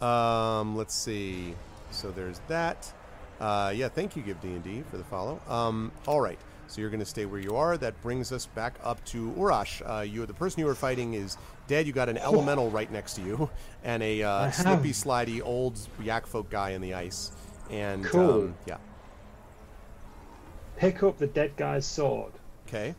Um, 0.00 0.76
let's 0.76 0.94
see. 0.94 1.54
So 1.90 2.10
there's 2.10 2.40
that. 2.48 2.92
Uh, 3.40 3.72
yeah, 3.74 3.88
thank 3.88 4.16
you, 4.16 4.22
Give 4.22 4.40
D 4.40 4.48
and 4.48 4.64
D, 4.64 4.82
for 4.90 4.96
the 4.96 5.04
follow. 5.04 5.40
Um, 5.48 5.92
all 6.06 6.20
right. 6.20 6.38
So 6.68 6.82
you're 6.82 6.90
going 6.90 7.00
to 7.00 7.06
stay 7.06 7.24
where 7.24 7.40
you 7.40 7.56
are. 7.56 7.78
That 7.78 8.00
brings 8.02 8.30
us 8.30 8.44
back 8.44 8.74
up 8.84 9.02
to 9.06 9.32
Urash. 9.32 9.80
Uh, 9.88 10.02
you, 10.02 10.26
the 10.26 10.34
person 10.34 10.60
you 10.60 10.66
were 10.66 10.74
fighting 10.74 11.14
is 11.14 11.38
dead. 11.66 11.86
You 11.86 11.94
got 11.94 12.10
an 12.10 12.18
elemental 12.18 12.70
right 12.70 12.90
next 12.92 13.14
to 13.14 13.22
you, 13.22 13.50
and 13.84 14.02
a 14.02 14.22
uh, 14.22 14.50
slippy, 14.50 14.90
slidey 14.90 15.40
old 15.42 15.78
yak 16.02 16.26
folk 16.26 16.50
guy 16.50 16.70
in 16.70 16.82
the 16.82 16.92
ice. 16.92 17.32
And 17.70 18.04
Cool. 18.04 18.30
um, 18.42 18.54
yeah, 18.66 18.78
Pick 20.76 21.02
up 21.02 21.18
the 21.18 21.26
dead 21.26 21.56
guy's 21.56 21.84
sword. 21.86 22.32
okay, 22.68 22.94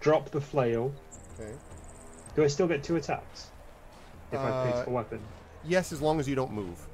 Drop 0.00 0.30
the 0.30 0.40
flail. 0.40 0.92
okay. 1.38 1.52
Do 2.36 2.44
I 2.44 2.46
still 2.46 2.68
get 2.68 2.84
two 2.84 2.96
attacks? 2.96 3.50
If 4.30 4.38
I 4.38 4.48
Uh, 4.50 4.72
pick 4.78 4.86
a 4.86 4.90
weapon. 4.90 5.20
Yes, 5.64 5.92
as 5.92 6.00
long 6.00 6.20
as 6.20 6.28
you 6.28 6.34
don't 6.36 6.52
move. 6.52 6.86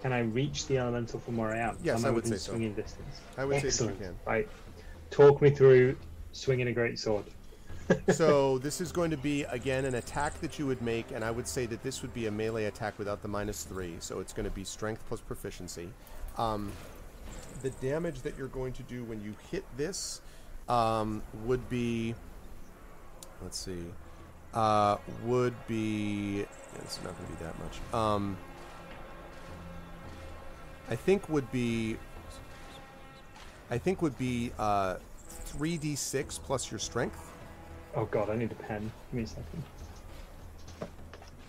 Can 0.00 0.12
I 0.12 0.20
reach 0.20 0.66
the 0.66 0.78
elemental 0.78 1.20
from 1.20 1.36
where 1.36 1.50
I 1.50 1.58
am? 1.58 1.76
Yes, 1.82 1.98
am 1.98 2.06
I 2.06 2.10
would 2.10 2.22
within 2.24 2.38
say 2.38 2.44
so. 2.44 2.52
swinging 2.52 2.72
distance? 2.74 3.20
I 3.36 3.44
would 3.44 3.54
say 3.56 3.58
that 3.58 3.64
you 3.64 3.68
Excellent. 3.68 4.00
can. 4.00 4.18
Right. 4.26 4.48
Talk 5.10 5.42
me 5.42 5.50
through 5.50 5.96
swinging 6.32 6.68
a 6.68 6.72
great 6.72 6.98
sword. 6.98 7.24
So 8.10 8.58
this 8.58 8.80
is 8.80 8.92
going 8.92 9.10
to 9.10 9.16
be 9.16 9.44
again 9.44 9.84
an 9.84 9.94
attack 9.94 10.40
that 10.40 10.58
you 10.58 10.66
would 10.66 10.82
make, 10.82 11.10
and 11.12 11.24
I 11.24 11.30
would 11.30 11.48
say 11.48 11.66
that 11.66 11.82
this 11.82 12.02
would 12.02 12.12
be 12.14 12.26
a 12.26 12.30
melee 12.30 12.64
attack 12.64 12.98
without 12.98 13.22
the 13.22 13.28
minus 13.28 13.64
three. 13.64 13.96
So 14.00 14.20
it's 14.20 14.32
going 14.32 14.44
to 14.44 14.50
be 14.50 14.64
strength 14.64 15.02
plus 15.08 15.20
proficiency. 15.20 15.88
Um, 16.36 16.72
the 17.62 17.70
damage 17.70 18.22
that 18.22 18.36
you're 18.36 18.48
going 18.48 18.72
to 18.74 18.82
do 18.84 19.04
when 19.04 19.22
you 19.22 19.34
hit 19.50 19.64
this 19.76 20.20
um, 20.68 21.22
would 21.44 21.68
be, 21.68 22.14
let's 23.42 23.58
see, 23.58 23.84
uh, 24.54 24.96
would 25.24 25.54
be. 25.66 26.46
It's 26.76 27.02
not 27.02 27.16
going 27.16 27.26
to 27.26 27.32
be 27.32 27.44
that 27.44 27.58
much. 27.58 27.94
Um, 27.94 28.36
I 30.90 30.96
think 30.96 31.28
would 31.28 31.50
be. 31.50 31.96
I 33.70 33.76
think 33.76 34.00
would 34.00 34.16
be 34.16 34.52
uh, 34.58 34.96
3d6 35.48 36.40
plus 36.42 36.70
your 36.70 36.78
strength. 36.78 37.20
Oh 37.94 38.04
god, 38.06 38.30
I 38.30 38.36
need 38.36 38.52
a 38.52 38.56
pen. 38.56 38.90
Give 39.10 39.18
me 39.18 39.22
a 39.22 39.26
second. 39.26 39.62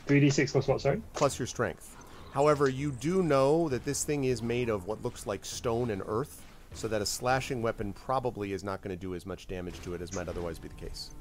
3d6 0.07 0.51
plus 0.51 0.67
what, 0.67 0.81
sorry? 0.81 1.01
plus 1.13 1.37
your 1.37 1.45
strength. 1.45 1.95
However, 2.31 2.69
you 2.69 2.91
do 2.91 3.23
know 3.23 3.69
that 3.69 3.85
this 3.85 4.03
thing 4.03 4.23
is 4.25 4.41
made 4.41 4.69
of 4.69 4.87
what 4.87 5.03
looks 5.03 5.27
like 5.27 5.45
stone 5.45 5.91
and 5.91 6.01
earth, 6.05 6.41
so 6.73 6.87
that 6.87 7.01
a 7.01 7.05
slashing 7.05 7.61
weapon 7.61 7.93
probably 7.93 8.53
is 8.53 8.63
not 8.63 8.81
going 8.81 8.95
to 8.95 8.99
do 8.99 9.15
as 9.15 9.25
much 9.25 9.47
damage 9.47 9.79
to 9.81 9.93
it 9.93 10.01
as 10.01 10.13
might 10.13 10.27
otherwise 10.27 10.59
be 10.59 10.67
the 10.67 10.75
case. 10.75 11.11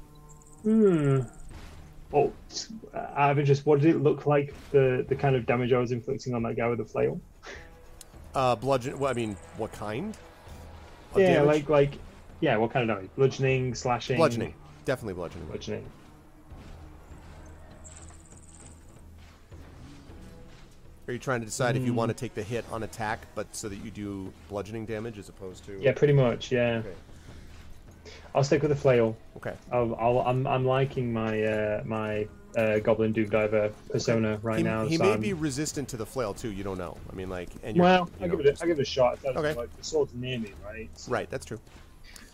Hmm. 0.63 1.21
Oh, 2.11 2.31
out 2.95 3.31
of 3.31 3.39
interest, 3.39 3.65
what 3.65 3.81
did 3.81 3.95
it 3.95 3.99
look 3.99 4.25
like, 4.25 4.53
the, 4.71 5.05
the 5.07 5.15
kind 5.15 5.35
of 5.35 5.45
damage 5.45 5.71
I 5.71 5.77
was 5.77 5.91
inflicting 5.91 6.33
on 6.33 6.41
that 6.43 6.57
guy 6.57 6.67
with 6.67 6.79
the 6.79 6.85
flail? 6.85 7.21
Uh, 8.33 8.55
bludgeon. 8.55 8.97
Well, 8.97 9.11
I 9.11 9.13
mean, 9.13 9.35
what 9.57 9.71
kind? 9.71 10.17
Yeah, 11.15 11.33
damage? 11.33 11.47
like, 11.47 11.69
like, 11.69 11.91
yeah, 12.41 12.57
what 12.57 12.71
kind 12.71 12.89
of 12.89 12.95
damage? 12.95 13.11
Bludgeoning, 13.15 13.75
slashing? 13.75 14.17
bludgeoning. 14.17 14.53
Definitely 14.89 15.13
bludgeoning. 15.13 15.47
Bludgeoning. 15.49 15.85
Are 21.07 21.13
you 21.13 21.19
trying 21.19 21.41
to 21.41 21.45
decide 21.45 21.77
if 21.77 21.85
you 21.85 21.93
want 21.93 22.09
to 22.09 22.15
take 22.15 22.33
the 22.33 22.41
hit 22.41 22.65
on 22.71 22.81
attack, 22.81 23.19
but 23.35 23.55
so 23.55 23.69
that 23.69 23.75
you 23.85 23.91
do 23.91 24.33
bludgeoning 24.49 24.87
damage 24.87 25.19
as 25.19 25.29
opposed 25.29 25.63
to? 25.65 25.79
Yeah, 25.79 25.91
pretty 25.91 26.13
much, 26.13 26.51
yeah. 26.51 26.81
Okay. 26.83 26.93
I'll 28.33 28.43
stick 28.43 28.63
with 28.63 28.69
the 28.71 28.75
flail. 28.75 29.15
Okay. 29.37 29.53
I'll, 29.71 29.93
I'll, 29.99 30.19
I'm, 30.21 30.47
I'm 30.47 30.65
liking 30.65 31.13
my 31.13 31.43
uh, 31.43 31.83
my 31.85 32.27
uh, 32.57 32.79
Goblin 32.79 33.11
Doom 33.11 33.29
Diver 33.29 33.71
persona 33.91 34.39
right 34.41 34.57
he 34.57 34.63
now. 34.63 34.87
he 34.87 34.97
so 34.97 35.03
may 35.03 35.11
I'm- 35.11 35.21
be 35.21 35.33
resistant 35.33 35.87
to 35.89 35.97
the 35.97 36.05
flail 36.05 36.33
too. 36.33 36.51
You 36.51 36.63
don't 36.63 36.79
know. 36.79 36.97
I 37.11 37.15
mean, 37.15 37.29
like, 37.29 37.49
and 37.61 37.77
you're, 37.77 37.83
Well, 37.83 38.09
you 38.17 38.23
I'll 38.23 38.27
know, 38.29 38.37
give 38.37 38.39
it. 38.39 38.47
A, 38.47 38.51
just- 38.53 38.63
I'll 38.63 38.67
give 38.69 38.79
it 38.79 38.81
a 38.81 38.85
shot. 38.85 39.13
If 39.13 39.21
that's 39.21 39.37
Okay. 39.37 39.53
Like 39.53 39.77
the 39.77 39.83
sword's 39.83 40.15
near 40.15 40.39
me, 40.39 40.53
right? 40.65 40.89
right. 41.07 41.29
That's 41.29 41.45
true. 41.45 41.59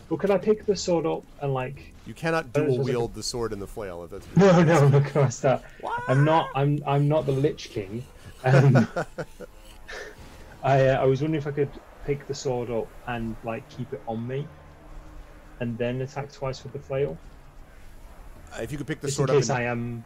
But 0.08 0.20
could 0.20 0.30
I 0.30 0.38
pick 0.38 0.66
the 0.66 0.76
sword 0.76 1.04
up 1.06 1.24
and 1.40 1.52
like? 1.52 1.92
You 2.06 2.14
cannot 2.14 2.52
dual 2.52 2.78
wield 2.78 3.14
the 3.14 3.22
sword 3.22 3.52
and 3.52 3.60
the 3.60 3.66
flail. 3.66 4.04
If 4.04 4.10
that's 4.10 4.26
No, 4.36 4.62
no, 4.62 4.86
look 4.86 5.12
past 5.12 5.42
that. 5.42 5.64
I'm 6.08 6.24
not. 6.24 6.48
I'm. 6.54 6.80
I'm 6.86 7.08
not 7.08 7.26
the 7.26 7.32
Lich 7.32 7.70
King. 7.70 8.04
Um, 8.44 8.86
I. 10.62 10.86
Uh, 10.88 11.02
I 11.02 11.04
was 11.04 11.22
wondering 11.22 11.40
if 11.40 11.46
I 11.46 11.50
could 11.50 11.70
pick 12.04 12.26
the 12.28 12.34
sword 12.34 12.70
up 12.70 12.86
and 13.08 13.34
like 13.42 13.68
keep 13.68 13.92
it 13.92 14.00
on 14.06 14.24
me, 14.26 14.46
and 15.58 15.76
then 15.76 16.00
attack 16.02 16.30
twice 16.32 16.62
with 16.62 16.72
the 16.72 16.78
flail. 16.78 17.18
if 18.60 18.70
you 18.70 18.78
could 18.78 18.86
pick 18.86 19.00
the 19.00 19.08
Just 19.08 19.18
in 19.18 19.26
sword 19.26 19.30
up. 19.30 19.36
case 19.36 19.48
and- 19.50 19.58
I 19.58 19.62
am. 19.62 20.04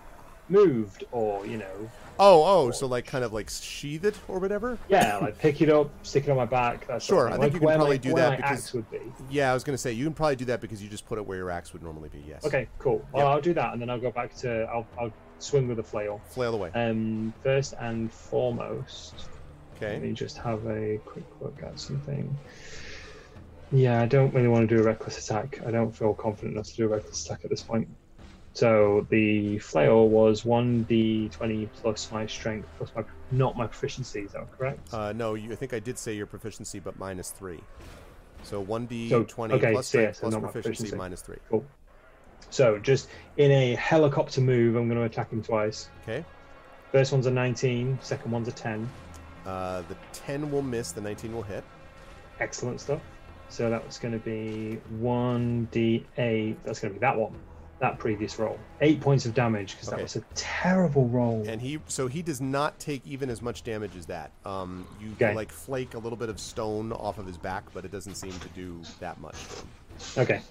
Moved 0.51 1.05
or 1.13 1.47
you 1.47 1.57
know, 1.57 1.91
Oh, 2.23 2.45
oh, 2.45 2.71
so 2.71 2.87
like 2.87 3.07
kind 3.07 3.25
of 3.25 3.33
like 3.33 3.49
sheath 3.49 4.05
it 4.05 4.15
or 4.29 4.39
whatever. 4.39 4.77
yeah, 4.91 5.17
like 5.19 5.39
pick 5.39 5.63
it 5.63 5.71
up, 5.71 5.89
stick 6.03 6.25
it 6.25 6.31
on 6.31 6.37
my 6.37 6.45
back. 6.45 6.87
That 6.87 7.03
Sure, 7.03 7.29
I 7.29 7.31
think 7.33 7.43
like 7.45 7.53
you 7.55 7.59
can 7.61 7.69
probably 7.69 7.89
my, 7.91 7.97
do 7.97 8.15
that 8.15 8.37
because- 8.37 8.51
axe 8.59 8.73
would 8.75 8.91
be. 8.91 9.01
Yeah, 9.31 9.51
I 9.51 9.55
was 9.55 9.65
gonna 9.65 9.79
say 9.79 9.93
you 9.93 10.05
can 10.05 10.13
probably 10.13 10.37
do 10.37 10.45
that 10.47 10.61
because 10.61 10.83
you 10.83 10.89
just 10.91 11.07
put 11.07 11.17
it 11.19 11.27
where 11.27 11.39
your 11.39 11.51
axe 11.51 11.73
would 11.73 11.83
normally 11.83 12.11
be. 12.11 12.23
Yes. 12.29 12.45
Okay, 12.45 12.69
cool. 12.79 13.05
Well, 13.13 13.25
Yep. 13.27 13.35
I'll 13.35 13.41
do 13.41 13.55
that, 13.55 13.73
and 13.73 13.81
then 13.81 13.89
I'll 13.89 14.01
go 14.01 14.11
back 14.11 14.35
to 14.39 14.65
I'll 14.65 14.87
I'll 14.99 15.13
swing 15.39 15.67
with 15.69 15.79
a 15.79 15.83
flail. 15.83 16.21
Flail 16.29 16.55
away. 16.55 16.71
Um, 16.75 17.33
first 17.43 17.73
and 17.81 18.13
foremost, 18.13 19.15
Okay. 19.77 19.93
let 19.95 20.03
me 20.03 20.13
just 20.13 20.37
have 20.37 20.67
a 20.67 20.99
quick 21.07 21.25
look 21.41 21.63
at 21.63 21.81
something. 21.81 22.37
Yeah, 23.73 24.03
I 24.03 24.07
don't 24.07 24.35
really 24.35 24.49
want 24.49 24.69
to 24.69 24.75
do 24.77 24.83
a 24.83 24.85
reckless 24.85 25.25
attack. 25.25 25.61
I 25.67 25.71
don't 25.71 25.97
feel 25.97 26.13
confident 26.13 26.55
enough 26.55 26.67
to 26.67 26.77
do 26.77 26.85
a 26.85 26.89
reckless 26.89 27.25
attack 27.25 27.45
at 27.45 27.51
this 27.51 27.63
point. 27.63 27.89
So 28.53 29.07
the 29.11 29.59
flail 29.59 30.09
was 30.09 30.45
one 30.45 30.83
d 30.85 31.29
twenty 31.29 31.67
plus 31.67 32.11
my 32.11 32.27
strength 32.27 32.69
plus 32.77 32.91
my 32.97 33.05
not 33.31 33.57
my 33.57 33.67
proficiency. 33.67 34.21
Is 34.21 34.33
that 34.33 34.51
correct? 34.59 34.93
Uh, 34.93 35.13
no, 35.13 35.35
you, 35.35 35.53
I 35.53 35.55
think 35.55 35.73
I 35.73 35.79
did 35.79 35.99
say 35.99 36.15
your 36.15 36.27
proficiency, 36.27 36.81
but 36.81 36.99
minus 36.99 37.31
three. 37.31 37.61
So 38.43 38.61
one 38.61 38.87
d 38.87 39.09
twenty 39.29 39.55
okay, 39.55 39.73
plus 39.73 39.89
so 39.89 40.01
yeah, 40.01 40.13
strength 40.13 40.17
so 40.17 40.21
plus 40.23 40.33
not 40.33 40.43
proficiency 40.43 40.69
proficiency. 40.69 40.97
minus 40.97 41.23
three. 41.23 41.37
Cool. 41.49 41.65
So 42.51 42.79
just 42.79 43.09
in 43.37 43.51
a 43.53 43.75
helicopter 43.77 44.41
move, 44.41 44.75
I'm 44.75 44.89
going 44.89 44.99
to 44.99 45.05
attack 45.05 45.31
him 45.31 45.43
twice. 45.43 45.89
Okay. 46.03 46.25
First 46.91 47.13
one's 47.13 47.27
a 47.27 47.31
19, 47.31 47.99
second 48.03 48.33
one's 48.33 48.49
a 48.49 48.53
10. 48.53 48.89
Uh, 49.47 49.83
the 49.83 49.97
ten 50.13 50.51
will 50.51 50.63
miss. 50.63 50.91
The 50.91 51.01
nineteen 51.01 51.33
will 51.35 51.43
hit. 51.43 51.63
Excellent 52.41 52.81
stuff. 52.81 53.01
So 53.49 53.71
that 53.71 53.85
was 53.85 53.99
going 53.99 54.13
to 54.13 54.21
be 54.21 54.81
1d8. 55.01 56.57
That's 56.65 56.81
going 56.81 56.95
to 56.95 56.99
be 56.99 57.01
that 57.01 57.17
one. 57.17 57.35
That 57.81 57.99
previous 57.99 58.39
roll. 58.39 58.59
Eight 58.83 59.01
points 59.01 59.25
of 59.25 59.33
damage 59.33 59.73
because 59.73 59.89
Okay. 59.89 59.97
that 59.97 60.03
was 60.03 60.17
a 60.17 60.21
terrible 60.35 61.09
roll. 61.09 61.47
And 61.49 61.63
he, 61.63 61.79
so 61.87 62.09
he 62.09 62.21
does 62.21 62.41
not 62.41 62.79
take 62.79 63.07
even 63.07 63.31
as 63.31 63.41
much 63.41 63.65
damage 63.65 63.97
as 63.97 64.05
that. 64.07 64.31
Um, 64.45 64.87
you 65.03 65.13
Okay. 65.13 65.35
like 65.35 65.51
flake 65.51 65.95
a 65.95 65.99
little 65.99 66.19
bit 66.19 66.29
of 66.29 66.39
stone 66.39 66.93
off 66.93 67.19
of 67.19 67.27
his 67.27 67.39
back, 67.39 67.65
but 67.73 67.87
it 67.87 67.91
doesn't 67.91 68.17
seem 68.17 68.33
to 68.33 68.49
do 68.51 68.83
that 69.01 69.19
much. 69.19 69.37
Okay. 70.19 70.43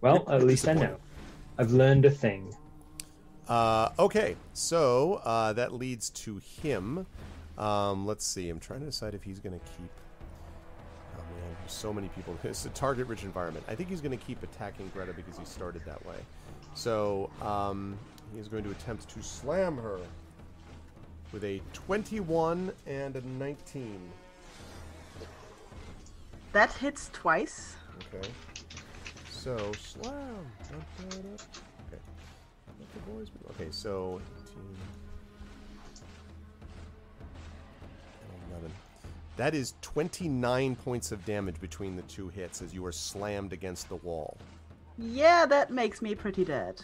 Well, 0.00 0.24
at 0.28 0.44
least 0.44 0.68
I 0.68 0.74
know. 0.74 0.96
I've 1.58 1.72
learned 1.72 2.04
a 2.04 2.10
thing. 2.10 2.54
Uh, 3.48 3.88
okay, 3.98 4.36
so 4.52 5.14
uh, 5.24 5.52
that 5.54 5.72
leads 5.72 6.10
to 6.10 6.40
him. 6.62 7.06
Um, 7.58 8.06
let's 8.06 8.24
see. 8.26 8.48
I'm 8.48 8.60
trying 8.60 8.80
to 8.80 8.86
decide 8.86 9.14
if 9.14 9.24
he's 9.24 9.40
going 9.40 9.58
to 9.58 9.64
keep. 9.76 9.90
Man, 11.46 11.56
there's 11.60 11.72
so 11.72 11.92
many 11.92 12.08
people. 12.08 12.36
It's 12.44 12.64
a 12.66 12.70
target-rich 12.70 13.22
environment. 13.22 13.64
I 13.68 13.74
think 13.74 13.88
he's 13.88 14.00
going 14.00 14.16
to 14.16 14.24
keep 14.24 14.42
attacking 14.42 14.90
Greta 14.94 15.12
because 15.12 15.38
he 15.38 15.44
started 15.44 15.82
that 15.84 16.04
way. 16.06 16.16
So 16.74 17.30
um, 17.42 17.96
he's 18.34 18.48
going 18.48 18.64
to 18.64 18.70
attempt 18.70 19.08
to 19.10 19.22
slam 19.22 19.76
her 19.76 19.98
with 21.32 21.44
a 21.44 21.60
21 21.72 22.72
and 22.86 23.16
a 23.16 23.26
19. 23.26 24.00
That 26.52 26.72
hits 26.72 27.10
twice. 27.12 27.76
Okay. 28.14 28.28
So 29.30 29.72
slam. 29.72 30.14
Okay. 30.72 32.00
Let 32.78 32.94
the 32.94 33.10
boys 33.10 33.28
move. 33.28 33.60
Okay, 33.60 33.68
so 33.70 34.20
18 34.44 34.76
That 39.36 39.54
is 39.54 39.74
29 39.82 40.76
points 40.76 41.12
of 41.12 41.24
damage 41.24 41.60
between 41.60 41.94
the 41.94 42.02
two 42.02 42.28
hits 42.28 42.62
as 42.62 42.72
you 42.72 42.84
are 42.86 42.92
slammed 42.92 43.52
against 43.52 43.88
the 43.88 43.96
wall. 43.96 44.38
Yeah, 44.98 45.44
that 45.46 45.70
makes 45.70 46.00
me 46.00 46.14
pretty 46.14 46.44
dead. 46.44 46.80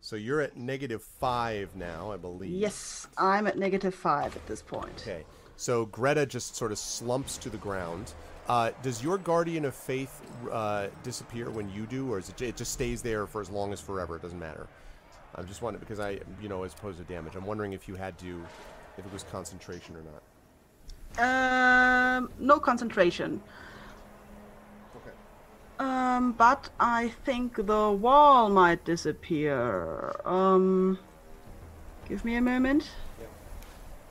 So 0.00 0.16
you're 0.16 0.40
at 0.40 0.56
negative 0.56 1.02
5 1.02 1.76
now, 1.76 2.10
I 2.10 2.16
believe. 2.16 2.50
Yes, 2.50 3.06
I'm 3.18 3.46
at 3.46 3.58
negative 3.58 3.94
five 3.94 4.34
at 4.34 4.46
this 4.46 4.62
point. 4.62 5.04
Okay. 5.06 5.24
So 5.56 5.84
Greta 5.86 6.24
just 6.24 6.56
sort 6.56 6.72
of 6.72 6.78
slumps 6.78 7.36
to 7.36 7.50
the 7.50 7.58
ground. 7.58 8.14
Uh, 8.48 8.70
does 8.82 9.02
your 9.02 9.18
guardian 9.18 9.66
of 9.66 9.74
faith 9.74 10.22
uh, 10.50 10.86
disappear 11.02 11.50
when 11.50 11.70
you 11.70 11.84
do, 11.84 12.10
or 12.10 12.18
is 12.18 12.30
it, 12.30 12.40
it 12.40 12.56
just 12.56 12.72
stays 12.72 13.02
there 13.02 13.26
for 13.26 13.42
as 13.42 13.50
long 13.50 13.74
as 13.74 13.80
forever? 13.80 14.16
It 14.16 14.22
doesn't 14.22 14.38
matter. 14.38 14.66
I'm 15.34 15.46
just 15.46 15.60
wondering 15.60 15.80
because 15.80 16.00
I, 16.00 16.18
you 16.40 16.48
know, 16.48 16.62
as 16.62 16.72
opposed 16.72 16.96
to 16.96 17.04
damage, 17.04 17.36
I'm 17.36 17.44
wondering 17.44 17.74
if 17.74 17.86
you 17.86 17.94
had 17.94 18.18
to, 18.20 18.42
if 18.96 19.04
it 19.04 19.12
was 19.12 19.22
concentration 19.24 19.94
or 19.94 20.02
not. 20.02 20.22
Um, 21.18 22.30
no 22.38 22.58
concentration. 22.58 23.42
Okay. 24.96 25.14
Um, 25.78 26.32
but 26.32 26.70
I 26.78 27.08
think 27.24 27.56
the 27.56 27.90
wall 27.90 28.48
might 28.48 28.84
disappear. 28.84 30.14
Um, 30.24 30.98
give 32.08 32.24
me 32.24 32.36
a 32.36 32.40
moment. 32.40 32.90
Yep. 33.18 33.30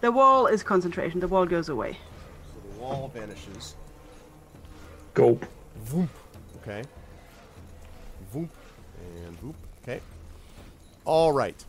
The 0.02 0.12
wall 0.12 0.48
is 0.48 0.64
concentration. 0.64 1.20
The 1.20 1.28
wall 1.28 1.46
goes 1.46 1.70
away. 1.70 1.98
So 2.54 2.70
the 2.70 2.82
wall 2.82 3.12
vanishes. 3.14 3.76
Go. 5.14 5.40
Voomp. 5.86 6.10
Okay. 6.62 6.84
Voomp. 8.34 8.50
And 9.26 9.42
voop. 9.42 9.56
Okay. 9.84 10.02
All 11.06 11.32
right. 11.32 11.66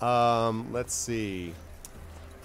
Um, 0.00 0.72
let's 0.72 0.94
see. 0.94 1.54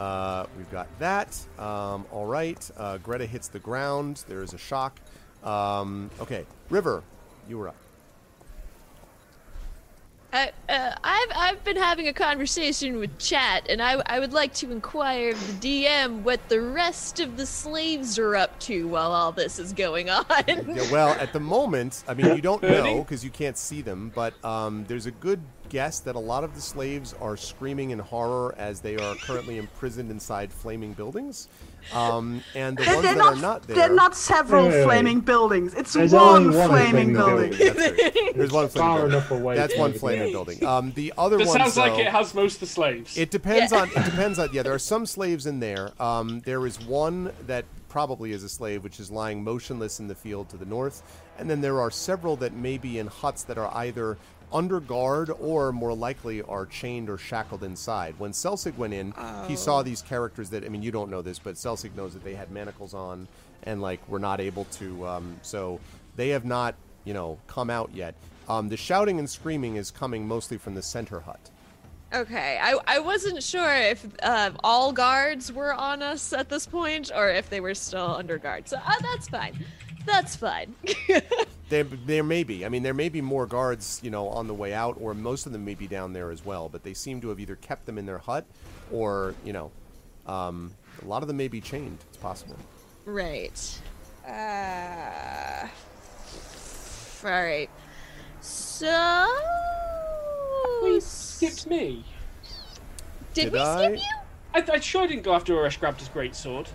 Uh, 0.02 0.48
we've 0.58 0.72
got 0.72 0.88
that. 0.98 1.40
Um, 1.60 2.08
all 2.12 2.26
right. 2.26 2.72
Uh, 2.76 2.98
Greta 2.98 3.28
hits 3.28 3.50
the 3.50 3.60
ground. 3.60 4.24
There 4.28 4.42
is 4.42 4.56
a 4.56 4.58
shock. 4.58 5.00
Um, 5.44 6.10
okay. 6.20 6.44
River, 6.72 7.04
you 7.48 7.60
were 7.60 7.68
up. 7.68 7.76
I, 10.34 10.52
uh, 10.70 10.96
I've 11.04 11.32
I've 11.36 11.64
been 11.64 11.76
having 11.76 12.08
a 12.08 12.14
conversation 12.14 12.98
with 12.98 13.18
chat, 13.18 13.66
and 13.70 13.82
I 13.82 14.02
I 14.06 14.20
would 14.20 14.32
like 14.32 14.54
to 14.56 14.72
inquire 14.72 15.32
of 15.32 15.62
the 15.62 15.86
DM 15.86 16.22
what 16.22 16.48
the 16.48 16.62
rest 16.62 17.20
of 17.20 17.36
the 17.36 17.46
slaves 17.46 18.18
are 18.18 18.36
up 18.36 18.58
to 18.62 18.88
while 18.88 19.12
all 19.12 19.32
this 19.32 19.60
is 19.60 19.74
going 19.74 20.10
on. 20.10 20.26
Yeah, 20.48 20.90
well, 20.92 21.10
at 21.20 21.34
the 21.34 21.40
moment, 21.40 22.04
I 22.08 22.14
mean, 22.14 22.36
you 22.36 22.42
don't 22.42 22.64
know 22.64 23.00
because 23.00 23.24
you 23.24 23.30
can't 23.30 23.58
see 23.58 23.82
them, 23.82 24.12
but 24.16 24.34
um, 24.46 24.86
there's 24.88 25.06
a 25.06 25.12
good 25.12 25.42
guess 25.70 26.00
that 26.02 26.16
a 26.16 26.20
lot 26.20 26.44
of 26.44 26.54
the 26.54 26.62
slaves 26.62 27.16
are 27.22 27.38
screaming 27.38 27.92
in 27.92 28.00
horror 28.00 28.54
as 28.58 28.82
they 28.82 28.98
are 28.98 29.16
currently 29.16 29.58
imprisoned 29.58 30.12
inside 30.12 30.52
flaming 30.52 30.94
buildings. 30.94 31.48
Um, 31.94 32.44
and 32.56 32.78
the 32.78 32.84
ones 32.84 33.02
they're 33.02 33.14
that 33.14 33.18
not, 33.18 33.34
are 33.34 33.42
not 33.42 33.64
there. 33.68 33.76
They're 33.76 33.94
not 33.94 34.16
several 34.16 34.64
Wait, 34.66 34.70
wait, 34.72 34.78
wait. 34.80 34.84
flaming 34.86 35.20
buildings. 35.22 35.74
It's 35.74 35.94
There's 35.94 36.14
one, 36.14 36.52
one 36.54 36.70
flaming 36.70 37.14
flaming 37.14 37.14
building. 37.14 37.50
building. 37.52 38.34
There's 38.36 38.52
one 38.52 38.68
flaming 38.70 38.70
far 38.70 38.98
building. 39.00 39.18
enough 39.18 39.32
away 39.32 39.56
That's 39.56 39.78
one 39.78 39.94
flaming 39.94 40.32
building. 40.32 40.66
Um, 40.66 40.92
the 40.94 41.14
other 41.18 41.38
That 41.38 41.48
ones, 41.48 41.74
sounds 41.74 41.78
like 41.78 42.00
it 42.00 42.08
has 42.08 42.34
most 42.34 42.56
of 42.56 42.60
the 42.62 42.66
slaves. 42.68 43.18
It 43.18 43.32
depends 43.32 43.72
Yeah. 43.72 43.82
on. 43.82 43.90
It 43.90 44.06
depends 44.06 44.40
on. 44.40 44.50
Yeah, 44.54 44.64
there 44.64 44.74
are 44.74 44.80
some 44.80 45.06
slaves 45.06 45.46
in 45.46 45.60
there. 45.60 45.92
Um, 46.00 46.42
there 46.42 46.66
is 46.66 46.80
one 46.80 47.32
that 47.48 47.66
probably 47.90 48.32
is 48.32 48.44
a 48.44 48.50
slave, 48.50 48.84
which 48.84 49.00
is 49.00 49.12
lying 49.12 49.44
motionless 49.44 50.00
in 50.00 50.08
the 50.08 50.16
field 50.16 50.48
to 50.50 50.58
the 50.58 50.66
north, 50.66 51.02
and 51.38 51.50
then 51.50 51.60
there 51.62 51.82
are 51.82 51.92
several 51.92 52.36
that 52.38 52.54
may 52.54 52.78
be 52.78 53.00
in 53.00 53.08
huts 53.08 53.44
that 53.44 53.58
are 53.58 53.70
either 53.76 54.18
under 54.54 54.80
guard 54.80 55.30
or 55.40 55.72
more 55.72 55.94
likely 55.94 56.42
are 56.42 56.66
chained 56.66 57.10
or 57.10 57.18
shackled 57.18 57.64
inside. 57.64 58.16
When 58.18 58.32
Celsig 58.32 58.76
went 58.78 58.94
in, 58.94 59.14
he 59.48 59.56
saw 59.56 59.82
these 59.84 60.02
characters 60.02 60.50
that 60.50 60.64
I 60.64 60.70
mean, 60.70 60.82
you 60.82 60.92
don't 60.92 61.10
know 61.10 61.22
this, 61.22 61.40
but 61.40 61.56
Celsig 61.56 61.96
knows 61.96 62.14
that 62.14 62.24
they 62.24 62.36
had 62.36 62.52
manacles 62.52 62.94
on 62.94 63.28
and 63.64 63.82
like 63.82 64.08
were 64.10 64.20
not 64.20 64.40
able 64.40 64.66
to. 64.66 65.08
Um, 65.08 65.38
so 65.42 65.80
they 66.16 66.30
have 66.30 66.46
not, 66.46 66.76
you 67.06 67.14
know, 67.14 67.40
come 67.48 67.70
out 67.70 67.92
yet. 67.94 68.16
Um, 68.50 68.70
the 68.70 68.78
shouting 68.78 69.20
and 69.20 69.30
screaming 69.30 69.76
is 69.76 69.92
coming 69.92 70.28
mostly 70.28 70.58
from 70.58 70.76
the 70.76 70.82
center 70.82 71.20
hut. 71.20 71.40
Okay, 72.14 72.60
I, 72.62 72.78
I 72.88 73.00
wasn't 73.00 73.42
sure 73.42 73.74
if 73.74 74.06
uh, 74.22 74.52
all 74.66 74.92
guards 74.92 75.54
were 75.54 75.74
on 75.74 76.02
us 76.02 76.34
at 76.34 76.50
this 76.50 76.66
point 76.66 77.10
or 77.16 77.30
if 77.30 77.50
they 77.50 77.62
were 77.62 77.74
still 77.74 78.16
under 78.16 78.38
guard. 78.38 78.68
So 78.68 78.78
uh, 78.78 78.92
that's 79.02 79.30
fine. 79.30 79.64
That's 80.06 80.36
fine. 80.36 80.76
There, 81.72 81.86
there 81.86 82.24
may 82.24 82.44
be. 82.44 82.66
I 82.66 82.70
mean, 82.70 82.84
there 82.84 82.94
may 82.94 83.08
be 83.08 83.22
more 83.22 83.46
guards, 83.46 84.02
you 84.04 84.10
know, 84.12 84.28
on 84.28 84.46
the 84.48 84.54
way 84.54 84.74
out, 84.74 84.98
or 85.00 85.14
most 85.14 85.46
of 85.46 85.54
them 85.54 85.64
may 85.64 85.74
be 85.74 85.88
down 85.88 86.12
there 86.12 86.30
as 86.30 86.44
well. 86.44 86.68
But 86.68 86.84
they 86.84 86.94
seem 86.94 87.22
to 87.22 87.30
have 87.30 87.40
either 87.40 87.56
kept 87.56 87.86
them 87.86 87.98
in 87.98 88.06
their 88.06 88.18
hut, 88.18 88.46
or 88.92 89.36
you 89.46 89.54
know, 89.54 89.72
um, 90.28 90.74
a 91.02 91.06
lot 91.06 91.22
of 91.22 91.30
them 91.30 91.38
may 91.38 91.48
be 91.48 91.62
chained. 91.62 91.98
It's 92.10 92.18
possible. 92.18 92.58
right. 93.06 93.80
Uh, 94.28 95.68
all 97.24 97.32
right. 97.32 97.70
So. 98.42 99.28
We 100.84 101.00
skipped 101.00 101.68
me. 101.68 102.04
Did, 103.34 103.44
Did 103.46 103.54
we 103.54 103.60
I? 103.60 103.96
skip 103.96 104.00
you? 104.00 104.74
I, 104.74 104.76
I 104.76 104.80
sure 104.82 105.08
didn't 105.08 105.24
go 105.24 105.34
after 105.34 105.54
Urash 105.54 105.80
grabbed 105.80 106.00
his 106.00 106.10
great 106.10 106.36
sword. 106.36 106.68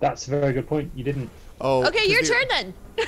That's 0.00 0.26
a 0.28 0.30
very 0.30 0.54
good 0.54 0.66
point. 0.66 0.90
You 0.94 1.04
didn't. 1.04 1.28
Oh, 1.60 1.86
Okay, 1.86 1.98
'cause 2.00 2.08
your 2.08 2.22
the- 2.22 2.28
turn 2.28 2.44
then. 2.48 2.74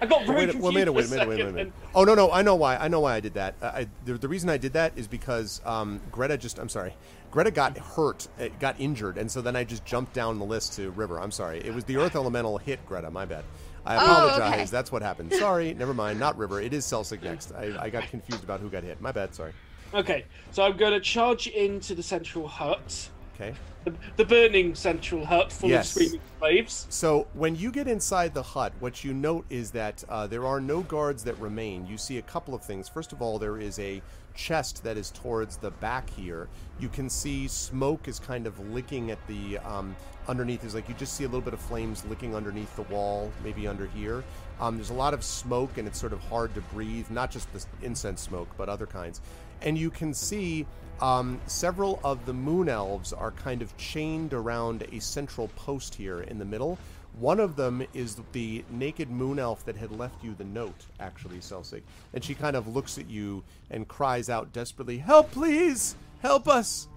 I 0.00 0.06
got 0.06 0.24
very 0.26 0.46
Wait, 0.46 0.50
confused 0.50 0.60
well, 0.60 0.72
wait 0.72 0.82
a 0.82 0.86
for 0.86 0.88
minute, 0.88 0.88
a 0.88 0.92
wait 0.92 1.04
a 1.04 1.08
minute, 1.08 1.10
wait 1.10 1.10
a 1.10 1.10
minute, 1.10 1.28
wait 1.28 1.34
a 1.34 1.44
second 1.44 1.54
minute. 1.54 1.72
Oh 1.94 2.04
no, 2.04 2.14
no, 2.14 2.30
I 2.30 2.42
know 2.42 2.54
why. 2.54 2.76
I 2.76 2.88
know 2.88 3.00
why 3.00 3.14
I 3.14 3.20
did 3.20 3.34
that. 3.34 3.54
Uh, 3.60 3.66
I, 3.74 3.86
the, 4.04 4.14
the 4.14 4.28
reason 4.28 4.48
I 4.50 4.56
did 4.56 4.72
that 4.74 4.92
is 4.96 5.06
because 5.08 5.60
um, 5.64 6.00
Greta 6.12 6.36
just. 6.36 6.58
I'm 6.58 6.68
sorry. 6.68 6.94
Greta 7.30 7.50
got 7.50 7.76
hurt, 7.76 8.26
uh, 8.40 8.48
got 8.60 8.76
injured, 8.80 9.18
and 9.18 9.30
so 9.30 9.40
then 9.42 9.54
I 9.56 9.64
just 9.64 9.84
jumped 9.84 10.14
down 10.14 10.38
the 10.38 10.44
list 10.44 10.74
to 10.74 10.90
River. 10.92 11.20
I'm 11.20 11.30
sorry. 11.30 11.58
It 11.58 11.74
was 11.74 11.84
the 11.84 11.96
Earth 11.96 12.14
Elemental 12.16 12.56
hit 12.58 12.84
Greta. 12.86 13.10
My 13.10 13.24
bad. 13.24 13.44
I 13.84 13.96
Oh, 13.96 13.98
apologize. 14.04 14.52
okay. 14.52 14.64
That's 14.66 14.92
what 14.92 15.02
happened. 15.02 15.32
Sorry. 15.34 15.74
Never 15.78 15.94
mind. 15.94 16.18
Not 16.20 16.36
River. 16.38 16.60
It 16.60 16.72
is 16.72 16.84
Celsig 16.84 17.22
next. 17.22 17.52
I, 17.52 17.74
I 17.84 17.90
got 17.90 18.04
confused 18.08 18.44
about 18.44 18.60
who 18.60 18.68
got 18.70 18.82
hit. 18.84 19.00
My 19.00 19.12
bad. 19.12 19.34
Sorry. 19.34 19.52
Okay, 19.94 20.24
so 20.52 20.62
I'm 20.62 20.76
going 20.76 20.92
to 20.92 21.00
charge 21.00 21.46
into 21.46 21.94
the 21.94 22.02
central 22.02 22.46
hut, 22.46 23.08
Okay. 23.40 23.54
the, 23.84 23.92
the 24.16 24.24
burning 24.24 24.74
central 24.74 25.24
hut 25.24 25.52
full 25.52 25.68
Yes. 25.70 25.86
of 25.96 26.02
screaming 26.02 26.20
slaves. 26.40 26.86
So 26.90 27.28
when 27.34 27.54
you 27.54 27.70
get 27.70 27.86
inside 27.86 28.34
the 28.34 28.42
hut, 28.42 28.72
what 28.80 29.04
you 29.04 29.14
note 29.14 29.44
is 29.48 29.70
that 29.72 30.02
uh, 30.08 30.26
there 30.26 30.44
are 30.44 30.60
no 30.60 30.80
guards 30.82 31.22
that 31.24 31.38
remain. 31.38 31.86
You 31.86 31.98
see 31.98 32.18
a 32.18 32.22
couple 32.22 32.52
of 32.54 32.62
things. 32.64 32.88
First 32.88 33.12
of 33.12 33.22
all, 33.22 33.38
there 33.38 33.58
is 33.58 33.78
a 33.78 34.02
chest 34.34 34.82
that 34.84 34.96
is 34.96 35.10
towards 35.10 35.56
the 35.56 35.70
back 35.70 36.10
here. 36.10 36.48
You 36.80 36.88
can 36.88 37.08
see 37.08 37.46
smoke 37.48 38.08
is 38.08 38.18
kind 38.18 38.46
of 38.46 38.58
licking 38.70 39.10
at 39.12 39.24
the 39.28 39.58
um, 39.58 39.94
underneath. 40.26 40.64
Is 40.64 40.74
like 40.74 40.88
you 40.88 40.94
just 40.94 41.14
see 41.14 41.24
a 41.24 41.28
little 41.28 41.40
bit 41.40 41.54
of 41.54 41.60
flames 41.60 42.04
licking 42.06 42.34
underneath 42.34 42.74
the 42.74 42.82
wall, 42.82 43.30
maybe 43.44 43.68
under 43.68 43.86
here. 43.86 44.24
Um, 44.60 44.76
there's 44.76 44.90
a 44.90 44.94
lot 44.94 45.14
of 45.14 45.22
smoke, 45.22 45.78
and 45.78 45.86
it's 45.86 45.98
sort 45.98 46.12
of 46.12 46.20
hard 46.24 46.54
to 46.54 46.60
breathe. 46.60 47.08
Not 47.10 47.30
just 47.30 47.52
the 47.52 47.64
incense 47.82 48.20
smoke, 48.20 48.48
but 48.56 48.68
other 48.68 48.86
kinds. 48.86 49.20
And 49.62 49.76
you 49.76 49.90
can 49.90 50.14
see 50.14 50.66
um, 51.00 51.40
several 51.46 52.00
of 52.02 52.24
the 52.26 52.32
moon 52.32 52.68
elves 52.68 53.12
are 53.12 53.30
kind 53.32 53.62
of 53.62 53.76
chained 53.76 54.34
around 54.34 54.84
a 54.92 54.98
central 55.00 55.48
post 55.48 55.94
here 55.94 56.20
in 56.22 56.38
the 56.38 56.44
middle. 56.44 56.78
One 57.18 57.40
of 57.40 57.56
them 57.56 57.84
is 57.94 58.16
the 58.32 58.64
naked 58.70 59.10
moon 59.10 59.38
elf 59.38 59.64
that 59.64 59.76
had 59.76 59.90
left 59.92 60.22
you 60.22 60.34
the 60.34 60.44
note, 60.44 60.86
actually, 61.00 61.38
Celsig. 61.38 61.82
And 62.14 62.22
she 62.22 62.34
kind 62.34 62.54
of 62.54 62.68
looks 62.68 62.98
at 62.98 63.08
you 63.08 63.42
and 63.70 63.88
cries 63.88 64.28
out 64.28 64.52
desperately, 64.52 64.98
Help, 64.98 65.30
please! 65.30 65.96
Help 66.20 66.48
us! 66.48 66.88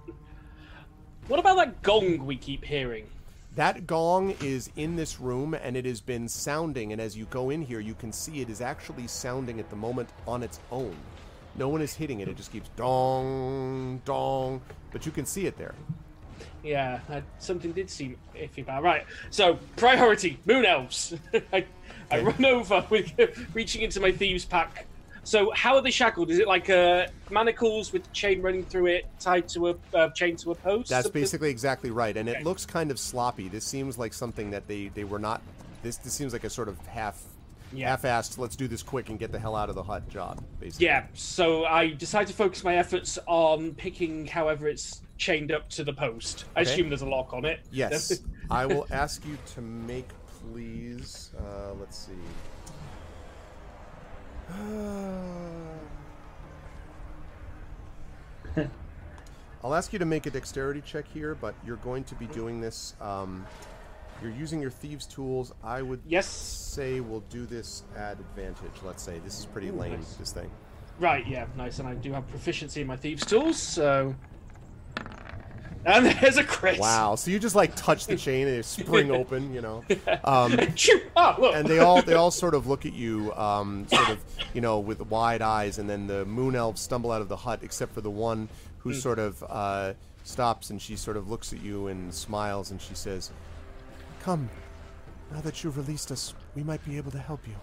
What 1.27 1.39
about 1.39 1.57
that 1.57 1.81
gong 1.81 2.25
we 2.25 2.35
keep 2.35 2.65
hearing? 2.65 3.07
That 3.55 3.85
gong 3.85 4.35
is 4.41 4.69
in 4.75 4.95
this 4.95 5.19
room 5.19 5.53
and 5.53 5.75
it 5.75 5.85
has 5.85 6.01
been 6.01 6.27
sounding. 6.27 6.91
And 6.93 7.01
as 7.01 7.17
you 7.17 7.25
go 7.25 7.49
in 7.49 7.61
here, 7.61 7.79
you 7.79 7.93
can 7.93 8.11
see 8.11 8.41
it 8.41 8.49
is 8.49 8.61
actually 8.61 9.07
sounding 9.07 9.59
at 9.59 9.69
the 9.69 9.75
moment 9.75 10.09
on 10.27 10.41
its 10.41 10.59
own. 10.71 10.95
No 11.55 11.67
one 11.69 11.81
is 11.81 11.93
hitting 11.93 12.21
it, 12.21 12.27
it 12.27 12.37
just 12.37 12.51
keeps 12.51 12.69
dong, 12.75 14.01
dong. 14.05 14.61
But 14.91 15.05
you 15.05 15.11
can 15.11 15.25
see 15.25 15.45
it 15.45 15.57
there. 15.57 15.75
Yeah, 16.63 16.99
uh, 17.09 17.21
something 17.39 17.71
did 17.71 17.89
seem 17.89 18.17
iffy 18.35 18.59
about. 18.59 18.83
Right, 18.83 19.05
so 19.29 19.57
priority 19.75 20.39
moon 20.45 20.65
elves. 20.65 21.13
I, 21.53 21.65
I 22.09 22.21
run 22.21 22.45
over 22.45 22.85
with 22.89 23.11
reaching 23.53 23.81
into 23.81 23.99
my 23.99 24.11
thieves 24.11 24.45
pack. 24.45 24.85
So 25.23 25.51
how 25.51 25.75
are 25.75 25.81
they 25.81 25.91
shackled? 25.91 26.31
Is 26.31 26.39
it 26.39 26.47
like 26.47 26.69
uh, 26.69 27.07
manacles 27.29 27.93
with 27.93 28.11
chain 28.11 28.41
running 28.41 28.65
through 28.65 28.87
it, 28.87 29.05
tied 29.19 29.47
to 29.49 29.69
a 29.69 29.75
uh, 29.93 30.09
chain 30.09 30.35
to 30.37 30.51
a 30.51 30.55
post? 30.55 30.89
That's 30.89 31.05
Something- 31.05 31.21
basically 31.21 31.49
exactly 31.49 31.91
right, 31.91 32.15
and 32.15 32.27
it 32.27 32.43
looks 32.43 32.65
kind 32.65 32.89
of 32.91 32.99
sloppy. 32.99 33.47
This 33.47 33.65
seems 33.65 33.97
like 33.97 34.13
something 34.13 34.51
that 34.51 34.67
they 34.67 34.87
they 34.89 35.03
were 35.03 35.19
not. 35.19 35.41
This 35.83 35.97
this 35.97 36.13
seems 36.13 36.33
like 36.33 36.43
a 36.43 36.49
sort 36.49 36.67
of 36.67 36.77
half 36.87 37.23
Yeah. 37.73 37.89
half-assed. 37.89 38.37
Let's 38.37 38.55
do 38.55 38.67
this 38.67 38.83
quick 38.83 39.09
and 39.09 39.17
get 39.19 39.31
the 39.31 39.39
hell 39.39 39.55
out 39.55 39.69
of 39.69 39.75
the 39.75 39.83
hut 39.83 40.07
job. 40.09 40.43
Basically. 40.59 40.85
Yeah, 40.87 41.05
so 41.13 41.65
I 41.65 41.89
decide 41.91 42.27
to 42.27 42.33
focus 42.33 42.63
my 42.63 42.75
efforts 42.77 43.17
on 43.27 43.73
picking 43.75 44.25
however 44.27 44.67
it's 44.67 45.01
chained 45.17 45.51
up 45.51 45.69
to 45.69 45.83
the 45.83 45.93
post. 45.93 46.45
I 46.55 46.61
Okay. 46.61 46.71
assume 46.73 46.89
there's 46.89 47.01
a 47.01 47.07
lock 47.09 47.33
on 47.33 47.45
it. 47.45 47.59
Yes, 47.71 48.21
I 48.49 48.65
will 48.65 48.87
ask 48.91 49.25
you 49.25 49.37
to 49.53 49.61
make, 49.61 50.09
please. 50.41 51.31
Uh, 51.37 51.73
let's 51.79 51.97
see. 52.07 52.13
I'll 59.63 59.75
ask 59.75 59.93
you 59.93 59.99
to 59.99 60.05
make 60.05 60.25
a 60.25 60.31
dexterity 60.31 60.81
check 60.81 61.05
here, 61.07 61.35
but 61.35 61.53
you're 61.65 61.75
going 61.77 62.03
to 62.05 62.15
be 62.15 62.25
doing 62.27 62.59
this. 62.59 62.95
Um, 62.99 63.45
you're 64.21 64.31
using 64.31 64.61
your 64.61 64.71
thieves' 64.71 65.05
tools. 65.05 65.51
I 65.63 65.81
would 65.81 66.01
Yes. 66.05 66.27
say 66.27 66.99
we'll 66.99 67.23
do 67.29 67.45
this 67.45 67.83
at 67.97 68.19
advantage. 68.19 68.71
Let's 68.83 69.03
say 69.03 69.19
this 69.23 69.39
is 69.39 69.45
pretty 69.45 69.71
lame. 69.71 69.93
nice. 69.93 70.13
This 70.15 70.31
thing. 70.31 70.49
Right, 70.99 71.25
yeah, 71.25 71.45
nice. 71.57 71.79
And 71.79 71.87
I 71.87 71.95
do 71.95 72.11
have 72.13 72.27
proficiency 72.29 72.81
in 72.81 72.87
my 72.87 72.95
thieves' 72.97 73.25
tools, 73.25 73.57
so. 73.57 74.15
And 75.83 76.05
there's 76.21 76.37
a 76.37 76.43
crit. 76.43 76.79
Wow. 76.79 77.15
So 77.15 77.31
you 77.31 77.39
just 77.39 77.55
like 77.55 77.75
touch 77.75 78.05
the 78.05 78.15
chain 78.15 78.47
and 78.47 78.57
it 78.57 78.65
spring 78.65 79.09
open, 79.19 79.51
you 79.53 79.61
know. 79.61 79.83
Um, 80.23 80.51
look. 81.39 81.55
and 81.55 81.67
they 81.67 81.79
all 81.79 82.01
they 82.03 82.13
all 82.13 82.29
sort 82.29 82.53
of 82.53 82.67
look 82.67 82.85
at 82.85 82.93
you, 82.93 83.33
um, 83.33 83.87
sort 83.87 84.09
of 84.09 84.23
you 84.53 84.61
know, 84.61 84.79
with 84.79 85.01
wide 85.07 85.41
eyes, 85.41 85.79
and 85.79 85.89
then 85.89 86.05
the 86.05 86.23
moon 86.25 86.55
elves 86.55 86.81
stumble 86.81 87.11
out 87.11 87.21
of 87.21 87.29
the 87.29 87.37
hut, 87.37 87.59
except 87.63 87.93
for 87.93 88.01
the 88.01 88.11
one 88.11 88.47
who 88.79 88.93
sort 88.93 89.17
of 89.19 89.43
uh, 89.49 89.93
stops 90.23 90.69
and 90.69 90.79
she 90.81 90.95
sort 90.95 91.17
of 91.17 91.29
looks 91.29 91.51
at 91.53 91.61
you 91.63 91.87
and 91.87 92.13
smiles, 92.13 92.69
and 92.71 92.79
she 92.79 92.93
says, 92.93 93.31
"Come, 94.21 94.49
now 95.31 95.41
that 95.41 95.63
you've 95.63 95.77
released 95.77 96.11
us, 96.11 96.33
we 96.55 96.63
might 96.63 96.83
be 96.85 96.97
able 96.97 97.11
to 97.11 97.19
help 97.19 97.47
you." 97.47 97.55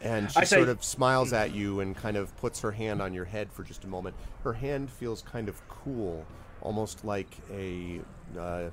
And 0.00 0.30
she 0.30 0.38
I 0.40 0.44
say- 0.44 0.56
sort 0.56 0.68
of 0.68 0.82
smiles 0.82 1.32
at 1.32 1.54
you 1.54 1.80
and 1.80 1.96
kind 1.96 2.16
of 2.16 2.36
puts 2.38 2.60
her 2.60 2.72
hand 2.72 3.00
on 3.00 3.12
your 3.14 3.24
head 3.24 3.52
for 3.52 3.62
just 3.62 3.84
a 3.84 3.86
moment. 3.86 4.16
Her 4.42 4.52
hand 4.52 4.90
feels 4.90 5.22
kind 5.22 5.48
of 5.48 5.60
cool, 5.68 6.24
almost 6.60 7.04
like 7.04 7.28
a 7.52 8.00
uh, 8.38 8.70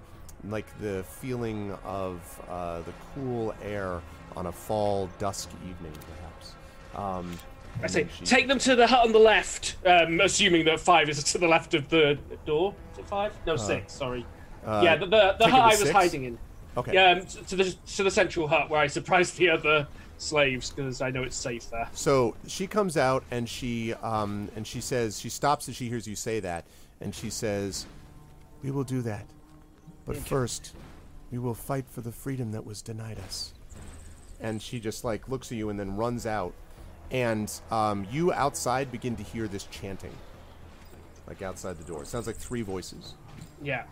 like 0.50 0.66
the 0.82 1.04
feeling 1.22 1.72
of 1.86 2.20
uh, 2.50 2.82
the 2.82 2.94
cool 3.14 3.54
air 3.64 4.02
on 4.36 4.48
a 4.48 4.52
fall 4.52 5.10
dusk 5.20 5.50
evening, 5.70 5.94
perhaps. 6.18 6.54
Um, 6.96 7.38
I 7.82 7.88
say, 7.88 8.08
she- 8.18 8.26
take 8.26 8.48
them 8.48 8.60
to 8.60 8.76
the 8.76 8.86
hut 8.88 9.06
on 9.06 9.12
the 9.14 9.20
left, 9.20 9.78
um, 9.86 10.20
assuming 10.22 10.66
that 10.66 10.80
five 10.80 11.10
is 11.10 11.24
to 11.24 11.38
the 11.38 11.48
left 11.48 11.74
of 11.76 11.88
the 11.90 12.18
door. 12.46 12.74
Is 12.94 13.00
it 13.00 13.08
five? 13.08 13.34
No, 13.48 13.56
six, 13.56 13.94
sorry. 13.94 14.26
yeah, 14.66 14.96
the, 14.96 15.06
the, 15.06 15.36
the 15.40 15.48
hut 15.48 15.62
I 15.62 15.68
was 15.70 15.80
six? 15.80 15.92
hiding 15.92 16.26
in. 16.26 16.38
Okay. 16.76 16.94
Yeah, 16.94 17.20
um, 17.20 17.26
to 17.26 17.56
the, 17.56 17.76
to 17.96 18.04
the 18.04 18.12
central 18.12 18.48
hut 18.48 18.70
where 18.70 18.80
I 18.80 18.88
surprised 18.88 19.38
the 19.38 19.50
other 19.50 19.88
slaves 20.18 20.72
because 20.72 21.02
I 21.02 21.12
know 21.12 21.24
it's 21.24 21.36
safe 21.36 21.70
there. 21.70 21.88
So 21.94 22.36
she 22.48 22.68
comes 22.68 22.98
out 22.98 23.24
and 23.32 23.48
she 23.48 23.94
um, 23.96 24.50
and 24.56 24.66
she 24.66 24.82
says 24.82 25.20
she 25.20 25.30
stops 25.30 25.70
as 25.70 25.76
she 25.76 25.88
hears 25.88 26.08
you 26.08 26.16
say 26.16 26.40
that, 26.40 26.66
and 27.02 27.14
she 27.14 27.30
says, 27.30 27.86
"We 28.64 28.72
will 28.72 28.84
do 28.84 29.02
that, 29.04 29.26
but 30.06 30.18
first, 30.18 30.74
we 31.32 31.38
will 31.38 31.54
fight 31.54 31.86
for 31.88 32.02
the 32.02 32.12
freedom 32.12 32.52
that 32.52 32.66
was 32.66 32.82
denied 32.82 33.20
us." 33.20 33.54
And 34.40 34.62
she 34.62 34.80
just 34.80 35.04
like 35.04 35.30
looks 35.30 35.52
at 35.52 35.58
you 35.58 35.70
and 35.70 35.80
then 35.80 35.96
runs 35.96 36.26
out, 36.26 36.54
and 37.12 37.52
um, 37.72 38.08
you 38.12 38.34
outside 38.34 38.92
begin 38.92 39.16
to 39.18 39.24
hear 39.24 39.48
this 39.48 39.66
chanting, 39.66 40.14
like 41.28 41.42
outside 41.42 41.78
the 41.78 41.84
door. 41.84 42.02
It 42.02 42.08
sounds 42.08 42.28
like 42.28 42.36
three 42.36 42.62
voices. 42.62 43.14
Yeah. 43.64 43.84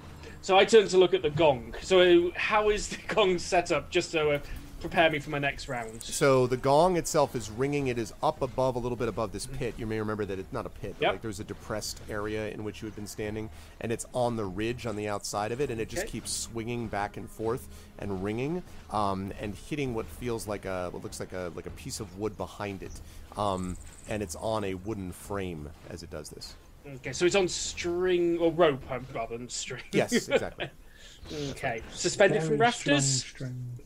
So 0.41 0.57
I 0.57 0.65
turn 0.65 0.87
to 0.87 0.97
look 0.97 1.13
at 1.13 1.21
the 1.21 1.29
gong. 1.29 1.75
So 1.81 2.31
how 2.35 2.69
is 2.69 2.89
the 2.89 2.97
gong 3.07 3.37
set 3.39 3.71
up 3.71 3.89
just 3.89 4.11
so. 4.11 4.31
uh, 4.31 4.39
prepare 4.79 5.11
me 5.11 5.19
for 5.19 5.29
my 5.29 5.37
next 5.37 5.67
round? 5.69 6.01
So 6.01 6.47
the 6.47 6.57
gong 6.57 6.97
itself 6.97 7.35
is 7.35 7.51
ringing. 7.51 7.85
It 7.89 7.99
is 7.99 8.11
up 8.23 8.41
above, 8.41 8.75
a 8.75 8.79
little 8.79 8.95
bit 8.95 9.07
above 9.09 9.31
this 9.31 9.45
pit. 9.45 9.75
You 9.77 9.85
may 9.85 9.99
remember 9.99 10.25
that 10.25 10.39
it's 10.39 10.51
not 10.51 10.65
a 10.65 10.69
pit, 10.69 10.95
but 10.97 11.03
Yep. 11.05 11.11
like 11.13 11.21
there's 11.21 11.39
a 11.39 11.43
depressed 11.43 12.01
area 12.09 12.49
in 12.49 12.63
which 12.63 12.81
you 12.81 12.87
had 12.87 12.95
been 12.95 13.05
standing, 13.05 13.51
and 13.81 13.91
it's 13.91 14.07
on 14.15 14.37
the 14.37 14.45
ridge 14.45 14.87
on 14.87 14.95
the 14.95 15.07
outside 15.07 15.51
of 15.51 15.61
it, 15.61 15.69
and 15.69 15.79
it 15.79 15.87
just 15.87 16.03
Okay. 16.03 16.13
keeps 16.13 16.31
swinging 16.31 16.87
back 16.87 17.15
and 17.15 17.29
forth 17.29 17.67
and 17.99 18.23
ringing, 18.23 18.63
um, 18.89 19.31
and 19.39 19.53
hitting 19.53 19.93
what 19.93 20.07
feels 20.07 20.47
like 20.47 20.65
a 20.65 20.89
what 20.89 21.03
looks 21.03 21.19
like 21.19 21.33
a 21.33 21.51
like 21.55 21.67
a 21.67 21.71
piece 21.71 21.99
of 21.99 22.17
wood 22.17 22.35
behind 22.35 22.81
it, 22.81 23.01
um, 23.37 23.77
and 24.09 24.23
it's 24.23 24.35
on 24.37 24.63
a 24.63 24.73
wooden 24.73 25.11
frame 25.11 25.69
as 25.91 26.01
it 26.01 26.09
does 26.09 26.29
this. 26.31 26.55
Okay, 26.87 27.13
so 27.13 27.25
it's 27.25 27.35
on 27.35 27.47
string 27.47 28.37
or 28.39 28.51
rope 28.51 28.81
um, 28.91 29.05
rather 29.13 29.37
than 29.37 29.49
string. 29.49 29.83
Yes, 29.91 30.13
exactly. 30.29 30.69
okay. 31.51 31.81
Suspended 31.93 32.41
from 32.43 32.57
Very 32.57 32.71
strong 32.71 32.93
rafters? 32.95 33.23
string. 33.23 33.79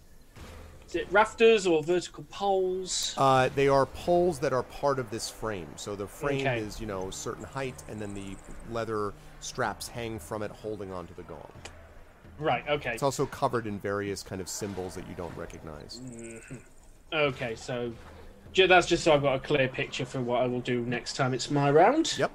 Is 0.87 0.95
it 0.95 1.07
rafters 1.11 1.67
or 1.67 1.83
vertical 1.83 2.23
poles? 2.29 3.15
Uh, 3.17 3.49
they 3.55 3.67
are 3.67 3.85
poles 3.87 4.39
that 4.39 4.53
are 4.53 4.63
part 4.63 4.99
of 4.99 5.09
this 5.09 5.29
frame. 5.29 5.67
So 5.75 5.95
the 5.95 6.07
frame 6.07 6.41
Okay. 6.41 6.59
is, 6.59 6.79
you 6.79 6.87
know, 6.87 7.09
a 7.09 7.11
certain 7.11 7.43
height, 7.43 7.75
and 7.89 7.99
then 7.99 8.13
the 8.13 8.35
leather 8.71 9.13
straps 9.41 9.87
hang 9.87 10.19
from 10.19 10.43
it, 10.43 10.51
holding 10.51 10.91
onto 10.93 11.13
the 11.15 11.23
gong. 11.23 11.51
Right, 12.37 12.67
okay. 12.67 12.93
It's 12.93 13.03
also 13.03 13.25
covered 13.25 13.65
in 13.65 13.79
various 13.79 14.21
kind 14.21 14.41
of 14.41 14.47
symbols 14.47 14.93
that 14.95 15.07
you 15.07 15.15
don't 15.15 15.35
recognize. 15.35 16.01
Okay, 17.13 17.55
so 17.55 17.91
that's 18.53 18.87
just 18.87 19.03
so 19.03 19.13
I've 19.13 19.21
got 19.21 19.35
a 19.35 19.39
clear 19.39 19.67
picture 19.67 20.05
for 20.05 20.21
what 20.21 20.41
I 20.41 20.47
will 20.47 20.61
do 20.61 20.81
next 20.81 21.13
time 21.15 21.33
it's 21.33 21.49
my 21.49 21.71
round. 21.71 22.17
Yep. 22.17 22.31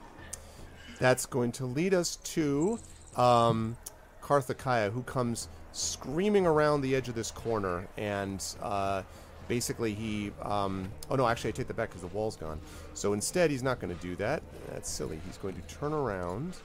That's 1.01 1.26
going 1.26 1.53
to 1.53 1.66
lead 1.66 1.94
us 1.94 2.16
to 2.16 2.78
um, 3.16 3.76
Karthakaya, 4.22 4.92
who 4.92 5.03
comes 5.03 5.48
screaming 5.72 6.46
around 6.46 6.82
the 6.82 6.94
edge 6.94 7.09
of 7.09 7.14
this 7.14 7.30
corner, 7.30 7.88
and 7.96 8.44
uh, 8.62 9.03
basically 9.48 9.94
he. 9.94 10.30
Um, 10.42 10.90
oh 11.11 11.16
no, 11.16 11.26
actually 11.26 11.48
I 11.48 11.53
take 11.53 11.68
that 11.68 11.76
back 11.76 11.88
because 11.88 12.03
the 12.03 12.14
wall's 12.16 12.36
gone. 12.36 12.61
So 12.94 13.14
instead, 13.14 13.51
he's 13.51 13.62
not 13.62 13.80
going 13.80 13.96
to 13.96 14.03
do 14.03 14.14
that. 14.16 14.42
That's 14.70 14.90
silly. 14.90 15.18
He's 15.26 15.38
going 15.38 15.55
to 15.55 15.62
turn 15.74 15.94
around 15.94 16.57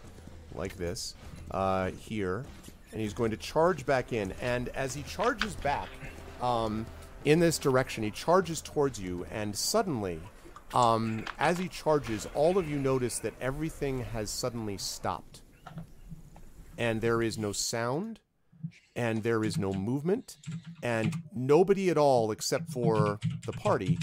like 0.53 0.75
this 0.75 1.15
uh, 1.51 1.91
here, 1.91 2.43
and 2.91 2.99
he's 2.99 3.13
going 3.13 3.31
to 3.31 3.37
charge 3.37 3.85
back 3.85 4.11
in. 4.11 4.33
And 4.41 4.67
as 4.69 4.93
he 4.93 5.03
charges 5.03 5.55
back 5.55 5.87
um, 6.41 6.85
in 7.23 7.39
this 7.39 7.57
direction, 7.57 8.03
he 8.03 8.11
charges 8.11 8.61
towards 8.61 8.99
you, 8.99 9.25
and 9.31 9.55
suddenly. 9.55 10.19
Um, 10.73 11.25
as 11.39 11.57
he 11.57 11.67
charges, 11.67 12.27
all 12.33 12.57
of 12.57 12.69
you 12.69 12.77
notice 12.77 13.19
that 13.19 13.33
everything 13.39 14.03
has 14.03 14.29
suddenly 14.29 14.77
stopped. 14.77 15.41
And 16.77 16.99
there 17.01 17.21
is 17.21 17.37
no 17.37 17.51
sound, 17.53 18.19
and 18.95 19.23
there 19.23 19.43
is 19.43 19.57
no 19.57 19.71
movement, 19.71 20.37
and 20.83 21.15
nobody 21.33 21.89
at 21.89 21.97
all, 21.97 22.31
except 22.31 22.69
for 22.71 23.19
the 23.45 23.53
party, 23.53 23.97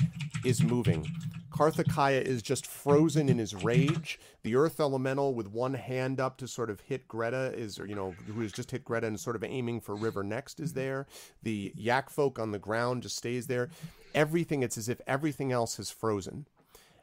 is 0.44 0.62
moving. 0.62 1.06
Karthakaya 1.52 2.22
is 2.22 2.42
just 2.42 2.66
frozen 2.66 3.28
in 3.28 3.38
his 3.38 3.54
rage. 3.54 4.18
The 4.42 4.56
Earth 4.56 4.80
Elemental, 4.80 5.34
with 5.34 5.48
one 5.48 5.74
hand 5.74 6.18
up 6.18 6.38
to 6.38 6.48
sort 6.48 6.70
of 6.70 6.80
hit 6.80 7.06
Greta, 7.06 7.52
is 7.54 7.78
or, 7.78 7.86
you 7.86 7.94
know 7.94 8.14
who 8.26 8.40
has 8.40 8.52
just 8.52 8.70
hit 8.70 8.84
Greta 8.84 9.06
and 9.06 9.20
sort 9.20 9.36
of 9.36 9.44
aiming 9.44 9.80
for 9.80 9.94
River 9.94 10.22
next, 10.22 10.60
is 10.60 10.72
there. 10.72 11.06
The 11.42 11.72
Yak 11.76 12.10
folk 12.10 12.38
on 12.38 12.50
the 12.52 12.58
ground 12.58 13.02
just 13.02 13.16
stays 13.16 13.46
there. 13.46 13.68
Everything, 14.14 14.62
it's 14.62 14.78
as 14.78 14.88
if 14.88 15.00
everything 15.06 15.52
else 15.52 15.76
has 15.76 15.90
frozen, 15.90 16.46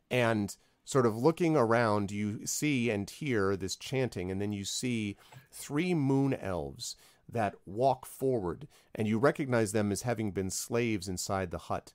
and 0.09 0.55
sort 0.83 1.05
of 1.05 1.15
looking 1.15 1.55
around, 1.55 2.09
you 2.09 2.45
see 2.47 2.89
and 2.89 3.07
hear 3.09 3.55
this 3.55 3.75
chanting, 3.75 4.31
and 4.31 4.41
then 4.41 4.51
you 4.51 4.65
see 4.65 5.15
three 5.51 5.93
moon 5.93 6.33
elves 6.33 6.95
that 7.31 7.53
walk 7.67 8.07
forward, 8.07 8.67
and 8.95 9.07
you 9.07 9.19
recognize 9.19 9.71
them 9.71 9.91
as 9.91 10.01
having 10.01 10.31
been 10.31 10.49
slaves 10.49 11.07
inside 11.07 11.51
the 11.51 11.59
hut. 11.59 11.93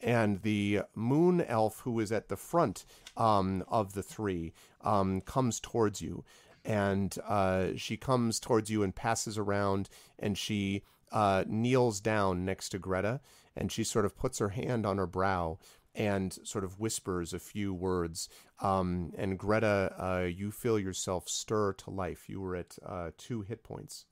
And 0.00 0.42
the 0.42 0.82
moon 0.94 1.40
elf 1.40 1.80
who 1.80 2.00
is 2.00 2.12
at 2.12 2.28
the 2.28 2.36
front 2.36 2.84
um, 3.16 3.64
of 3.68 3.94
the 3.94 4.02
three 4.02 4.52
um, 4.82 5.20
comes 5.22 5.60
towards 5.60 6.02
you. 6.02 6.24
And 6.64 7.16
uh, 7.26 7.68
she 7.76 7.96
comes 7.96 8.40
towards 8.40 8.70
you 8.70 8.82
and 8.82 8.94
passes 8.94 9.38
around, 9.38 9.88
and 10.18 10.36
she 10.36 10.82
uh, 11.12 11.44
kneels 11.46 12.00
down 12.00 12.44
next 12.44 12.70
to 12.70 12.78
Greta, 12.78 13.20
and 13.56 13.70
she 13.70 13.84
sort 13.84 14.04
of 14.04 14.16
puts 14.16 14.38
her 14.38 14.50
hand 14.50 14.84
on 14.84 14.98
her 14.98 15.06
brow 15.06 15.58
and 15.94 16.38
sort 16.44 16.64
of 16.64 16.78
whispers 16.78 17.32
a 17.32 17.38
few 17.38 17.72
words. 17.72 18.28
Um, 18.60 19.12
and 19.16 19.38
Greta, 19.38 19.94
uh, 19.98 20.24
you 20.26 20.50
feel 20.50 20.78
yourself 20.78 21.28
stir 21.28 21.72
to 21.74 21.90
life. 21.90 22.28
You 22.28 22.40
were 22.40 22.56
at 22.56 22.78
uh, 22.84 23.10
two 23.16 23.42
hit 23.42 23.64
points. 23.64 24.04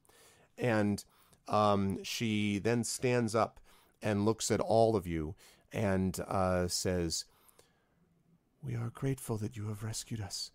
And 0.57 1.05
um, 1.47 2.03
she 2.03 2.59
then 2.59 2.85
stands 2.85 3.35
up 3.35 3.61
and 4.03 4.25
looks 4.25 4.51
at 4.51 4.61
all 4.61 4.97
of 4.97 5.07
you 5.07 5.35
and 5.75 6.19
uh, 6.21 6.69
says, 6.69 7.25
We 8.63 8.77
are 8.77 8.91
grateful 8.95 9.37
that 9.39 9.57
you 9.57 9.67
have 9.69 9.83
rescued 9.83 10.21
us. 10.21 10.53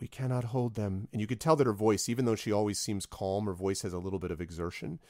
We 0.00 0.06
cannot 0.06 0.44
hold 0.44 0.76
them. 0.76 1.08
And 1.12 1.20
you 1.20 1.26
could 1.26 1.40
tell 1.40 1.56
that 1.56 1.66
her 1.66 1.72
voice, 1.72 2.08
even 2.08 2.24
though 2.24 2.36
she 2.36 2.52
always 2.52 2.78
seems 2.78 3.04
calm, 3.04 3.46
her 3.46 3.52
voice 3.52 3.82
has 3.82 3.92
a 3.92 3.98
little 3.98 4.20
bit 4.20 4.30
of 4.30 4.40
exertion. 4.40 5.00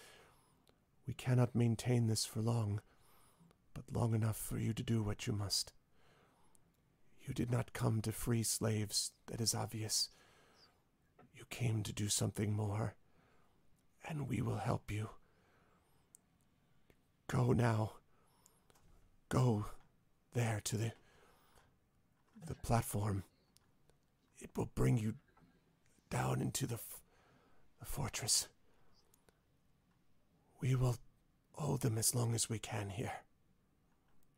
We 1.06 1.12
cannot 1.12 1.54
maintain 1.54 2.06
this 2.06 2.24
for 2.24 2.40
long, 2.40 2.80
but 3.74 3.84
long 3.92 4.14
enough 4.14 4.38
for 4.38 4.58
you 4.58 4.72
to 4.72 4.82
do 4.82 5.02
what 5.02 5.26
you 5.26 5.34
must. 5.34 5.74
You 7.26 7.34
did 7.34 7.50
not 7.50 7.74
come 7.74 8.00
to 8.02 8.12
free 8.12 8.42
slaves, 8.42 9.12
that 9.26 9.42
is 9.42 9.54
obvious. 9.54 10.08
You 11.36 11.44
came 11.50 11.82
to 11.82 11.92
do 11.92 12.08
something 12.08 12.54
more, 12.54 12.94
and 14.08 14.26
we 14.26 14.40
will 14.40 14.56
help 14.56 14.90
you. 14.90 15.10
Go 17.26 17.52
now. 17.52 17.97
Go 19.28 19.66
there 20.34 20.60
to 20.64 20.76
the 20.76 20.92
the 22.46 22.54
platform. 22.54 23.24
It 24.38 24.50
will 24.56 24.70
bring 24.74 24.96
you 24.96 25.14
down 26.10 26.40
into 26.40 26.66
the, 26.66 26.76
f- 26.76 27.00
the 27.80 27.84
fortress. 27.84 28.48
We 30.60 30.74
will 30.74 30.96
hold 31.52 31.80
them 31.82 31.98
as 31.98 32.14
long 32.14 32.34
as 32.34 32.48
we 32.48 32.58
can 32.58 32.90
here. 32.90 33.12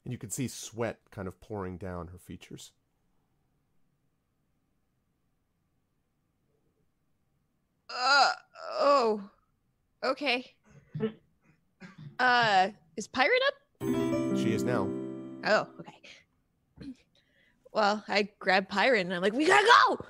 And 0.05 0.13
you 0.13 0.19
can 0.19 0.31
see 0.31 0.49
sweat 0.49 0.99
kind 1.11 1.29
of 1.29 1.41
pouring 1.41 1.77
down 1.77 2.09
her 2.09 2.19
features. 2.19 2.73
Uh 7.91 8.33
oh. 8.79 9.23
Okay. 10.03 10.55
Uh, 12.19 12.71
is 12.97 13.07
Pirate 13.09 13.43
up? 13.47 13.55
She 13.83 14.53
is 14.53 14.63
now. 14.63 14.89
Oh, 15.45 15.67
okay. 15.81 15.93
Well, 17.73 18.03
I 18.09 18.29
grab 18.41 18.69
Pirate 18.69 19.03
and 19.03 19.15
I'm 19.15 19.23
like, 19.23 19.33
we 19.33 19.47
gotta 19.47 19.65
go. 19.87 20.07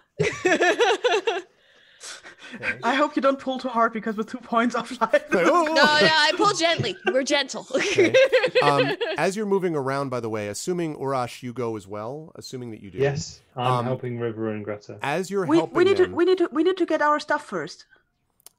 I 2.83 2.95
hope 2.95 3.15
you 3.15 3.21
don't 3.23 3.39
pull 3.39 3.59
too 3.59 3.69
hard 3.69 3.93
because 3.93 4.17
with 4.17 4.29
two 4.31 4.39
points 4.39 4.75
of 4.75 4.91
life. 4.99 5.25
No, 5.33 5.65
no, 5.65 5.83
I 5.85 6.33
pull 6.39 6.55
gently. 6.55 6.97
We're 7.07 7.23
gentle. 7.23 7.67
Okay. 7.75 8.15
Um, 8.63 8.97
as 9.19 9.37
you're 9.37 9.45
moving 9.47 9.77
around, 9.77 10.09
by 10.09 10.21
the 10.21 10.31
way, 10.31 10.49
assuming 10.49 10.97
Urash, 10.97 11.43
you 11.43 11.53
go 11.53 11.77
as 11.77 11.87
well, 11.87 12.33
assuming 12.35 12.71
that 12.71 12.81
you 12.83 12.91
do. 12.91 12.97
Yes, 12.99 13.43
I'm 13.55 13.67
Um, 13.81 13.85
helping 13.85 14.19
River 14.19 14.49
and 14.49 14.65
Greta. 14.65 14.99
As 15.03 15.31
you're 15.31 15.45
we, 15.47 15.59
helping 15.59 15.77
we 15.77 15.85
need 15.85 15.99
them, 15.99 16.11
to 16.11 16.17
we 16.17 16.25
need 16.25 16.39
to 16.39 16.49
we 16.51 16.63
need 16.63 16.79
to 16.79 16.87
get 16.87 17.03
our 17.03 17.21
stuff 17.21 17.45
first. 17.45 17.85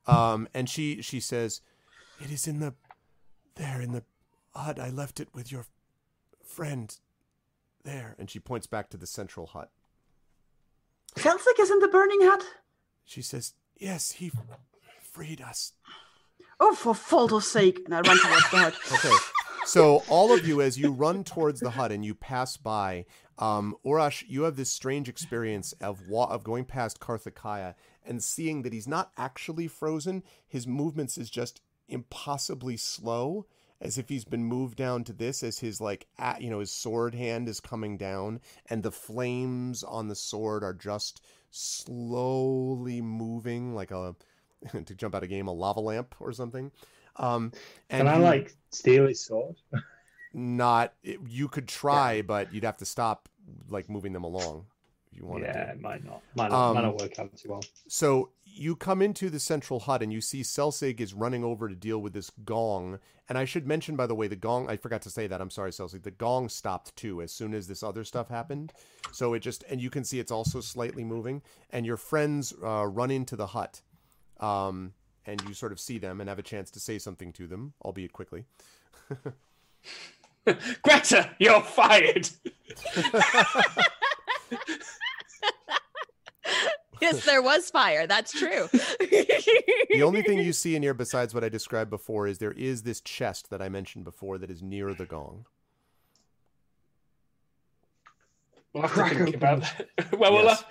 Um, 0.06 0.48
and 0.54 0.70
she 0.70 1.02
she 1.02 1.20
says, 1.20 1.62
"It 2.24 2.30
is 2.32 2.48
in 2.48 2.60
the 2.60 2.76
there 3.56 3.82
in 3.82 3.92
the 3.94 4.04
hut. 4.54 4.80
I 4.80 4.90
left 4.90 5.20
it 5.20 5.30
with 5.34 5.52
your 5.52 5.66
friend 6.44 6.96
there." 7.84 8.16
And 8.18 8.30
she 8.30 8.40
points 8.40 8.68
back 8.68 8.90
to 8.90 8.98
the 8.98 9.08
central 9.08 9.48
hut. 9.48 9.72
Celsig 11.16 11.60
is 11.60 11.72
in 11.72 11.80
the 11.80 11.88
burning 11.88 12.22
hut. 12.22 12.44
She 13.04 13.22
says, 13.22 13.54
"Yes, 13.78 14.12
he 14.12 14.32
freed 15.02 15.42
us." 15.42 15.74
Oh, 16.60 16.76
for 16.76 16.94
Faldo's 16.94 17.48
sake! 17.48 17.82
And 17.86 17.94
I 17.94 18.02
run 18.02 18.18
towards 18.18 18.52
the 18.52 18.58
hut. 18.58 18.76
Okay. 18.94 19.16
So 19.66 20.04
all 20.10 20.34
of 20.34 20.48
you, 20.48 20.60
as 20.62 20.80
you 20.80 20.92
run 20.92 21.24
towards 21.24 21.60
the 21.60 21.70
hut 21.72 21.92
and 21.92 22.04
you 22.04 22.16
pass 22.16 22.58
by, 22.58 23.06
um, 23.38 23.76
Urash, 23.86 24.24
you 24.28 24.44
have 24.44 24.56
this 24.56 24.72
strange 24.72 25.08
experience 25.08 25.74
of 25.74 26.08
wa- 26.08 26.26
of 26.30 26.44
going 26.44 26.66
past 26.66 27.00
Karthakaya 27.00 27.76
and 28.04 28.24
seeing 28.24 28.64
that 28.64 28.74
he's 28.74 28.88
not 28.88 29.12
actually 29.18 29.68
frozen. 29.68 30.24
His 30.48 30.66
movements 30.66 31.18
is 31.18 31.30
just 31.30 31.62
impossibly 31.88 32.76
slow, 32.76 33.46
as 33.82 33.98
if 33.98 34.10
he's 34.10 34.26
been 34.26 34.46
moved 34.46 34.78
down 34.78 35.04
to 35.06 35.14
this. 35.14 35.44
As 35.44 35.60
his 35.60 35.82
like, 35.82 36.08
at, 36.20 36.42
you 36.42 36.50
know, 36.50 36.60
his 36.60 36.72
sword 36.72 37.16
hand 37.16 37.50
is 37.50 37.60
coming 37.60 37.98
down, 37.98 38.40
and 38.70 38.84
the 38.84 38.92
flames 38.92 39.84
on 39.84 40.08
the 40.08 40.16
sword 40.16 40.64
are 40.64 40.74
just 40.74 41.22
slowly 41.52 43.02
moving, 43.02 43.76
like 43.76 43.92
a 43.92 44.16
to 44.86 44.96
jump 44.96 45.16
out 45.16 45.24
of 45.24 45.30
game, 45.30 45.48
a 45.48 45.54
lava 45.54 45.80
lamp 45.82 46.16
or 46.20 46.32
something. 46.34 46.72
Um, 47.18 47.54
Can 47.90 48.08
I 48.08 48.18
like 48.18 48.56
steal 48.72 49.08
his 49.08 49.26
sword? 49.26 49.56
not 50.34 50.94
it, 51.04 51.20
you 51.28 51.48
could 51.48 51.68
try 51.68 52.22
but 52.22 52.54
you'd 52.54 52.64
have 52.64 52.78
to 52.78 52.86
stop 52.86 53.28
like 53.70 53.90
moving 53.90 54.14
them 54.14 54.24
along 54.24 54.66
if 55.12 55.18
you 55.18 55.26
want 55.26 55.44
yeah, 55.44 55.52
to 55.52 55.72
it 55.72 55.82
might 55.82 56.04
not. 56.06 56.22
Might 56.36 56.52
not, 56.52 56.70
might 56.70 56.82
Um, 56.82 56.84
not 56.84 56.98
work 56.98 57.20
out 57.20 57.36
too 57.36 57.50
well. 57.50 57.62
so 57.88 58.30
you 58.54 58.76
come 58.76 59.02
into 59.02 59.30
the 59.30 59.40
central 59.40 59.82
hut 59.82 60.02
and 60.02 60.12
you 60.12 60.22
see 60.22 60.42
Celsig 60.42 61.00
is 61.00 61.14
running 61.14 61.44
over 61.44 61.68
to 61.68 61.76
deal 61.76 62.00
with 62.00 62.14
this 62.14 62.32
gong. 62.44 63.00
And 63.30 63.38
i 63.38 63.46
should 63.46 63.66
mention 63.66 63.96
by 63.96 64.08
the 64.08 64.16
way 64.16 64.28
the 64.28 64.36
gong 64.36 64.70
i 64.70 64.76
forgot 64.76 65.02
to 65.04 65.10
say 65.10 65.28
that. 65.28 65.42
I'm 65.42 65.50
sorry 65.50 65.72
Celsig. 65.72 66.04
The 66.04 66.12
gong 66.12 66.50
stopped 66.50 66.96
too 66.96 67.22
as 67.22 67.32
soon 67.32 67.54
as 67.54 67.68
this 67.68 67.84
other 67.84 68.04
stuff 68.04 68.30
happened. 68.30 68.74
So 69.12 69.34
it 69.34 69.40
just 69.40 69.64
and 69.70 69.82
you 69.82 69.90
can 69.90 70.04
see 70.04 70.20
it's 70.20 70.32
also 70.32 70.62
slightly 70.62 71.04
moving. 71.04 71.42
And 71.70 71.86
your 71.86 71.98
friends 71.98 72.54
uh, 72.64 72.86
run 72.86 73.12
into 73.12 73.36
the 73.36 73.48
hut 73.48 73.82
um, 74.40 74.94
and 75.26 75.42
you 75.48 75.54
sort 75.54 75.72
of 75.72 75.80
see 75.80 75.98
them 75.98 76.20
and 76.20 76.30
have 76.30 76.40
a 76.40 76.44
chance 76.44 76.70
to 76.72 76.80
say 76.80 77.00
something 77.00 77.32
to 77.34 77.48
them 77.48 77.74
albeit 77.84 78.14
quickly. 78.14 78.46
Greta, 80.84 81.30
you're 81.40 81.62
fired. 81.62 82.30
yes, 87.02 87.26
there 87.26 87.42
was 87.42 87.70
fire. 87.70 88.08
That's 88.08 88.32
true. 88.32 88.68
the 88.72 90.02
only 90.04 90.22
thing 90.22 90.40
you 90.46 90.54
see 90.54 90.76
in 90.76 90.84
here 90.84 90.94
besides 90.94 91.34
what 91.34 91.44
I 91.44 91.50
described 91.50 91.90
before 91.90 92.28
is 92.28 92.38
there 92.38 92.52
is 92.52 92.84
this 92.84 93.02
chest 93.02 93.50
that 93.50 93.62
I 93.62 93.70
mentioned 93.70 94.06
before 94.06 94.38
that 94.38 94.50
is 94.50 94.62
near 94.62 94.94
the 94.94 95.06
gong. 95.06 95.46
We'll 98.74 98.88
have 98.88 99.10
to 99.10 99.26
think 99.26 99.36
about 99.36 99.62
that. 99.62 100.18
well, 100.18 100.32
we'll 100.32 100.48
have... 100.48 100.66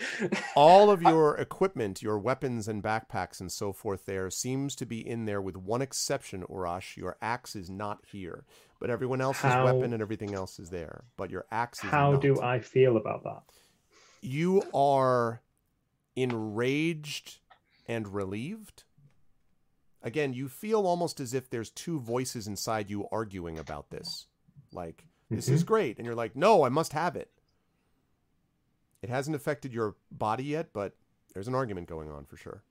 All 0.55 0.91
of 0.91 1.03
your 1.13 1.37
equipment, 1.37 2.03
your 2.03 2.19
weapons 2.19 2.67
and 2.67 2.83
backpacks 2.83 3.41
and 3.41 3.53
so 3.53 3.73
forth 3.75 4.07
there 4.07 4.31
seems 4.31 4.75
to 4.77 4.87
be 4.87 5.07
in 5.07 5.27
there 5.27 5.43
with 5.43 5.57
one 5.57 5.83
exception, 5.83 6.45
Urash. 6.49 6.97
Your 6.97 7.17
axe 7.21 7.55
is 7.55 7.69
not 7.69 7.99
here. 8.11 8.45
But 8.79 8.89
everyone 8.89 9.21
else's 9.21 9.43
How- 9.43 9.67
weapon 9.67 9.93
and 9.93 10.01
everything 10.01 10.35
else 10.35 10.59
is 10.59 10.71
there. 10.71 11.05
But 11.19 11.31
your 11.31 11.45
axe 11.51 11.85
is 11.85 11.91
How 11.91 12.13
not. 12.13 12.23
do 12.23 12.41
I 12.41 12.61
feel 12.61 12.97
about 12.97 13.23
that? 13.25 13.43
You 14.23 14.63
are 14.73 15.43
enraged 16.17 17.39
and 17.87 18.09
relieved. 18.15 18.85
Again, 20.03 20.33
you 20.33 20.49
feel 20.49 20.87
almost 20.87 21.21
as 21.21 21.35
if 21.35 21.51
there's 21.51 21.71
two 21.71 22.01
voices 22.01 22.47
inside 22.47 22.89
you 22.89 23.07
arguing 23.13 23.59
about 23.59 23.91
this. 23.91 24.27
Like, 24.73 25.05
this 25.31 25.49
is 25.49 25.63
great. 25.63 25.99
And 25.99 26.07
you're 26.07 26.15
like, 26.15 26.35
no, 26.35 26.65
I 26.65 26.69
must 26.71 26.93
have 26.93 27.17
it. 27.17 27.31
It 29.03 29.09
hasn't 29.11 29.37
affected 29.37 29.73
your 29.73 29.95
body 30.11 30.45
yet, 30.45 30.69
but 30.73 30.95
there's 31.35 31.49
an 31.49 31.55
argument 31.55 31.89
going 31.89 32.11
on 32.11 32.25
for 32.25 32.37
sure. 32.37 32.63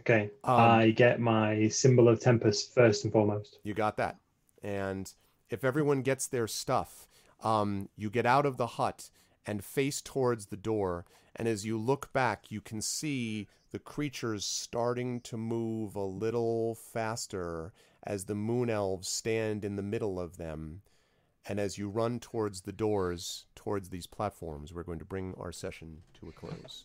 Okay, 0.00 0.30
Um, 0.44 0.60
I 0.60 0.90
get 0.90 1.20
my 1.20 1.68
symbol 1.68 2.08
of 2.08 2.18
Tempest 2.20 2.74
first 2.74 3.04
and 3.04 3.12
foremost. 3.12 3.58
You 3.62 3.74
got 3.74 3.96
that. 3.98 4.16
And 4.62 5.12
if 5.50 5.64
everyone 5.64 6.02
gets 6.02 6.26
their 6.26 6.46
stuff, 6.46 7.06
um, 7.42 7.88
you 7.96 8.08
get 8.08 8.24
out 8.24 8.46
of 8.46 8.56
the 8.56 8.66
hut 8.66 9.10
and 9.46 9.62
face 9.62 10.00
towards 10.00 10.46
the 10.46 10.56
door. 10.56 11.04
And 11.36 11.48
as 11.48 11.64
you 11.64 11.78
look 11.78 12.12
back, 12.12 12.50
you 12.50 12.60
can 12.60 12.82
see 12.82 13.48
the 13.70 13.78
creatures 13.78 14.44
starting 14.44 15.20
to 15.22 15.36
move 15.36 15.96
a 15.96 16.04
little 16.04 16.74
faster 16.74 17.72
as 18.04 18.24
the 18.24 18.34
moon 18.34 18.68
elves 18.68 19.08
stand 19.08 19.64
in 19.64 19.76
the 19.76 19.82
middle 19.82 20.20
of 20.20 20.36
them. 20.36 20.82
And 21.48 21.58
as 21.58 21.78
you 21.78 21.88
run 21.88 22.20
towards 22.20 22.60
the 22.60 22.72
doors, 22.72 23.46
towards 23.56 23.88
these 23.88 24.06
platforms, 24.06 24.72
we're 24.72 24.84
going 24.84 25.00
to 25.00 25.04
bring 25.04 25.34
our 25.38 25.52
session 25.52 26.02
to 26.20 26.28
a 26.28 26.32
close. 26.32 26.84